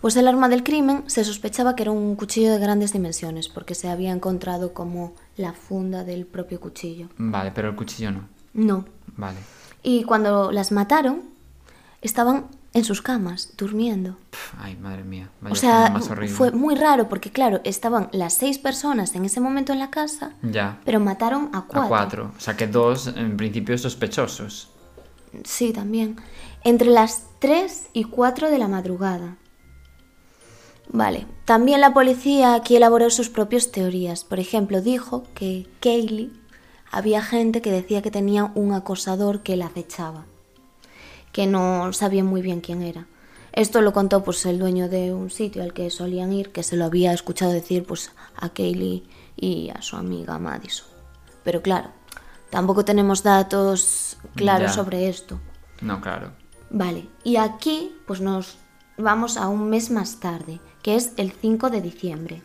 Pues 0.00 0.16
el 0.16 0.26
arma 0.28 0.48
del 0.48 0.62
crimen 0.62 1.04
se 1.08 1.24
sospechaba 1.24 1.76
que 1.76 1.82
era 1.82 1.92
un 1.92 2.16
cuchillo 2.16 2.50
de 2.52 2.58
grandes 2.58 2.92
dimensiones, 2.92 3.48
porque 3.48 3.74
se 3.74 3.88
había 3.88 4.12
encontrado 4.12 4.72
como 4.72 5.12
la 5.36 5.52
funda 5.52 6.04
del 6.04 6.24
propio 6.26 6.58
cuchillo. 6.60 7.08
Vale, 7.18 7.52
pero 7.54 7.68
el 7.68 7.76
cuchillo 7.76 8.10
no. 8.10 8.28
No. 8.54 8.84
Vale. 9.16 9.38
Y 9.82 10.04
cuando 10.04 10.52
las 10.52 10.72
mataron, 10.72 11.22
estaban 12.00 12.46
en 12.72 12.84
sus 12.84 13.02
camas, 13.02 13.52
durmiendo. 13.58 14.16
Ay, 14.58 14.76
madre 14.76 15.02
mía. 15.04 15.28
Vaya 15.40 15.52
O 15.52 15.56
sea, 15.56 15.82
forma 15.82 15.98
más 15.98 16.08
horrible. 16.10 16.34
fue 16.36 16.50
muy 16.52 16.76
raro, 16.76 17.08
porque 17.08 17.30
claro, 17.30 17.60
estaban 17.64 18.08
las 18.12 18.32
seis 18.32 18.58
personas 18.58 19.14
en 19.16 19.24
ese 19.24 19.40
momento 19.40 19.72
en 19.72 19.80
la 19.80 19.90
casa, 19.90 20.32
Ya. 20.42 20.80
pero 20.84 20.98
mataron 21.00 21.50
a 21.52 21.62
cuatro. 21.62 21.82
A 21.82 21.88
cuatro. 21.88 22.32
O 22.36 22.40
sea 22.40 22.56
que 22.56 22.66
dos, 22.68 23.08
en 23.08 23.36
principio, 23.36 23.76
sospechosos. 23.76 24.70
Sí, 25.44 25.72
también. 25.72 26.16
Entre 26.64 26.88
las 26.88 27.24
3 27.38 27.88
y 27.92 28.04
4 28.04 28.50
de 28.50 28.58
la 28.58 28.68
madrugada. 28.68 29.36
Vale. 30.92 31.26
También 31.44 31.80
la 31.80 31.94
policía 31.94 32.54
aquí 32.54 32.76
elaboró 32.76 33.10
sus 33.10 33.28
propias 33.28 33.70
teorías. 33.70 34.24
Por 34.24 34.40
ejemplo, 34.40 34.80
dijo 34.80 35.24
que 35.34 35.68
Kaylee 35.80 36.32
había 36.90 37.22
gente 37.22 37.62
que 37.62 37.70
decía 37.70 38.02
que 38.02 38.10
tenía 38.10 38.50
un 38.56 38.72
acosador 38.72 39.42
que 39.42 39.56
la 39.56 39.66
acechaba, 39.66 40.24
que 41.32 41.46
no 41.46 41.92
sabía 41.92 42.24
muy 42.24 42.42
bien 42.42 42.60
quién 42.60 42.82
era. 42.82 43.06
Esto 43.52 43.80
lo 43.82 43.92
contó 43.92 44.22
pues 44.24 44.44
el 44.46 44.58
dueño 44.58 44.88
de 44.88 45.12
un 45.14 45.30
sitio 45.30 45.62
al 45.62 45.72
que 45.72 45.90
solían 45.90 46.32
ir, 46.32 46.50
que 46.50 46.62
se 46.62 46.76
lo 46.76 46.84
había 46.84 47.12
escuchado 47.12 47.52
decir 47.52 47.84
pues 47.84 48.10
a 48.36 48.48
Kaylee 48.48 49.04
y 49.36 49.70
a 49.70 49.82
su 49.82 49.96
amiga 49.96 50.38
Madison. 50.38 50.88
Pero 51.44 51.62
claro, 51.62 51.90
tampoco 52.50 52.84
tenemos 52.84 53.22
datos 53.22 54.16
claros 54.34 54.70
Ya. 54.70 54.74
sobre 54.74 55.08
esto. 55.08 55.40
No, 55.80 56.00
claro. 56.00 56.32
Vale, 56.70 57.08
y 57.24 57.36
aquí 57.36 57.92
pues 58.06 58.20
nos 58.20 58.56
vamos 59.00 59.36
a 59.36 59.48
un 59.48 59.70
mes 59.70 59.90
más 59.90 60.20
tarde, 60.20 60.60
que 60.82 60.96
es 60.96 61.12
el 61.16 61.32
5 61.32 61.70
de 61.70 61.80
diciembre. 61.80 62.42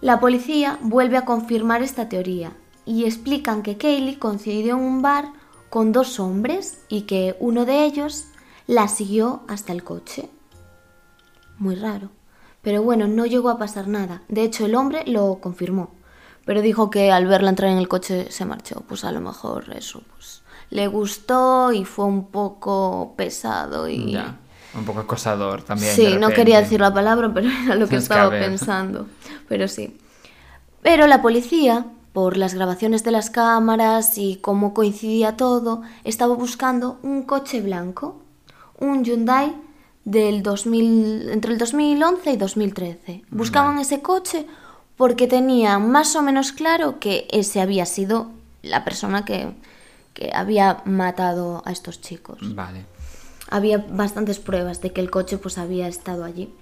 La 0.00 0.20
policía 0.20 0.78
vuelve 0.80 1.16
a 1.16 1.24
confirmar 1.24 1.82
esta 1.82 2.08
teoría 2.08 2.52
y 2.84 3.04
explican 3.04 3.62
que 3.62 3.76
Kaylee 3.76 4.18
coincidió 4.18 4.76
en 4.76 4.80
un 4.80 5.02
bar 5.02 5.32
con 5.70 5.92
dos 5.92 6.20
hombres 6.20 6.78
y 6.88 7.02
que 7.02 7.36
uno 7.40 7.64
de 7.64 7.84
ellos 7.84 8.26
la 8.66 8.88
siguió 8.88 9.42
hasta 9.48 9.72
el 9.72 9.82
coche. 9.82 10.28
Muy 11.58 11.74
raro. 11.74 12.10
Pero 12.62 12.82
bueno, 12.82 13.08
no 13.08 13.26
llegó 13.26 13.50
a 13.50 13.58
pasar 13.58 13.88
nada. 13.88 14.22
De 14.28 14.42
hecho, 14.42 14.66
el 14.66 14.74
hombre 14.74 15.04
lo 15.06 15.38
confirmó. 15.40 15.90
Pero 16.44 16.62
dijo 16.62 16.90
que 16.90 17.10
al 17.10 17.26
verla 17.26 17.50
entrar 17.50 17.70
en 17.70 17.78
el 17.78 17.88
coche 17.88 18.30
se 18.30 18.44
marchó. 18.44 18.82
Pues 18.88 19.04
a 19.04 19.12
lo 19.12 19.20
mejor 19.20 19.72
eso, 19.74 20.02
pues 20.14 20.42
le 20.70 20.86
gustó 20.86 21.72
y 21.72 21.84
fue 21.84 22.04
un 22.04 22.26
poco 22.26 23.14
pesado 23.16 23.88
y... 23.88 24.12
Ya. 24.12 24.38
Un 24.74 24.84
poco 24.84 25.00
acosador 25.00 25.62
también. 25.62 25.94
Sí, 25.94 26.16
no 26.18 26.30
quería 26.30 26.60
decir 26.60 26.80
la 26.80 26.92
palabra, 26.92 27.30
pero 27.34 27.48
era 27.48 27.74
lo 27.74 27.88
que 27.88 27.96
Es 27.96 28.08
que, 28.08 28.14
estaba 28.14 28.30
pensando. 28.30 29.06
Pero 29.48 29.68
sí. 29.68 29.96
Pero 30.82 31.06
la 31.06 31.22
policía, 31.22 31.86
por 32.12 32.36
las 32.36 32.54
grabaciones 32.54 33.04
de 33.04 33.10
las 33.10 33.30
cámaras 33.30 34.18
y 34.18 34.36
cómo 34.36 34.74
coincidía 34.74 35.36
todo, 35.36 35.82
estaba 36.04 36.34
buscando 36.34 36.98
un 37.02 37.22
coche 37.22 37.60
blanco, 37.60 38.22
un 38.78 39.04
Hyundai 39.04 39.54
del 40.04 40.42
2000, 40.42 41.30
entre 41.30 41.52
el 41.52 41.58
2011 41.58 42.32
y 42.32 42.36
2013. 42.36 43.22
Buscaban 43.30 43.78
ese 43.78 44.00
coche 44.00 44.46
porque 44.96 45.26
tenían 45.26 45.90
más 45.90 46.16
o 46.16 46.22
menos 46.22 46.52
claro 46.52 46.98
que 46.98 47.28
ese 47.30 47.60
había 47.60 47.86
sido 47.86 48.30
la 48.62 48.84
persona 48.84 49.24
que, 49.24 49.52
que 50.14 50.30
había 50.34 50.82
matado 50.84 51.62
a 51.64 51.70
estos 51.70 52.00
chicos 52.00 52.38
Vale. 52.54 52.84
Había 53.50 53.78
bastantes 53.78 54.38
pruebas 54.38 54.80
de 54.80 54.92
que 54.92 55.00
el 55.00 55.10
coche 55.10 55.38
pues 55.38 55.58
había 55.58 55.88
estado 55.88 56.24
allí. 56.24 56.52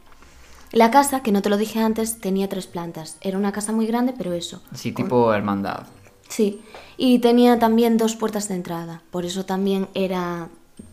La 0.73 0.91
casa, 0.91 1.23
que 1.23 1.33
no 1.33 1.43
te 1.43 1.49
lo 1.49 1.57
dije 1.57 1.79
antes, 1.81 2.19
tenía 2.21 2.49
tres 2.49 2.67
plantas. 2.67 3.19
Era 3.21 3.39
una 3.39 3.53
casa 3.53 3.73
muy 3.73 3.87
grande, 3.87 4.15
pero 4.17 4.33
eso. 4.33 4.63
Sí, 4.75 4.93
tipo 4.93 5.33
hermandad. 5.33 5.87
Sí. 6.29 6.61
Y 6.97 7.21
tenía 7.21 7.59
también 7.59 7.97
dos 7.97 8.17
puertas 8.17 8.49
de 8.49 8.57
entrada. 8.57 9.03
Por 9.11 9.25
eso 9.25 9.45
también 9.47 9.89
era 9.95 10.49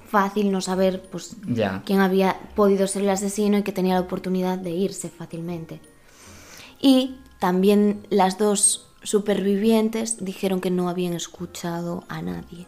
fácil 0.07 0.51
no 0.51 0.61
saber 0.61 1.01
pues 1.11 1.35
Ya. 1.47 1.81
quién 1.85 1.99
había 2.01 2.37
podido 2.55 2.85
ser 2.85 3.01
el 3.01 3.09
asesino 3.09 3.57
y 3.57 3.63
que 3.63 3.71
tenía 3.71 3.95
la 3.95 4.01
oportunidad 4.01 4.59
de 4.59 4.69
irse 4.69 5.09
fácilmente. 5.09 5.81
Y 6.79 7.15
también 7.39 8.05
las 8.11 8.37
dos 8.37 8.87
supervivientes 9.01 10.23
dijeron 10.23 10.61
que 10.61 10.69
no 10.69 10.87
habían 10.87 11.13
escuchado 11.13 12.03
a 12.09 12.21
nadie. 12.21 12.67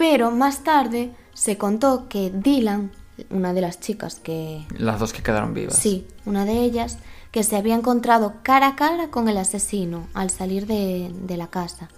Pero 0.00 0.30
más 0.30 0.64
tarde 0.64 1.10
se 1.34 1.58
contó 1.58 2.08
que 2.08 2.30
Dylan, 2.34 2.90
una 3.28 3.52
de 3.52 3.60
las 3.60 3.80
chicas 3.80 4.14
que... 4.18 4.64
Las 4.78 4.98
dos 4.98 5.12
que 5.12 5.22
quedaron 5.22 5.52
vivas. 5.52 5.76
Sí, 5.76 6.06
una 6.24 6.46
de 6.46 6.60
ellas, 6.62 6.96
que 7.30 7.42
se 7.44 7.56
había 7.56 7.74
encontrado 7.74 8.36
cara 8.42 8.68
a 8.68 8.76
cara 8.76 9.08
con 9.10 9.28
el 9.28 9.36
asesino 9.36 10.06
al 10.14 10.30
salir 10.30 10.66
de, 10.66 11.10
de 11.26 11.36
la 11.36 11.48
casa, 11.48 11.90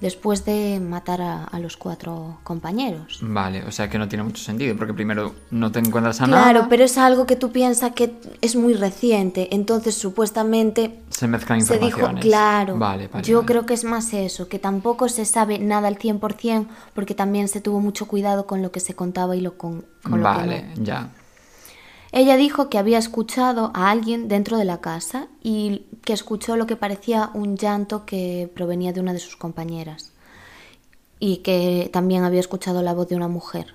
después 0.00 0.46
de 0.46 0.80
matar 0.80 1.20
a, 1.20 1.44
a 1.44 1.60
los 1.60 1.76
cuatro 1.76 2.38
compañeros. 2.44 3.18
Vale, 3.20 3.62
o 3.64 3.70
sea 3.72 3.90
que 3.90 3.98
no 3.98 4.08
tiene 4.08 4.24
mucho 4.24 4.42
sentido, 4.42 4.74
porque 4.74 4.94
primero 4.94 5.34
no 5.50 5.70
te 5.70 5.80
encuentras 5.80 6.22
a 6.22 6.24
Claro, 6.24 6.60
nada. 6.60 6.68
pero 6.70 6.84
es 6.84 6.96
algo 6.96 7.26
que 7.26 7.36
tú 7.36 7.52
piensas 7.52 7.92
que 7.92 8.14
es 8.40 8.56
muy 8.56 8.72
reciente, 8.72 9.54
entonces 9.54 9.94
supuestamente 9.96 11.02
Se 11.20 11.28
mezclan 11.28 11.60
se 11.60 11.78
dijo, 11.78 12.00
informaciones. 12.00 12.24
claro, 12.24 12.78
Vale, 12.78 13.08
vale. 13.08 13.24
yo 13.24 13.44
vale. 13.44 13.46
creo 13.46 13.66
que 13.66 13.74
es 13.74 13.84
más 13.84 14.12
eso, 14.14 14.48
que 14.48 14.58
tampoco 14.58 15.08
se 15.08 15.24
sabe 15.26 15.58
nada 15.58 15.88
al 15.88 15.98
100% 15.98 16.68
porque 16.94 17.14
también 17.14 17.48
se 17.48 17.60
tuvo 17.60 17.80
mucho 17.80 18.06
cuidado 18.08 18.46
con 18.46 18.62
lo 18.62 18.72
que 18.72 18.80
se 18.80 18.94
contaba 18.94 19.36
y 19.36 19.40
lo 19.40 19.58
con, 19.58 19.86
con 20.02 20.20
lo 20.20 20.30
que 20.32 20.42
Vale, 20.42 20.70
no. 20.74 20.74
ya. 20.76 21.10
Ella 22.12 22.36
dijo 22.36 22.68
que 22.70 22.78
había 22.78 22.98
escuchado 22.98 23.70
a 23.74 23.90
alguien 23.90 24.28
dentro 24.28 24.56
de 24.58 24.64
la 24.64 24.80
casa 24.80 25.28
y 25.42 25.86
que 26.04 26.12
escuchó 26.12 26.56
lo 26.56 26.66
que 26.66 26.76
parecía 26.76 27.30
un 27.34 27.56
llanto 27.56 28.04
que 28.06 28.50
provenía 28.54 28.92
de 28.92 29.00
una 29.00 29.12
de 29.12 29.20
sus 29.20 29.36
compañeras 29.36 30.12
y 31.20 31.38
que 31.38 31.90
también 31.92 32.24
había 32.24 32.40
escuchado 32.40 32.82
la 32.82 32.94
voz 32.94 33.08
de 33.08 33.16
una 33.16 33.28
mujer, 33.28 33.74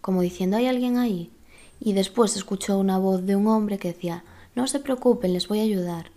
como 0.00 0.22
diciendo 0.22 0.56
¿hay 0.56 0.66
alguien 0.68 0.96
ahí? 0.98 1.30
Y 1.80 1.92
después 1.92 2.36
escuchó 2.36 2.78
una 2.78 2.98
voz 2.98 3.26
de 3.26 3.36
un 3.36 3.48
hombre 3.48 3.78
que 3.78 3.88
decía 3.92 4.24
no 4.54 4.66
se 4.68 4.80
preocupen, 4.80 5.32
les 5.32 5.48
voy 5.48 5.60
a 5.60 5.64
ayudar. 5.64 6.13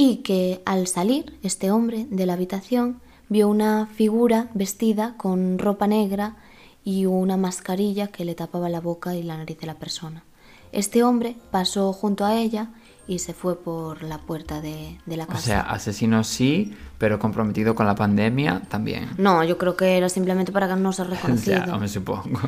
Y 0.00 0.16
que 0.26 0.62
al 0.64 0.86
salir 0.86 1.38
este 1.42 1.70
hombre 1.70 2.06
de 2.10 2.24
la 2.26 2.32
habitación 2.32 3.00
vio 3.28 3.48
una 3.48 3.86
figura 3.86 4.48
vestida 4.54 5.14
con 5.18 5.58
ropa 5.58 5.86
negra 5.86 6.36
y 6.84 7.04
una 7.06 7.36
mascarilla 7.36 8.06
que 8.08 8.24
le 8.24 8.34
tapaba 8.34 8.68
la 8.70 8.80
boca 8.80 9.14
y 9.14 9.22
la 9.22 9.36
nariz 9.36 9.58
de 9.60 9.66
la 9.66 9.74
persona. 9.74 10.24
Este 10.72 11.04
hombre 11.04 11.36
pasó 11.50 11.92
junto 11.92 12.24
a 12.24 12.34
ella 12.36 12.70
y 13.06 13.18
se 13.18 13.34
fue 13.34 13.56
por 13.58 14.02
la 14.02 14.18
puerta 14.18 14.60
de, 14.60 14.98
de 15.04 15.16
la 15.16 15.24
O 15.24 15.28
casa. 15.28 15.42
sea, 15.44 15.60
asesino 15.62 16.22
sí, 16.24 16.74
pero 16.96 17.18
comprometido 17.18 17.74
con 17.74 17.86
la 17.86 17.94
pandemia 17.94 18.62
también. 18.68 19.10
no, 19.18 19.44
yo 19.44 19.58
creo 19.58 19.76
que 19.76 19.96
era 19.98 20.08
simplemente 20.08 20.50
para 20.52 20.68
que 20.68 20.76
no 20.76 20.92
se 20.92 21.04
reconocido. 21.14 21.66
ya, 21.66 21.76
me 21.76 21.88
supongo. 21.88 22.40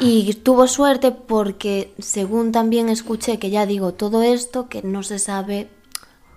Y 0.00 0.34
tuvo 0.34 0.66
suerte 0.66 1.12
porque, 1.12 1.94
según 1.98 2.52
también 2.52 2.88
escuché, 2.90 3.38
que 3.38 3.48
ya 3.50 3.64
digo 3.64 3.94
todo 3.94 4.22
esto, 4.22 4.68
que 4.68 4.82
no 4.82 5.02
se 5.02 5.18
sabe 5.18 5.70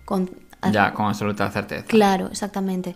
con... 0.05 0.29
Ya, 0.71 0.93
con 0.93 1.07
absoluta 1.07 1.49
certeza. 1.49 1.85
Claro, 1.87 2.27
exactamente. 2.27 2.95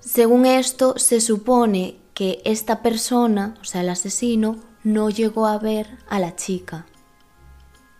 Según 0.00 0.46
esto, 0.46 0.94
se 0.98 1.20
supone 1.20 1.96
que 2.14 2.40
esta 2.44 2.80
persona, 2.82 3.54
o 3.60 3.64
sea, 3.64 3.80
el 3.82 3.88
asesino, 3.90 4.56
no 4.84 5.10
llegó 5.10 5.46
a 5.46 5.58
ver 5.58 5.86
a 6.08 6.18
la 6.18 6.36
chica. 6.36 6.86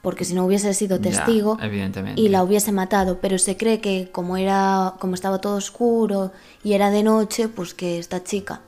Porque 0.03 0.25
si 0.25 0.35
no 0.35 0.47
hubiese 0.47 0.73
sido 0.73 0.97
Ya, 0.99 1.03
testigo 1.11 1.59
evidentemente. 1.61 2.21
y 2.21 2.29
la 2.29 2.45
hubiese 2.45 2.71
matado, 2.71 3.19
pero 3.21 3.38
se 3.38 3.57
cree 3.57 3.81
que 3.81 4.09
como 4.12 4.37
era 4.37 4.95
como 5.01 5.14
estaba 5.14 5.40
todo 5.40 5.57
oscuro 5.57 6.31
y 6.62 6.75
era 6.75 6.90
de 6.90 7.03
noche, 7.03 7.49
pues 7.49 7.75
que 7.75 7.99
esta 7.99 8.23
chica 8.23 8.61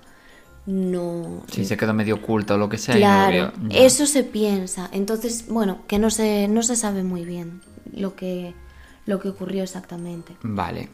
no 0.67 1.45
Si 1.51 1.65
se 1.65 1.77
quedó 1.77 1.95
medio 1.95 2.17
oculto 2.17 2.55
o 2.55 2.59
lo 2.59 2.69
que 2.69 2.77
sea. 2.77 2.99
y 2.99 3.01
no 3.03 3.07
lo 3.09 3.51
Claro. 3.53 3.53
Ya. 3.71 3.79
eso 3.79 4.07
se 4.07 4.25
piensa. 4.25 4.89
Entonces, 4.93 5.47
bueno, 5.49 5.79
que 5.87 5.99
no 6.01 6.11
se, 6.11 6.49
no 6.49 6.63
se 6.65 6.75
sabe 6.77 7.05
muy 7.05 7.25
bien 7.25 7.63
lo 7.95 8.17
que, 8.17 8.53
lo 9.09 9.19
que 9.19 9.31
ocurrió 9.31 9.63
exactamente. 9.63 10.37
Vale. 10.43 10.91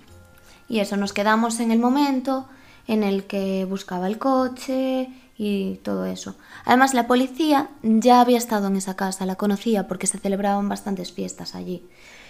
Y 0.68 0.78
eso, 0.78 0.96
nos 0.96 1.12
quedamos 1.12 1.58
en 1.58 1.72
el 1.72 1.80
momento 1.80 2.46
en 2.86 3.02
el 3.02 3.24
que 3.24 3.64
buscaba 3.64 4.06
el 4.06 4.18
coche 4.18 5.08
y 5.36 5.80
todo 5.82 6.06
eso. 6.06 6.36
Además, 6.64 6.94
la 6.94 7.08
policía 7.08 7.70
ya 7.82 8.20
había 8.20 8.38
estado 8.38 8.68
en 8.68 8.76
esa 8.76 8.94
casa, 8.94 9.26
la 9.26 9.34
conocía 9.34 9.88
porque 9.88 10.06
se 10.06 10.18
celebraban 10.18 10.68
bastantes 10.68 11.10
fiestas 11.10 11.56
allí. 11.56 11.82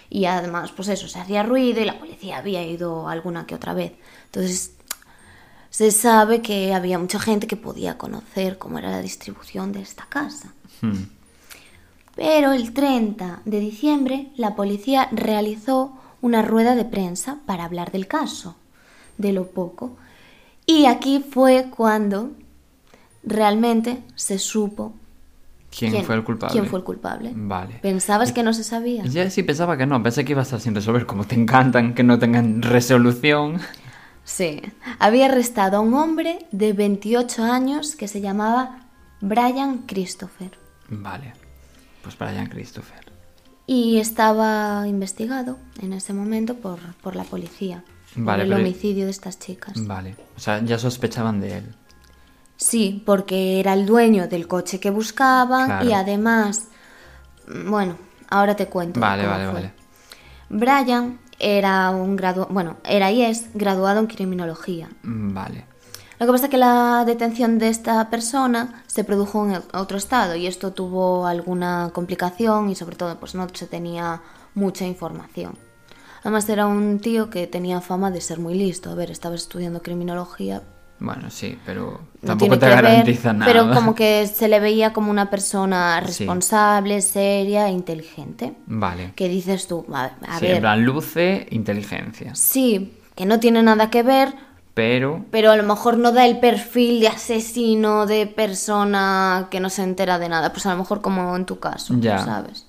Y 0.09 0.25
además, 0.25 0.71
pues 0.71 0.87
eso, 0.87 1.07
se 1.07 1.19
hacía 1.19 1.43
ruido 1.43 1.81
y 1.81 1.85
la 1.85 1.99
policía 1.99 2.39
había 2.39 2.65
ido 2.65 3.07
alguna 3.07 3.45
que 3.45 3.53
otra 3.53 3.75
vez. 3.75 3.93
Entonces, 4.25 4.71
se 5.69 5.91
sabe 5.91 6.41
que 6.41 6.73
había 6.73 6.97
mucha 6.97 7.19
gente 7.19 7.45
que 7.45 7.57
podía 7.57 7.99
conocer 7.99 8.57
cómo 8.57 8.79
era 8.79 8.89
la 8.89 9.03
distribución 9.03 9.71
de 9.71 9.81
esta 9.81 10.07
casa. 10.07 10.51
Hmm. 10.81 11.03
Pero 12.15 12.53
el 12.53 12.73
30 12.73 13.41
de 13.45 13.59
diciembre 13.59 14.31
la 14.35 14.55
policía 14.55 15.09
realizó 15.11 15.97
una 16.21 16.41
rueda 16.41 16.75
de 16.75 16.85
prensa 16.85 17.39
para 17.45 17.65
hablar 17.65 17.91
del 17.91 18.07
caso, 18.07 18.55
de 19.17 19.33
lo 19.33 19.47
poco. 19.47 19.97
Y 20.65 20.85
aquí 20.85 21.23
fue 21.29 21.67
cuando 21.69 22.31
realmente 23.23 24.01
se 24.15 24.39
supo 24.39 24.93
¿Quién, 25.77 26.05
fue 26.05 26.15
el 26.15 26.23
culpable? 26.23 26.53
¿Quién 26.53 26.65
fue 26.67 26.79
el 26.79 26.85
culpable? 26.85 27.31
Vale. 27.35 27.79
¿Pensabas 27.81 28.31
que 28.31 28.43
no 28.43 28.53
se 28.53 28.63
sabía? 28.63 29.03
Ya 29.03 29.29
sí 29.29 29.43
pensaba 29.43 29.77
que 29.77 29.85
no, 29.85 30.01
pensé 30.01 30.23
que 30.23 30.31
iba 30.31 30.41
a 30.41 30.43
estar 30.43 30.61
sin 30.61 30.73
resolver, 30.73 31.05
como 31.05 31.25
te 31.25 31.35
encantan 31.35 31.93
que 31.93 32.03
no 32.03 32.17
tengan 32.17 32.61
resolución. 32.61 33.59
Sí. 34.23 34.61
Había 34.99 35.25
arrestado 35.25 35.77
a 35.77 35.79
un 35.81 35.93
hombre 35.93 36.47
de 36.51 36.73
28 36.73 37.43
años 37.43 37.95
que 37.95 38.07
se 38.07 38.21
llamaba 38.21 38.87
Brian 39.21 39.79
Christopher. 39.85 40.51
Vale. 40.89 41.33
Pues 42.05 42.17
Brian 42.19 42.45
Christopher. 42.47 43.11
Y 43.67 43.97
estaba 43.97 44.87
investigado 44.87 45.57
en 45.81 45.91
ese 45.93 46.13
momento 46.13 46.55
por, 46.55 46.79
por 47.01 47.15
la 47.15 47.23
policía. 47.23 47.83
Vale, 48.15 48.43
por 48.43 48.45
el 48.45 48.49
pero- 48.53 48.61
homicidio 48.61 49.05
de 49.05 49.11
estas 49.11 49.39
chicas. 49.39 49.73
Vale. 49.87 50.15
O 50.37 50.39
sea, 50.39 50.63
ya 50.63 50.77
sospechaban 50.77 51.41
de 51.41 51.57
él. 51.57 51.75
Sí, 52.57 53.01
porque 53.05 53.59
era 53.59 53.73
el 53.73 53.85
dueño 53.87 54.27
del 54.27 54.47
coche 54.47 54.79
que 54.79 54.91
buscaban 54.91 55.65
Claro. 55.65 55.89
y 55.89 55.93
además, 55.93 56.67
bueno, 57.65 57.97
ahora 58.29 58.55
te 58.55 58.67
cuento. 58.67 58.99
Vale, 58.99 59.25
vale, 59.25 59.45
fue. 59.45 59.53
vale. 59.53 59.73
Brian 60.49 61.19
era 61.39 61.89
un 61.89 62.15
gradu 62.15 62.45
bueno, 62.49 62.77
era 62.85 63.11
y 63.11 63.23
es 63.23 63.47
graduado 63.55 63.99
en 63.99 64.07
criminología. 64.07 64.89
Vale. 65.03 65.65
Lo 66.19 66.25
que 66.25 66.31
pasa 66.31 66.45
es 66.45 66.51
que 66.51 66.57
la 66.57 67.03
detención 67.05 67.59
de 67.59 67.67
esta 67.69 68.09
persona 68.09 68.83
se 68.87 69.03
produjo 69.03 69.45
en 69.45 69.61
otro 69.73 69.97
estado 69.97 70.35
y 70.35 70.47
esto 70.47 70.71
tuvo 70.71 71.25
alguna 71.27 71.91
complicación 71.93 72.69
y 72.69 72.75
sobre 72.75 72.95
todo 72.95 73.17
pues 73.19 73.35
no 73.35 73.47
se 73.53 73.67
tenía 73.67 74.21
mucha 74.53 74.85
información. 74.85 75.57
Además 76.21 76.47
era 76.49 76.65
un 76.67 76.99
tío 76.99 77.29
que 77.29 77.47
tenía 77.47 77.81
fama 77.81 78.11
de 78.11 78.21
ser 78.21 78.39
muy 78.39 78.55
listo. 78.55 78.89
A 78.89 78.95
ver, 78.95 79.11
estaba 79.11 79.35
estudiando 79.35 79.81
criminología, 79.81 80.63
Bueno, 80.99 81.29
sí, 81.29 81.59
pero 81.65 81.99
no 82.21 82.27
tampoco 82.29 82.57
tiene 82.57 82.57
te 82.57 82.65
que 82.65 82.75
ver, 82.81 82.83
garantiza 82.83 83.33
nada. 83.33 83.51
pero 83.51 83.71
como 83.73 83.93
que 83.93 84.25
se 84.27 84.47
le 84.47 84.61
veía 84.61 84.93
como 84.93 85.11
una 85.11 85.29
persona 85.29 86.01
Sí. 86.07 86.23
responsable, 86.25 87.01
seria 87.01 87.67
e 87.67 87.71
inteligente. 87.73 88.53
Vale. 88.65 89.11
Que 89.15 89.27
dices 89.27 89.67
tú, 89.67 89.85
a, 89.93 90.05
a 90.25 90.39
sí, 90.39 90.45
en 90.45 90.51
ver, 90.53 90.61
plan 90.61 90.85
luce 90.85 91.45
inteligencia. 91.51 92.33
sí, 92.35 92.97
que 93.15 93.25
no 93.25 93.39
tiene 93.41 93.61
nada 93.61 93.89
que 93.89 94.01
ver, 94.03 94.33
Pero 94.75 95.25
pero 95.31 95.51
a 95.51 95.55
lo 95.57 95.63
mejor 95.63 95.97
no 95.97 96.11
da 96.11 96.25
el 96.27 96.39
perfil 96.39 96.99
de 96.99 97.07
asesino, 97.07 98.05
de 98.05 98.27
persona 98.27 99.47
que 99.49 99.59
no 99.61 99.69
se 99.71 99.81
entera 99.83 100.19
de 100.19 100.29
nada. 100.29 100.51
Pues 100.51 100.65
a 100.67 100.71
lo 100.73 100.77
mejor 100.77 101.01
como 101.01 101.35
en 101.35 101.45
tu 101.45 101.59
caso, 101.59 101.95
Ya. 101.99 102.23
¿sabes? 102.23 102.65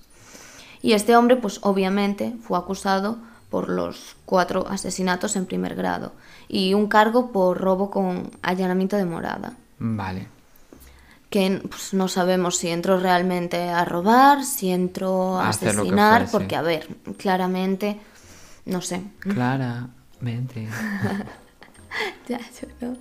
Y 0.82 0.92
este 0.92 1.16
hombre, 1.16 1.36
pues 1.36 1.58
obviamente 1.62 2.34
fue 2.42 2.56
acusado 2.58 3.18
por 3.50 3.68
los 3.68 4.16
cuatro 4.24 4.66
asesinatos 4.68 5.34
en 5.36 5.46
primer 5.46 5.74
grado 5.74 6.12
y 6.48 6.74
un 6.74 6.86
cargo 6.86 7.32
por 7.32 7.58
robo 7.60 7.90
con 7.90 8.30
allanamiento 8.42 8.96
de 8.96 9.04
morada. 9.04 9.52
vale. 9.78 10.28
Que 11.28 11.60
pues, 11.68 11.92
no 11.92 12.06
sabemos 12.06 12.56
si 12.56 12.68
entró 12.68 13.00
realmente 13.00 13.68
a 13.68 13.84
robar, 13.84 14.44
si 14.44 14.70
entró 14.70 15.40
a 15.40 15.46
A 15.46 15.48
asesinar, 15.48 16.28
porque 16.30 16.54
a 16.54 16.62
ver, 16.62 16.86
claramente, 17.18 17.98
no 18.64 18.80
sé, 18.80 19.02
Claramente. 19.18 20.68
Ya, 22.28 22.40
yo. 22.80 22.94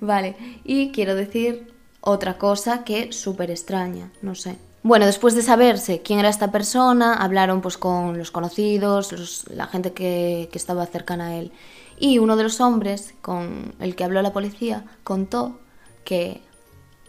Vale, 0.00 0.36
y 0.64 0.92
quiero 0.92 1.14
decir 1.14 1.72
otra 2.00 2.38
cosa 2.38 2.84
que 2.84 3.12
súper 3.12 3.50
extraña, 3.50 4.10
no 4.22 4.34
sé. 4.34 4.56
Bueno, 4.82 5.04
después 5.06 5.34
de 5.34 5.42
saberse 5.42 6.00
quién 6.02 6.18
era 6.20 6.30
esta 6.30 6.50
persona, 6.50 7.14
hablaron 7.14 7.60
pues 7.60 7.76
con 7.76 8.16
los 8.16 8.30
conocidos, 8.30 9.12
los- 9.12 9.44
la 9.50 9.66
gente 9.66 9.92
que, 9.92 10.48
que 10.50 10.58
estaba 10.58 10.86
cercana 10.86 11.28
a 11.28 11.36
él. 11.36 11.52
Y 11.98 12.18
uno 12.18 12.36
de 12.36 12.44
los 12.44 12.60
hombres 12.60 13.14
con 13.20 13.74
el 13.78 13.94
que 13.94 14.04
habló 14.04 14.22
la 14.22 14.32
policía 14.32 14.84
contó 15.04 15.60
que 16.04 16.40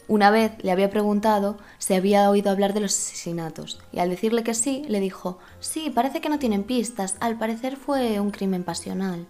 una 0.09 0.30
vez 0.32 0.51
le 0.63 0.72
había 0.72 0.89
preguntado 0.89 1.57
si 1.78 1.93
había 1.93 2.30
oído 2.30 2.51
hablar 2.51 2.74
de 2.74 2.82
los 2.82 2.91
asesinatos. 2.93 3.80
Y 3.93 3.99
al 3.99 4.09
decirle 4.09 4.43
que 4.43 4.53
sí, 4.53 4.84
le 4.89 4.99
dijo, 4.99 5.39
sí, 5.61 5.89
parece 5.89 6.19
que 6.19 6.30
no 6.30 6.39
tienen 6.39 6.63
pistas, 6.63 7.15
al 7.22 7.38
parecer 7.38 7.78
fue 7.78 8.19
un 8.19 8.32
crimen 8.32 8.63
pasional. 8.63 9.26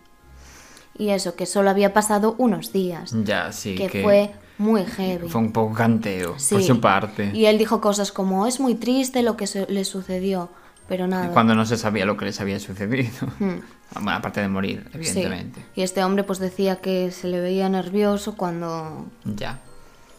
Y 0.98 1.10
eso, 1.10 1.36
que 1.36 1.46
solo 1.46 1.70
había 1.70 1.94
pasado 1.94 2.36
unos 2.38 2.74
días. 2.74 3.14
Ya, 3.24 3.52
sí. 3.52 3.76
que, 3.76 3.88
que 3.88 4.04
fue 4.04 4.32
muy 4.58 4.86
heavy. 4.86 5.28
fue 5.30 5.42
un 5.42 5.52
poco 5.52 5.74
canteo 5.74 6.32
por 6.34 6.40
Sí. 6.40 6.64
su 6.64 6.80
parte. 6.80 7.32
Y 7.34 7.46
él 7.46 7.58
dijo 7.58 7.82
cosas 7.82 8.12
como, 8.12 8.46
es 8.46 8.60
muy 8.60 8.76
triste 8.76 9.24
lo 9.24 9.36
que 9.38 9.48
le 9.70 9.86
sucedió, 9.86 10.50
pero 10.88 11.08
nada. 11.08 11.30
Cuando 11.30 11.56
no 11.56 11.66
se 11.66 11.78
sabía 11.78 12.06
lo 12.06 12.18
que 12.18 12.26
les 12.26 12.40
había 12.42 12.60
sucedido. 12.60 13.10
Hmm. 13.40 13.60
Bueno, 13.94 14.12
aparte 14.20 14.40
de 14.40 14.48
morir, 14.48 14.86
Sí. 14.94 14.98
evidentemente. 15.00 15.66
Y 15.76 15.82
este 15.82 16.02
hombre 16.02 16.24
pues 16.24 16.40
decía 16.40 16.78
que 16.78 17.12
se 17.12 17.28
le 17.28 17.42
veía 17.42 17.68
nervioso 17.68 18.38
cuando, 18.38 19.06
Ya. 19.26 19.60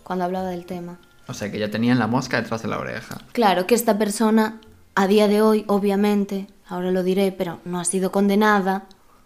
cuando 0.02 0.26
hablaba 0.26 0.48
del 0.48 0.66
tema. 0.66 0.98
O 1.26 1.32
sea 1.32 1.50
que 1.50 1.58
ya 1.58 1.70
tenían 1.70 1.98
la 1.98 2.06
mosca 2.06 2.42
detrás 2.42 2.60
de 2.60 2.68
la 2.68 2.78
oreja. 2.78 3.16
Claro 3.32 3.66
que 3.66 3.74
esta 3.74 3.96
persona, 3.96 4.60
a 4.94 5.06
día 5.06 5.26
de 5.26 5.40
hoy, 5.40 5.64
obviamente, 5.68 6.48
ahora 6.68 6.90
lo 6.90 7.02
diré, 7.02 7.32
pero 7.32 7.60
no 7.64 7.80
ha 7.80 7.86
sido 7.86 8.12
condenada, 8.12 8.82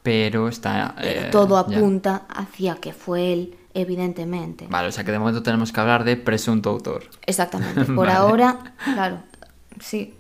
Pero 0.06 0.46
está. 0.46 0.94
pero 0.96 1.20
eh, 1.22 1.28
todo 1.32 1.68
ya. 1.68 1.78
apunta 1.78 2.26
hacia 2.28 2.76
que 2.76 2.92
fue 2.92 3.32
él, 3.32 3.56
evidentemente. 3.74 4.68
Vale, 4.70 4.86
o 4.86 4.92
sea 4.92 5.02
que 5.02 5.10
de 5.10 5.18
momento 5.18 5.42
tenemos 5.42 5.72
que 5.72 5.80
hablar 5.80 6.04
de 6.04 6.16
presunto 6.16 6.70
autor. 6.70 7.02
Exactamente. 7.26 7.84
Por 7.86 8.06
Vale. 8.06 8.12
ahora, 8.12 8.56
claro, 8.84 9.18
sí. 9.80 10.14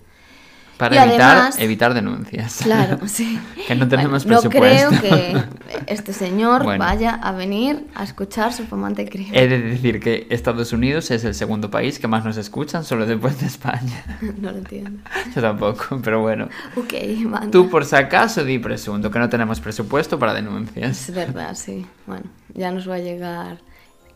Para 0.76 0.94
Y 0.94 1.08
evitar, 1.08 1.36
además- 1.36 1.58
evitar 1.58 1.94
denuncias. 1.94 2.60
Claro, 2.62 2.98
sí. 3.06 3.38
que 3.66 3.74
no 3.74 3.88
tenemos 3.88 4.24
Bueno, 4.26 4.42
No 4.42 4.50
creo 4.50 4.90
presupuesto. 4.90 5.02
que 5.02 5.92
este 5.92 6.12
señor 6.12 6.64
Bueno. 6.64 6.84
vaya 6.84 7.12
a 7.14 7.32
venir 7.32 7.86
a 7.94 8.04
escuchar 8.04 8.52
su 8.52 8.64
fumante 8.66 9.08
crimen. 9.08 9.34
He 9.34 9.48
de 9.48 9.58
decir 9.60 10.00
que 10.00 10.26
Estados 10.28 10.72
Unidos 10.74 11.10
es 11.10 11.24
el 11.24 11.34
segundo 11.34 11.70
país 11.70 11.98
que 11.98 12.08
más 12.08 12.24
nos 12.26 12.36
escuchan, 12.36 12.84
solo 12.84 13.06
después 13.06 13.40
de 13.40 13.46
España. 13.46 14.04
No 14.40 14.50
lo 14.52 14.58
entiendo. 14.58 15.00
Yo 15.34 15.40
tampoco, 15.40 15.98
pero 16.04 16.20
bueno. 16.20 16.48
Ok, 16.76 16.92
manda. 17.24 17.50
Tú 17.50 17.70
por 17.70 17.84
si 17.86 17.96
acaso 17.96 18.44
di 18.44 18.58
presunto, 18.58 19.10
que 19.10 19.18
no 19.18 19.28
tenemos 19.30 19.60
presupuesto 19.60 20.18
para 20.18 20.34
denuncias. 20.34 21.08
Es 21.08 21.14
verdad, 21.14 21.54
sí. 21.54 21.86
Bueno, 22.06 22.24
ya 22.54 22.70
nos 22.70 22.88
va 22.88 22.96
a 22.96 22.98
llegar. 22.98 23.58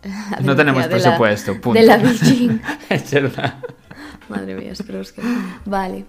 la 0.03 0.41
No 0.43 0.55
tenemos 0.55 0.83
de 0.85 0.89
la- 0.91 0.95
presupuesto, 0.97 1.61
punto. 1.61 1.81
De 1.81 1.87
la 1.87 1.97
Beijing. 1.97 2.61
es 2.91 3.11
verdad. 3.13 3.55
Madre 4.29 4.55
mía, 4.55 4.73
espero 4.73 5.01
que. 5.03 5.23
Vale. 5.65 6.05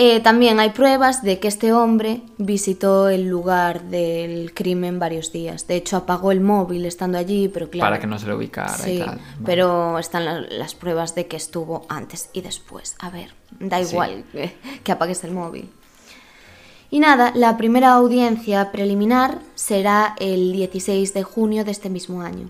Eh, 0.00 0.20
también 0.20 0.60
hay 0.60 0.70
pruebas 0.70 1.22
de 1.24 1.40
que 1.40 1.48
este 1.48 1.72
hombre 1.72 2.22
visitó 2.38 3.08
el 3.08 3.26
lugar 3.26 3.82
del 3.82 4.54
crimen 4.54 5.00
varios 5.00 5.32
días. 5.32 5.66
De 5.66 5.74
hecho, 5.74 5.96
apagó 5.96 6.30
el 6.30 6.40
móvil 6.40 6.86
estando 6.86 7.18
allí, 7.18 7.48
pero 7.48 7.68
claro. 7.68 7.86
Para 7.90 7.98
que 8.00 8.06
no 8.06 8.16
se 8.16 8.28
lo 8.28 8.36
ubicara 8.36 8.88
y 8.88 8.92
Sí, 8.92 8.98
tal. 8.98 9.08
Vale. 9.16 9.20
pero 9.44 9.98
están 9.98 10.24
la- 10.24 10.40
las 10.42 10.76
pruebas 10.76 11.16
de 11.16 11.26
que 11.26 11.36
estuvo 11.36 11.84
antes 11.88 12.30
y 12.32 12.42
después. 12.42 12.94
A 13.00 13.10
ver, 13.10 13.34
da 13.58 13.82
Sí. 13.82 13.90
igual 13.92 14.24
que, 14.30 14.54
que 14.84 14.92
apagues 14.92 15.24
el 15.24 15.32
móvil. 15.32 15.68
Y 16.90 17.00
nada, 17.00 17.32
la 17.34 17.56
primera 17.56 17.92
audiencia 17.94 18.70
preliminar 18.70 19.40
será 19.56 20.14
el 20.20 20.52
16 20.52 21.12
de 21.12 21.24
junio 21.24 21.64
de 21.64 21.72
este 21.72 21.90
mismo 21.90 22.22
año. 22.22 22.48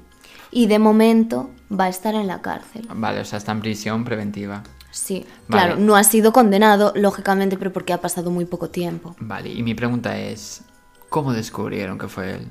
Y 0.51 0.67
de 0.67 0.79
momento 0.79 1.49
va 1.73 1.85
a 1.85 1.89
estar 1.89 2.15
en 2.15 2.27
la 2.27 2.43
cárcel. 2.43 2.87
Vale, 2.95 3.21
o 3.21 3.25
sea, 3.25 3.39
está 3.39 3.53
en 3.53 3.61
prisión 3.61 4.05
preventiva. 4.05 4.63
Sí, 4.99 5.25
Vale. 5.47 5.65
claro, 5.65 5.81
no 5.81 5.97
ha 5.97 6.05
sido 6.05 6.33
condenado, 6.33 6.93
lógicamente, 6.97 7.57
pero 7.57 7.73
porque 7.73 7.93
ha 7.93 8.01
pasado 8.01 8.31
muy 8.31 8.45
poco 8.45 8.69
tiempo. 8.69 9.15
Vale, 9.21 9.49
y 9.51 9.63
mi 9.63 9.75
pregunta 9.75 10.19
es, 10.19 10.63
¿cómo 11.09 11.33
descubrieron 11.33 11.99
que 11.99 12.09
fue 12.09 12.35
él? 12.35 12.49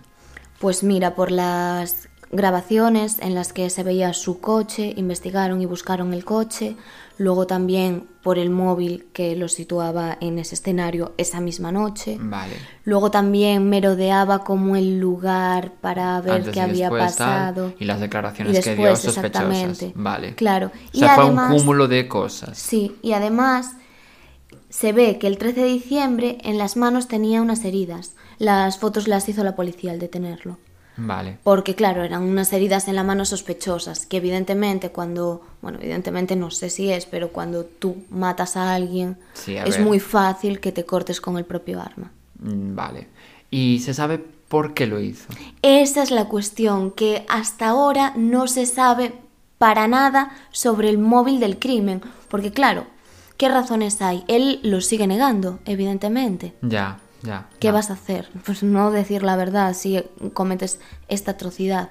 Pues 0.59 0.81
mira, 0.81 1.13
por 1.13 1.29
las 1.29 2.07
grabaciones 2.31 3.17
en 3.19 3.35
las 3.35 3.53
que 3.53 3.69
se 3.69 3.83
veía 3.83 4.13
su 4.13 4.39
coche, 4.39 4.93
investigaron 4.97 5.61
y 5.61 5.65
buscaron 5.65 6.13
el 6.13 6.25
coche, 6.25 6.75
luego 7.17 7.47
también 7.47 8.05
por 8.21 8.37
el 8.37 8.49
móvil 8.49 9.07
que 9.13 9.35
lo 9.35 9.47
situaba 9.47 10.17
en 10.19 10.37
ese 10.37 10.55
escenario 10.55 11.13
esa 11.17 11.39
misma 11.39 11.71
noche, 11.71 12.17
Vale. 12.19 12.53
luego 12.83 13.09
también 13.11 13.69
merodeaba 13.69 14.43
como 14.43 14.75
el 14.75 14.99
lugar 14.99 15.71
para 15.81 16.19
ver 16.21 16.33
Antes 16.33 16.53
qué 16.53 16.61
había 16.61 16.89
después, 16.89 17.15
tal, 17.15 17.27
pasado. 17.29 17.73
y 17.79 17.85
las 17.85 17.99
declaraciones 18.01 18.57
Y 18.57 18.61
que 18.61 18.75
dio 18.75 18.85
después, 18.89 18.99
sospechosas. 19.15 19.41
exactamente. 19.53 19.91
Vale. 19.95 20.35
Claro. 20.35 20.67
O 20.93 20.97
sea, 20.97 21.13
y 21.13 21.15
fue 21.15 21.23
además, 21.23 21.51
un 21.53 21.57
cúmulo 21.59 21.87
de 21.87 22.07
cosas. 22.07 22.57
Sí, 22.57 22.95
y 23.01 23.13
además 23.13 23.71
se 24.69 24.91
ve 24.91 25.17
que 25.17 25.27
el 25.27 25.37
13 25.37 25.61
de 25.61 25.67
diciembre 25.67 26.37
en 26.43 26.57
las 26.57 26.75
manos 26.77 27.07
tenía 27.07 27.41
unas 27.41 27.63
heridas. 27.63 28.11
Las 28.37 28.77
fotos 28.77 29.07
las 29.07 29.27
hizo 29.29 29.43
la 29.43 29.55
policía 29.55 29.91
al 29.91 29.99
detenerlo. 29.99 30.57
Vale. 30.97 31.37
Porque 31.43 31.75
claro, 31.75 32.03
eran 32.03 32.23
unas 32.23 32.51
heridas 32.53 32.87
en 32.87 32.95
la 32.95 33.03
mano 33.03 33.23
sospechosas, 33.23 34.05
que 34.05 34.17
evidentemente 34.17 34.89
cuando, 34.89 35.41
bueno, 35.61 35.77
evidentemente 35.81 36.35
no 36.35 36.49
sé 36.51 36.69
si 36.69 36.91
es, 36.91 37.05
pero 37.05 37.29
cuando 37.29 37.63
tú 37.65 37.97
matas 38.09 38.57
a 38.57 38.73
alguien 38.73 39.17
Sí, 39.33 39.57
a 39.57 39.63
es 39.65 39.77
ver. 39.77 39.85
muy 39.85 39.99
fácil 39.99 40.59
que 40.59 40.71
te 40.71 40.85
cortes 40.85 41.21
con 41.21 41.37
el 41.37 41.45
propio 41.45 41.79
arma. 41.81 42.11
Mm, 42.39 42.75
Vale. 42.75 43.07
¿Y 43.51 43.79
se 43.79 43.93
sabe 43.93 44.17
por 44.49 44.73
qué 44.73 44.87
lo 44.87 44.99
hizo? 44.99 45.27
Esa 45.61 46.03
es 46.03 46.11
la 46.11 46.25
cuestión, 46.25 46.91
que 46.91 47.25
hasta 47.29 47.67
ahora 47.69 48.13
no 48.15 48.47
se 48.47 48.65
sabe 48.65 49.13
para 49.57 49.87
nada 49.87 50.31
sobre 50.51 50.89
el 50.89 50.97
móvil 50.97 51.39
del 51.39 51.57
crimen, 51.59 52.01
porque 52.27 52.51
claro, 52.51 52.85
¿qué 53.37 53.49
razones 53.49 54.01
hay? 54.01 54.23
Él 54.27 54.59
lo 54.63 54.81
sigue 54.81 55.07
negando, 55.07 55.59
evidentemente. 55.65 56.53
Ya, 56.61 56.99
ya. 57.23 57.47
¿Qué 57.59 57.67
ya. 57.67 57.71
vas 57.73 57.89
a 57.89 57.93
hacer? 57.93 58.29
Pues 58.45 58.63
no 58.63 58.91
decir 58.91 59.23
la 59.23 59.35
verdad 59.35 59.73
si 59.73 60.03
cometes 60.33 60.79
esta 61.07 61.31
atrocidad. 61.31 61.89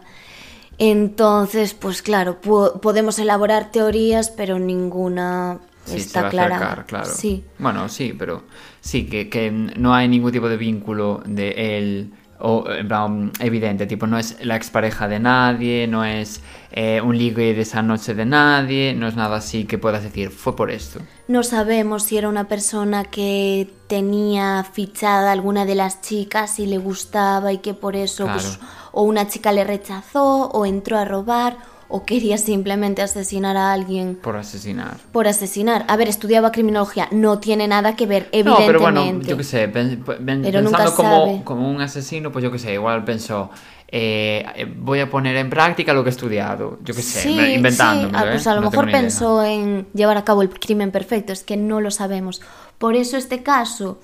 Entonces, 0.78 1.74
pues 1.74 2.02
claro, 2.02 2.40
po- 2.40 2.80
podemos 2.80 3.18
elaborar 3.18 3.70
teorías, 3.70 4.30
pero 4.30 4.58
ninguna 4.58 5.58
Sí, 5.84 5.92
se 5.92 5.98
está 5.98 6.26
a 6.26 6.30
clara. 6.30 6.56
acercar, 6.56 6.86
claro. 6.86 7.06
Sí. 7.14 7.44
Bueno, 7.58 7.88
sí, 7.88 8.14
pero 8.18 8.42
sí, 8.80 9.06
que, 9.06 9.28
que 9.30 9.50
no 9.50 9.94
hay 9.94 10.08
ningún 10.08 10.32
tipo 10.32 10.48
de 10.48 10.56
vínculo 10.56 11.22
de 11.24 11.78
él 11.78 12.12
o 12.38 12.64
en 12.70 12.86
plan, 12.88 13.32
evidente, 13.40 13.86
tipo, 13.86 14.06
no 14.06 14.18
es 14.18 14.36
la 14.44 14.56
expareja 14.56 15.08
de 15.08 15.18
nadie, 15.18 15.86
no 15.86 16.04
es 16.04 16.42
eh, 16.70 17.00
un 17.00 17.16
ligue 17.16 17.54
de 17.54 17.62
esa 17.62 17.82
noche 17.82 18.14
de 18.14 18.24
nadie, 18.26 18.94
no 18.94 19.08
es 19.08 19.16
nada 19.16 19.36
así 19.36 19.64
que 19.64 19.78
puedas 19.78 20.02
decir, 20.02 20.30
fue 20.30 20.54
por 20.54 20.70
esto. 20.70 21.00
No 21.28 21.42
sabemos 21.42 22.02
si 22.04 22.18
era 22.18 22.28
una 22.28 22.48
persona 22.48 23.04
que 23.04 23.70
tenía 23.88 24.64
fichada 24.70 25.32
alguna 25.32 25.64
de 25.64 25.74
las 25.74 26.00
chicas 26.02 26.58
y 26.58 26.66
le 26.66 26.78
gustaba 26.78 27.52
y 27.52 27.58
que 27.58 27.74
por 27.74 27.96
eso 27.96 28.24
Claro. 28.24 28.40
pues, 28.40 28.58
o 28.92 29.02
una 29.02 29.26
chica 29.28 29.52
le 29.52 29.64
rechazó 29.64 30.48
o 30.48 30.66
entró 30.66 30.98
a 30.98 31.04
robar 31.04 31.56
o 31.88 32.04
quería 32.04 32.36
simplemente 32.38 33.02
asesinar 33.02 33.56
a 33.56 33.72
alguien 33.72 34.16
Por 34.16 34.36
asesinar. 34.36 34.96
por 35.12 35.28
asesinar. 35.28 35.84
A 35.88 35.96
ver, 35.96 36.08
estudiaba 36.08 36.52
criminología, 36.52 37.08
no 37.12 37.38
tiene 37.38 37.68
nada 37.68 37.96
que 37.96 38.06
ver, 38.06 38.22
No, 38.24 38.28
evidentemente. 38.32 38.66
pero 38.66 38.80
bueno, 38.80 39.22
yo 39.22 39.36
qué 39.36 39.44
sé, 39.44 39.68
pen- 39.68 40.02
pen- 40.04 40.42
Pero 40.42 40.62
nunca 40.62 40.78
pensando 40.78 41.44
como, 41.44 41.70
un 41.70 41.80
asesino, 41.80 42.32
pues 42.32 42.42
yo 42.42 42.50
qué 42.50 42.58
sé, 42.58 42.72
igual 42.74 43.04
pensó, 43.04 43.50
eh, 43.88 44.44
eh, 44.56 44.66
voy 44.78 45.00
a 45.00 45.08
poner 45.08 45.36
en 45.36 45.48
práctica 45.48 45.92
lo 45.94 46.02
que 46.02 46.10
he 46.10 46.12
estudiado, 46.12 46.78
yo 46.82 46.94
qué 46.94 47.02
sé, 47.02 47.22
Sí, 47.22 47.38
inventándome. 47.54 48.08
sí. 48.10 48.14
Ah, 48.16 48.26
pues 48.32 48.46
a 48.46 48.54
lo 48.54 48.62
no 48.62 48.70
mejor 48.70 48.88
idea. 48.88 49.00
pensó 49.00 49.42
en 49.44 49.86
llevar 49.94 50.16
a 50.16 50.24
cabo 50.24 50.42
el 50.42 50.50
crimen 50.50 50.90
perfecto, 50.90 51.32
es 51.32 51.44
que 51.44 51.56
no 51.56 51.80
lo 51.80 51.90
sabemos. 51.90 52.42
Por 52.78 52.94
eso 52.96 53.16
este 53.16 53.42
caso 53.42 53.98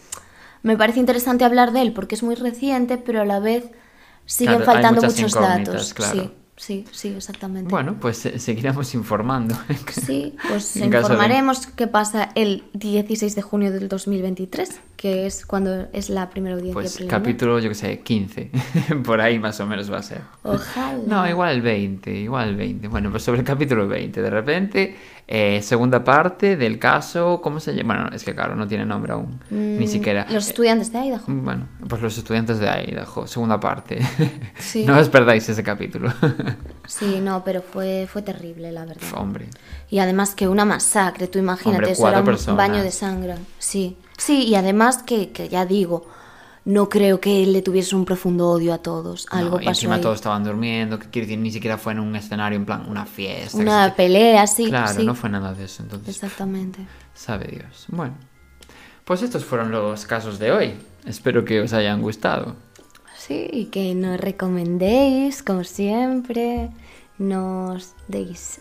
me 0.63 0.77
parece 0.77 1.01
interesante 1.01 1.45
hablar 1.45 1.73
de 1.73 1.83
él, 1.83 1.93
porque 1.93 2.15
es 2.15 2.23
muy 2.23 2.37
reciente, 2.37 2.97
pero 2.97 3.23
a 3.23 3.25
la 3.25 3.41
vez 3.41 3.65
siguen 4.27 4.57
Claro, 4.59 4.73
faltando 4.73 5.03
muchos 5.03 5.33
datos. 5.35 5.95
claro. 5.95 6.13
Sí, 6.13 6.31
sí, 6.57 6.85
sí, 6.93 7.09
exactamente. 7.09 7.71
Bueno, 7.71 7.97
pues 8.01 8.19
seguiremos 8.37 8.95
informando. 8.95 9.57
Sí, 9.91 10.35
pues 10.49 10.65
caso 10.91 11.09
de- 11.09 11.15
informaremos 11.15 11.67
qué 11.69 11.87
pasa 11.87 12.31
el 12.35 12.65
16 12.75 13.35
de 13.35 13.43
junio 13.43 13.73
del 13.73 13.89
2023, 13.89 14.81
que 15.03 15.27
es 15.27 15.45
cuando 15.45 15.89
es 15.93 16.11
la 16.11 16.31
primera 16.31 16.55
audiencia 16.55 16.75
Pues 16.81 16.93
preliminar. 16.95 17.21
capítulo, 17.21 17.59
yo 17.59 17.69
que 17.69 17.75
sé, 17.75 17.99
15. 18.03 18.51
Por 19.05 19.21
ahí 19.21 19.37
más 19.37 19.59
o 19.59 19.67
menos 19.67 19.91
va 19.93 19.99
a 19.99 20.03
ser. 20.05 20.21
Ojalá. 20.45 20.97
No, 21.05 21.29
igual 21.29 21.57
el 21.57 21.61
20, 21.63 22.09
igual 22.21 22.51
el 22.51 22.57
20. 22.57 22.87
Bueno, 22.87 23.11
pues 23.11 23.25
sobre 23.25 23.41
el 23.41 23.45
capítulo 23.45 23.89
20, 23.89 24.23
de 24.23 24.31
repente, 24.31 24.97
eh, 25.27 25.61
segunda 25.61 26.05
parte 26.05 26.57
del 26.57 26.79
caso, 26.79 27.41
¿cómo 27.43 27.59
se 27.59 27.75
llama? 27.75 27.95
Bueno, 27.97 28.11
es 28.15 28.23
que 28.23 28.33
claro, 28.33 28.55
no 28.55 28.69
tiene 28.69 28.87
nombre 28.87 29.13
aún, 29.13 29.41
ni 29.51 29.87
Mm, 29.87 29.89
siquiera. 29.89 30.27
Los 30.31 30.47
estudiantes 30.47 30.93
de 30.93 31.01
Idaho. 31.05 31.25
Bueno, 31.27 31.67
pues 31.89 32.01
los 32.01 32.17
estudiantes 32.17 32.61
de 32.61 32.67
Idaho, 32.69 33.27
segunda 33.27 33.59
parte. 33.59 33.99
Sí. 34.61 34.85
no 34.87 34.97
os 34.97 35.09
perdáis 35.09 35.49
ese 35.49 35.65
capítulo. 35.65 36.13
Sí, 36.87 37.21
no, 37.23 37.43
pero 37.45 37.63
fue, 37.63 38.07
fue 38.13 38.23
terrible, 38.23 38.71
la 38.71 38.85
verdad. 38.85 39.03
Hombre, 39.17 39.47
Y 39.91 39.99
además 40.01 40.35
que 40.37 40.47
una 40.47 40.65
masacre, 40.65 41.27
tú 41.27 41.39
imagínate, 41.39 41.77
Hombre, 41.79 41.93
eso 41.93 42.09
era 42.09 42.19
un 42.21 42.25
personas. 42.25 42.57
baño 42.57 42.83
de 42.83 42.91
sangre. 42.91 43.35
Sí, 43.59 43.97
sí, 44.17 44.45
y 44.45 44.55
además 44.55 45.03
que, 45.03 45.31
que 45.33 45.49
ya 45.49 45.67
digo, 45.67 46.07
no 46.65 46.89
creo 46.89 47.21
que 47.21 47.43
él 47.43 47.53
le 47.53 47.63
tuviese 47.63 47.97
un 47.97 48.05
profundo 48.05 48.49
odio 48.51 48.73
a 48.73 48.79
todos. 48.79 49.27
Algo 49.31 49.57
no, 49.57 49.63
y 49.63 49.65
pasó 49.65 49.71
encima 49.71 49.95
ahí. 49.97 50.01
todos 50.01 50.15
estaban 50.17 50.45
durmiendo, 50.45 50.99
que 50.99 51.09
quiere 51.11 51.27
decir, 51.27 51.39
ni 51.41 51.51
siquiera 51.51 51.77
fue 51.79 51.93
en 51.93 52.01
un 52.01 52.15
escenario 52.15 52.57
en 52.57 52.65
plan 52.65 52.85
una 52.89 53.05
fiesta. 53.05 53.59
que 53.59 53.65
Una 53.65 53.87
se- 53.89 53.95
pelea, 53.97 54.47
sí. 54.47 54.67
Claro, 54.67 54.93
sí. 55.01 55.05
no 55.05 55.15
fue 55.15 55.29
nada 55.31 55.55
de 55.55 55.65
eso, 55.65 55.83
entonces. 55.83 56.15
Exactamente. 56.15 56.87
Sabe 57.15 57.47
Dios. 57.49 57.87
Bueno, 57.89 58.15
pues 59.05 59.23
estos 59.23 59.45
fueron 59.45 59.71
los 59.73 60.07
casos 60.07 60.39
de 60.39 60.53
hoy. 60.53 60.75
Espero 61.05 61.45
que 61.45 61.61
os 61.61 61.73
hayan 61.73 62.01
gustado. 62.01 62.55
Sí, 63.17 63.49
y 63.53 63.65
que 63.67 63.95
nos 63.95 64.19
recomendéis, 64.21 65.43
como 65.43 65.65
siempre, 65.65 66.71
nos 67.19 67.95
deis 68.09 68.61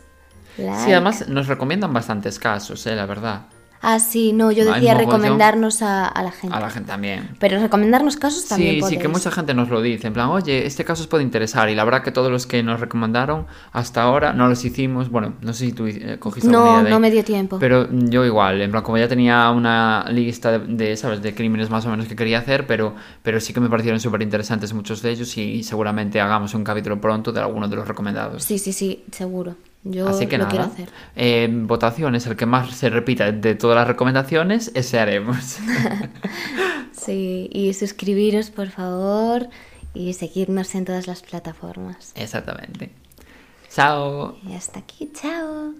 like. 0.58 0.80
Sí, 0.86 0.91
además 0.91 1.28
nos 1.30 1.47
recomiendan 1.47 1.93
bastantes 1.93 2.38
casos, 2.39 2.86
eh, 2.88 2.95
la 2.95 3.06
verdad. 3.06 3.43
Ah, 3.82 3.99
sí, 3.99 4.32
no, 4.32 4.51
yo 4.51 4.63
decía 4.71 4.93
recomendarnos 4.93 5.82
a, 5.82 6.07
a 6.07 6.23
la 6.23 6.32
gente. 6.32 6.55
A 6.55 6.59
la 6.59 6.69
gente 6.69 6.88
también. 6.88 7.29
Pero 7.39 7.59
recomendarnos 7.59 8.15
casos 8.15 8.45
también 8.45 8.75
Sí, 8.75 8.89
sí, 8.91 8.97
que 8.97 9.07
mucha 9.07 9.32
gente 9.32 9.53
nos 9.53 9.69
lo 9.69 9.82
dice, 9.82 10.07
en 10.07 10.13
plan, 10.13 10.29
oye, 10.29 10.67
este 10.67 10.86
caso 10.86 11.01
os 11.01 11.07
puede 11.07 11.23
interesar. 11.23 11.69
Y 11.69 11.75
la 11.75 11.84
verdad 11.84 12.03
que 12.03 12.11
todos 12.11 12.32
los 12.32 12.45
que 12.45 12.61
nos 12.61 12.79
recomendaron 12.79 13.47
hasta 13.71 14.03
ahora 14.03 14.34
no 14.34 14.47
los 14.47 14.63
hicimos. 14.63 15.09
Bueno, 15.09 15.34
no 15.41 15.53
sé 15.53 15.65
si 15.65 15.73
tú 15.73 15.88
eh, 15.88 16.17
cogiste 16.19 16.49
No, 16.49 16.59
alguna 16.59 16.73
idea 16.73 16.84
de 16.84 16.89
no 16.91 16.95
ahí, 16.97 17.01
me 17.01 17.11
dio 17.11 17.23
tiempo. 17.23 17.57
Pero 17.59 17.88
yo 17.91 18.23
igual, 18.23 18.61
en 18.61 18.69
plan, 18.69 18.84
como 18.84 18.97
ya 18.99 19.07
tenía 19.07 19.49
una 19.49 20.05
lista 20.09 20.57
de, 20.57 20.59
de, 20.59 20.95
¿sabes?, 20.95 21.21
de 21.21 21.34
crímenes 21.34 21.69
más 21.69 21.86
o 21.86 21.89
menos 21.89 22.05
que 22.07 22.15
quería 22.15 22.39
hacer, 22.39 22.67
pero, 22.67 22.95
pero 23.23 23.39
sí 23.39 23.51
que 23.51 23.59
me 23.59 23.69
parecieron 23.69 23.99
súper 23.99 24.21
interesantes 24.21 24.73
muchos 24.73 25.01
de 25.01 25.09
ellos 25.11 25.36
y 25.38 25.63
seguramente 25.63 26.21
hagamos 26.21 26.53
un 26.53 26.63
capítulo 26.63 27.01
pronto 27.01 27.32
de 27.32 27.39
alguno 27.39 27.67
de 27.67 27.75
los 27.75 27.88
recomendados. 27.88 28.43
Sí, 28.43 28.59
sí, 28.59 28.73
sí, 28.73 29.03
seguro. 29.11 29.55
Yo 29.84 30.07
Así 30.07 30.27
que 30.27 30.38
lo 30.38 30.43
nada, 30.43 30.49
quiero 30.51 30.65
hacer. 30.65 30.89
eh, 31.15 31.47
votaciones, 31.51 32.27
el 32.27 32.36
que 32.36 32.45
más 32.45 32.69
se 32.75 32.89
repita 32.89 33.32
de 33.32 33.55
todas 33.55 33.75
las 33.75 33.88
recomendaciones, 33.88 34.71
ese 34.75 34.99
haremos. 34.99 35.57
Sí, 36.93 37.49
y 37.51 37.73
suscribiros, 37.73 38.51
por 38.51 38.69
favor, 38.69 39.47
y 39.95 40.13
seguirnos 40.13 40.75
en 40.75 40.86
todas 40.86 41.07
las 41.07 41.23
plataformas. 41.23 42.11
Exactamente. 42.13 42.91
Chao. 43.73 44.38
Y 44.47 44.53
hasta 44.53 44.79
aquí, 44.79 45.09
chao. 45.11 45.73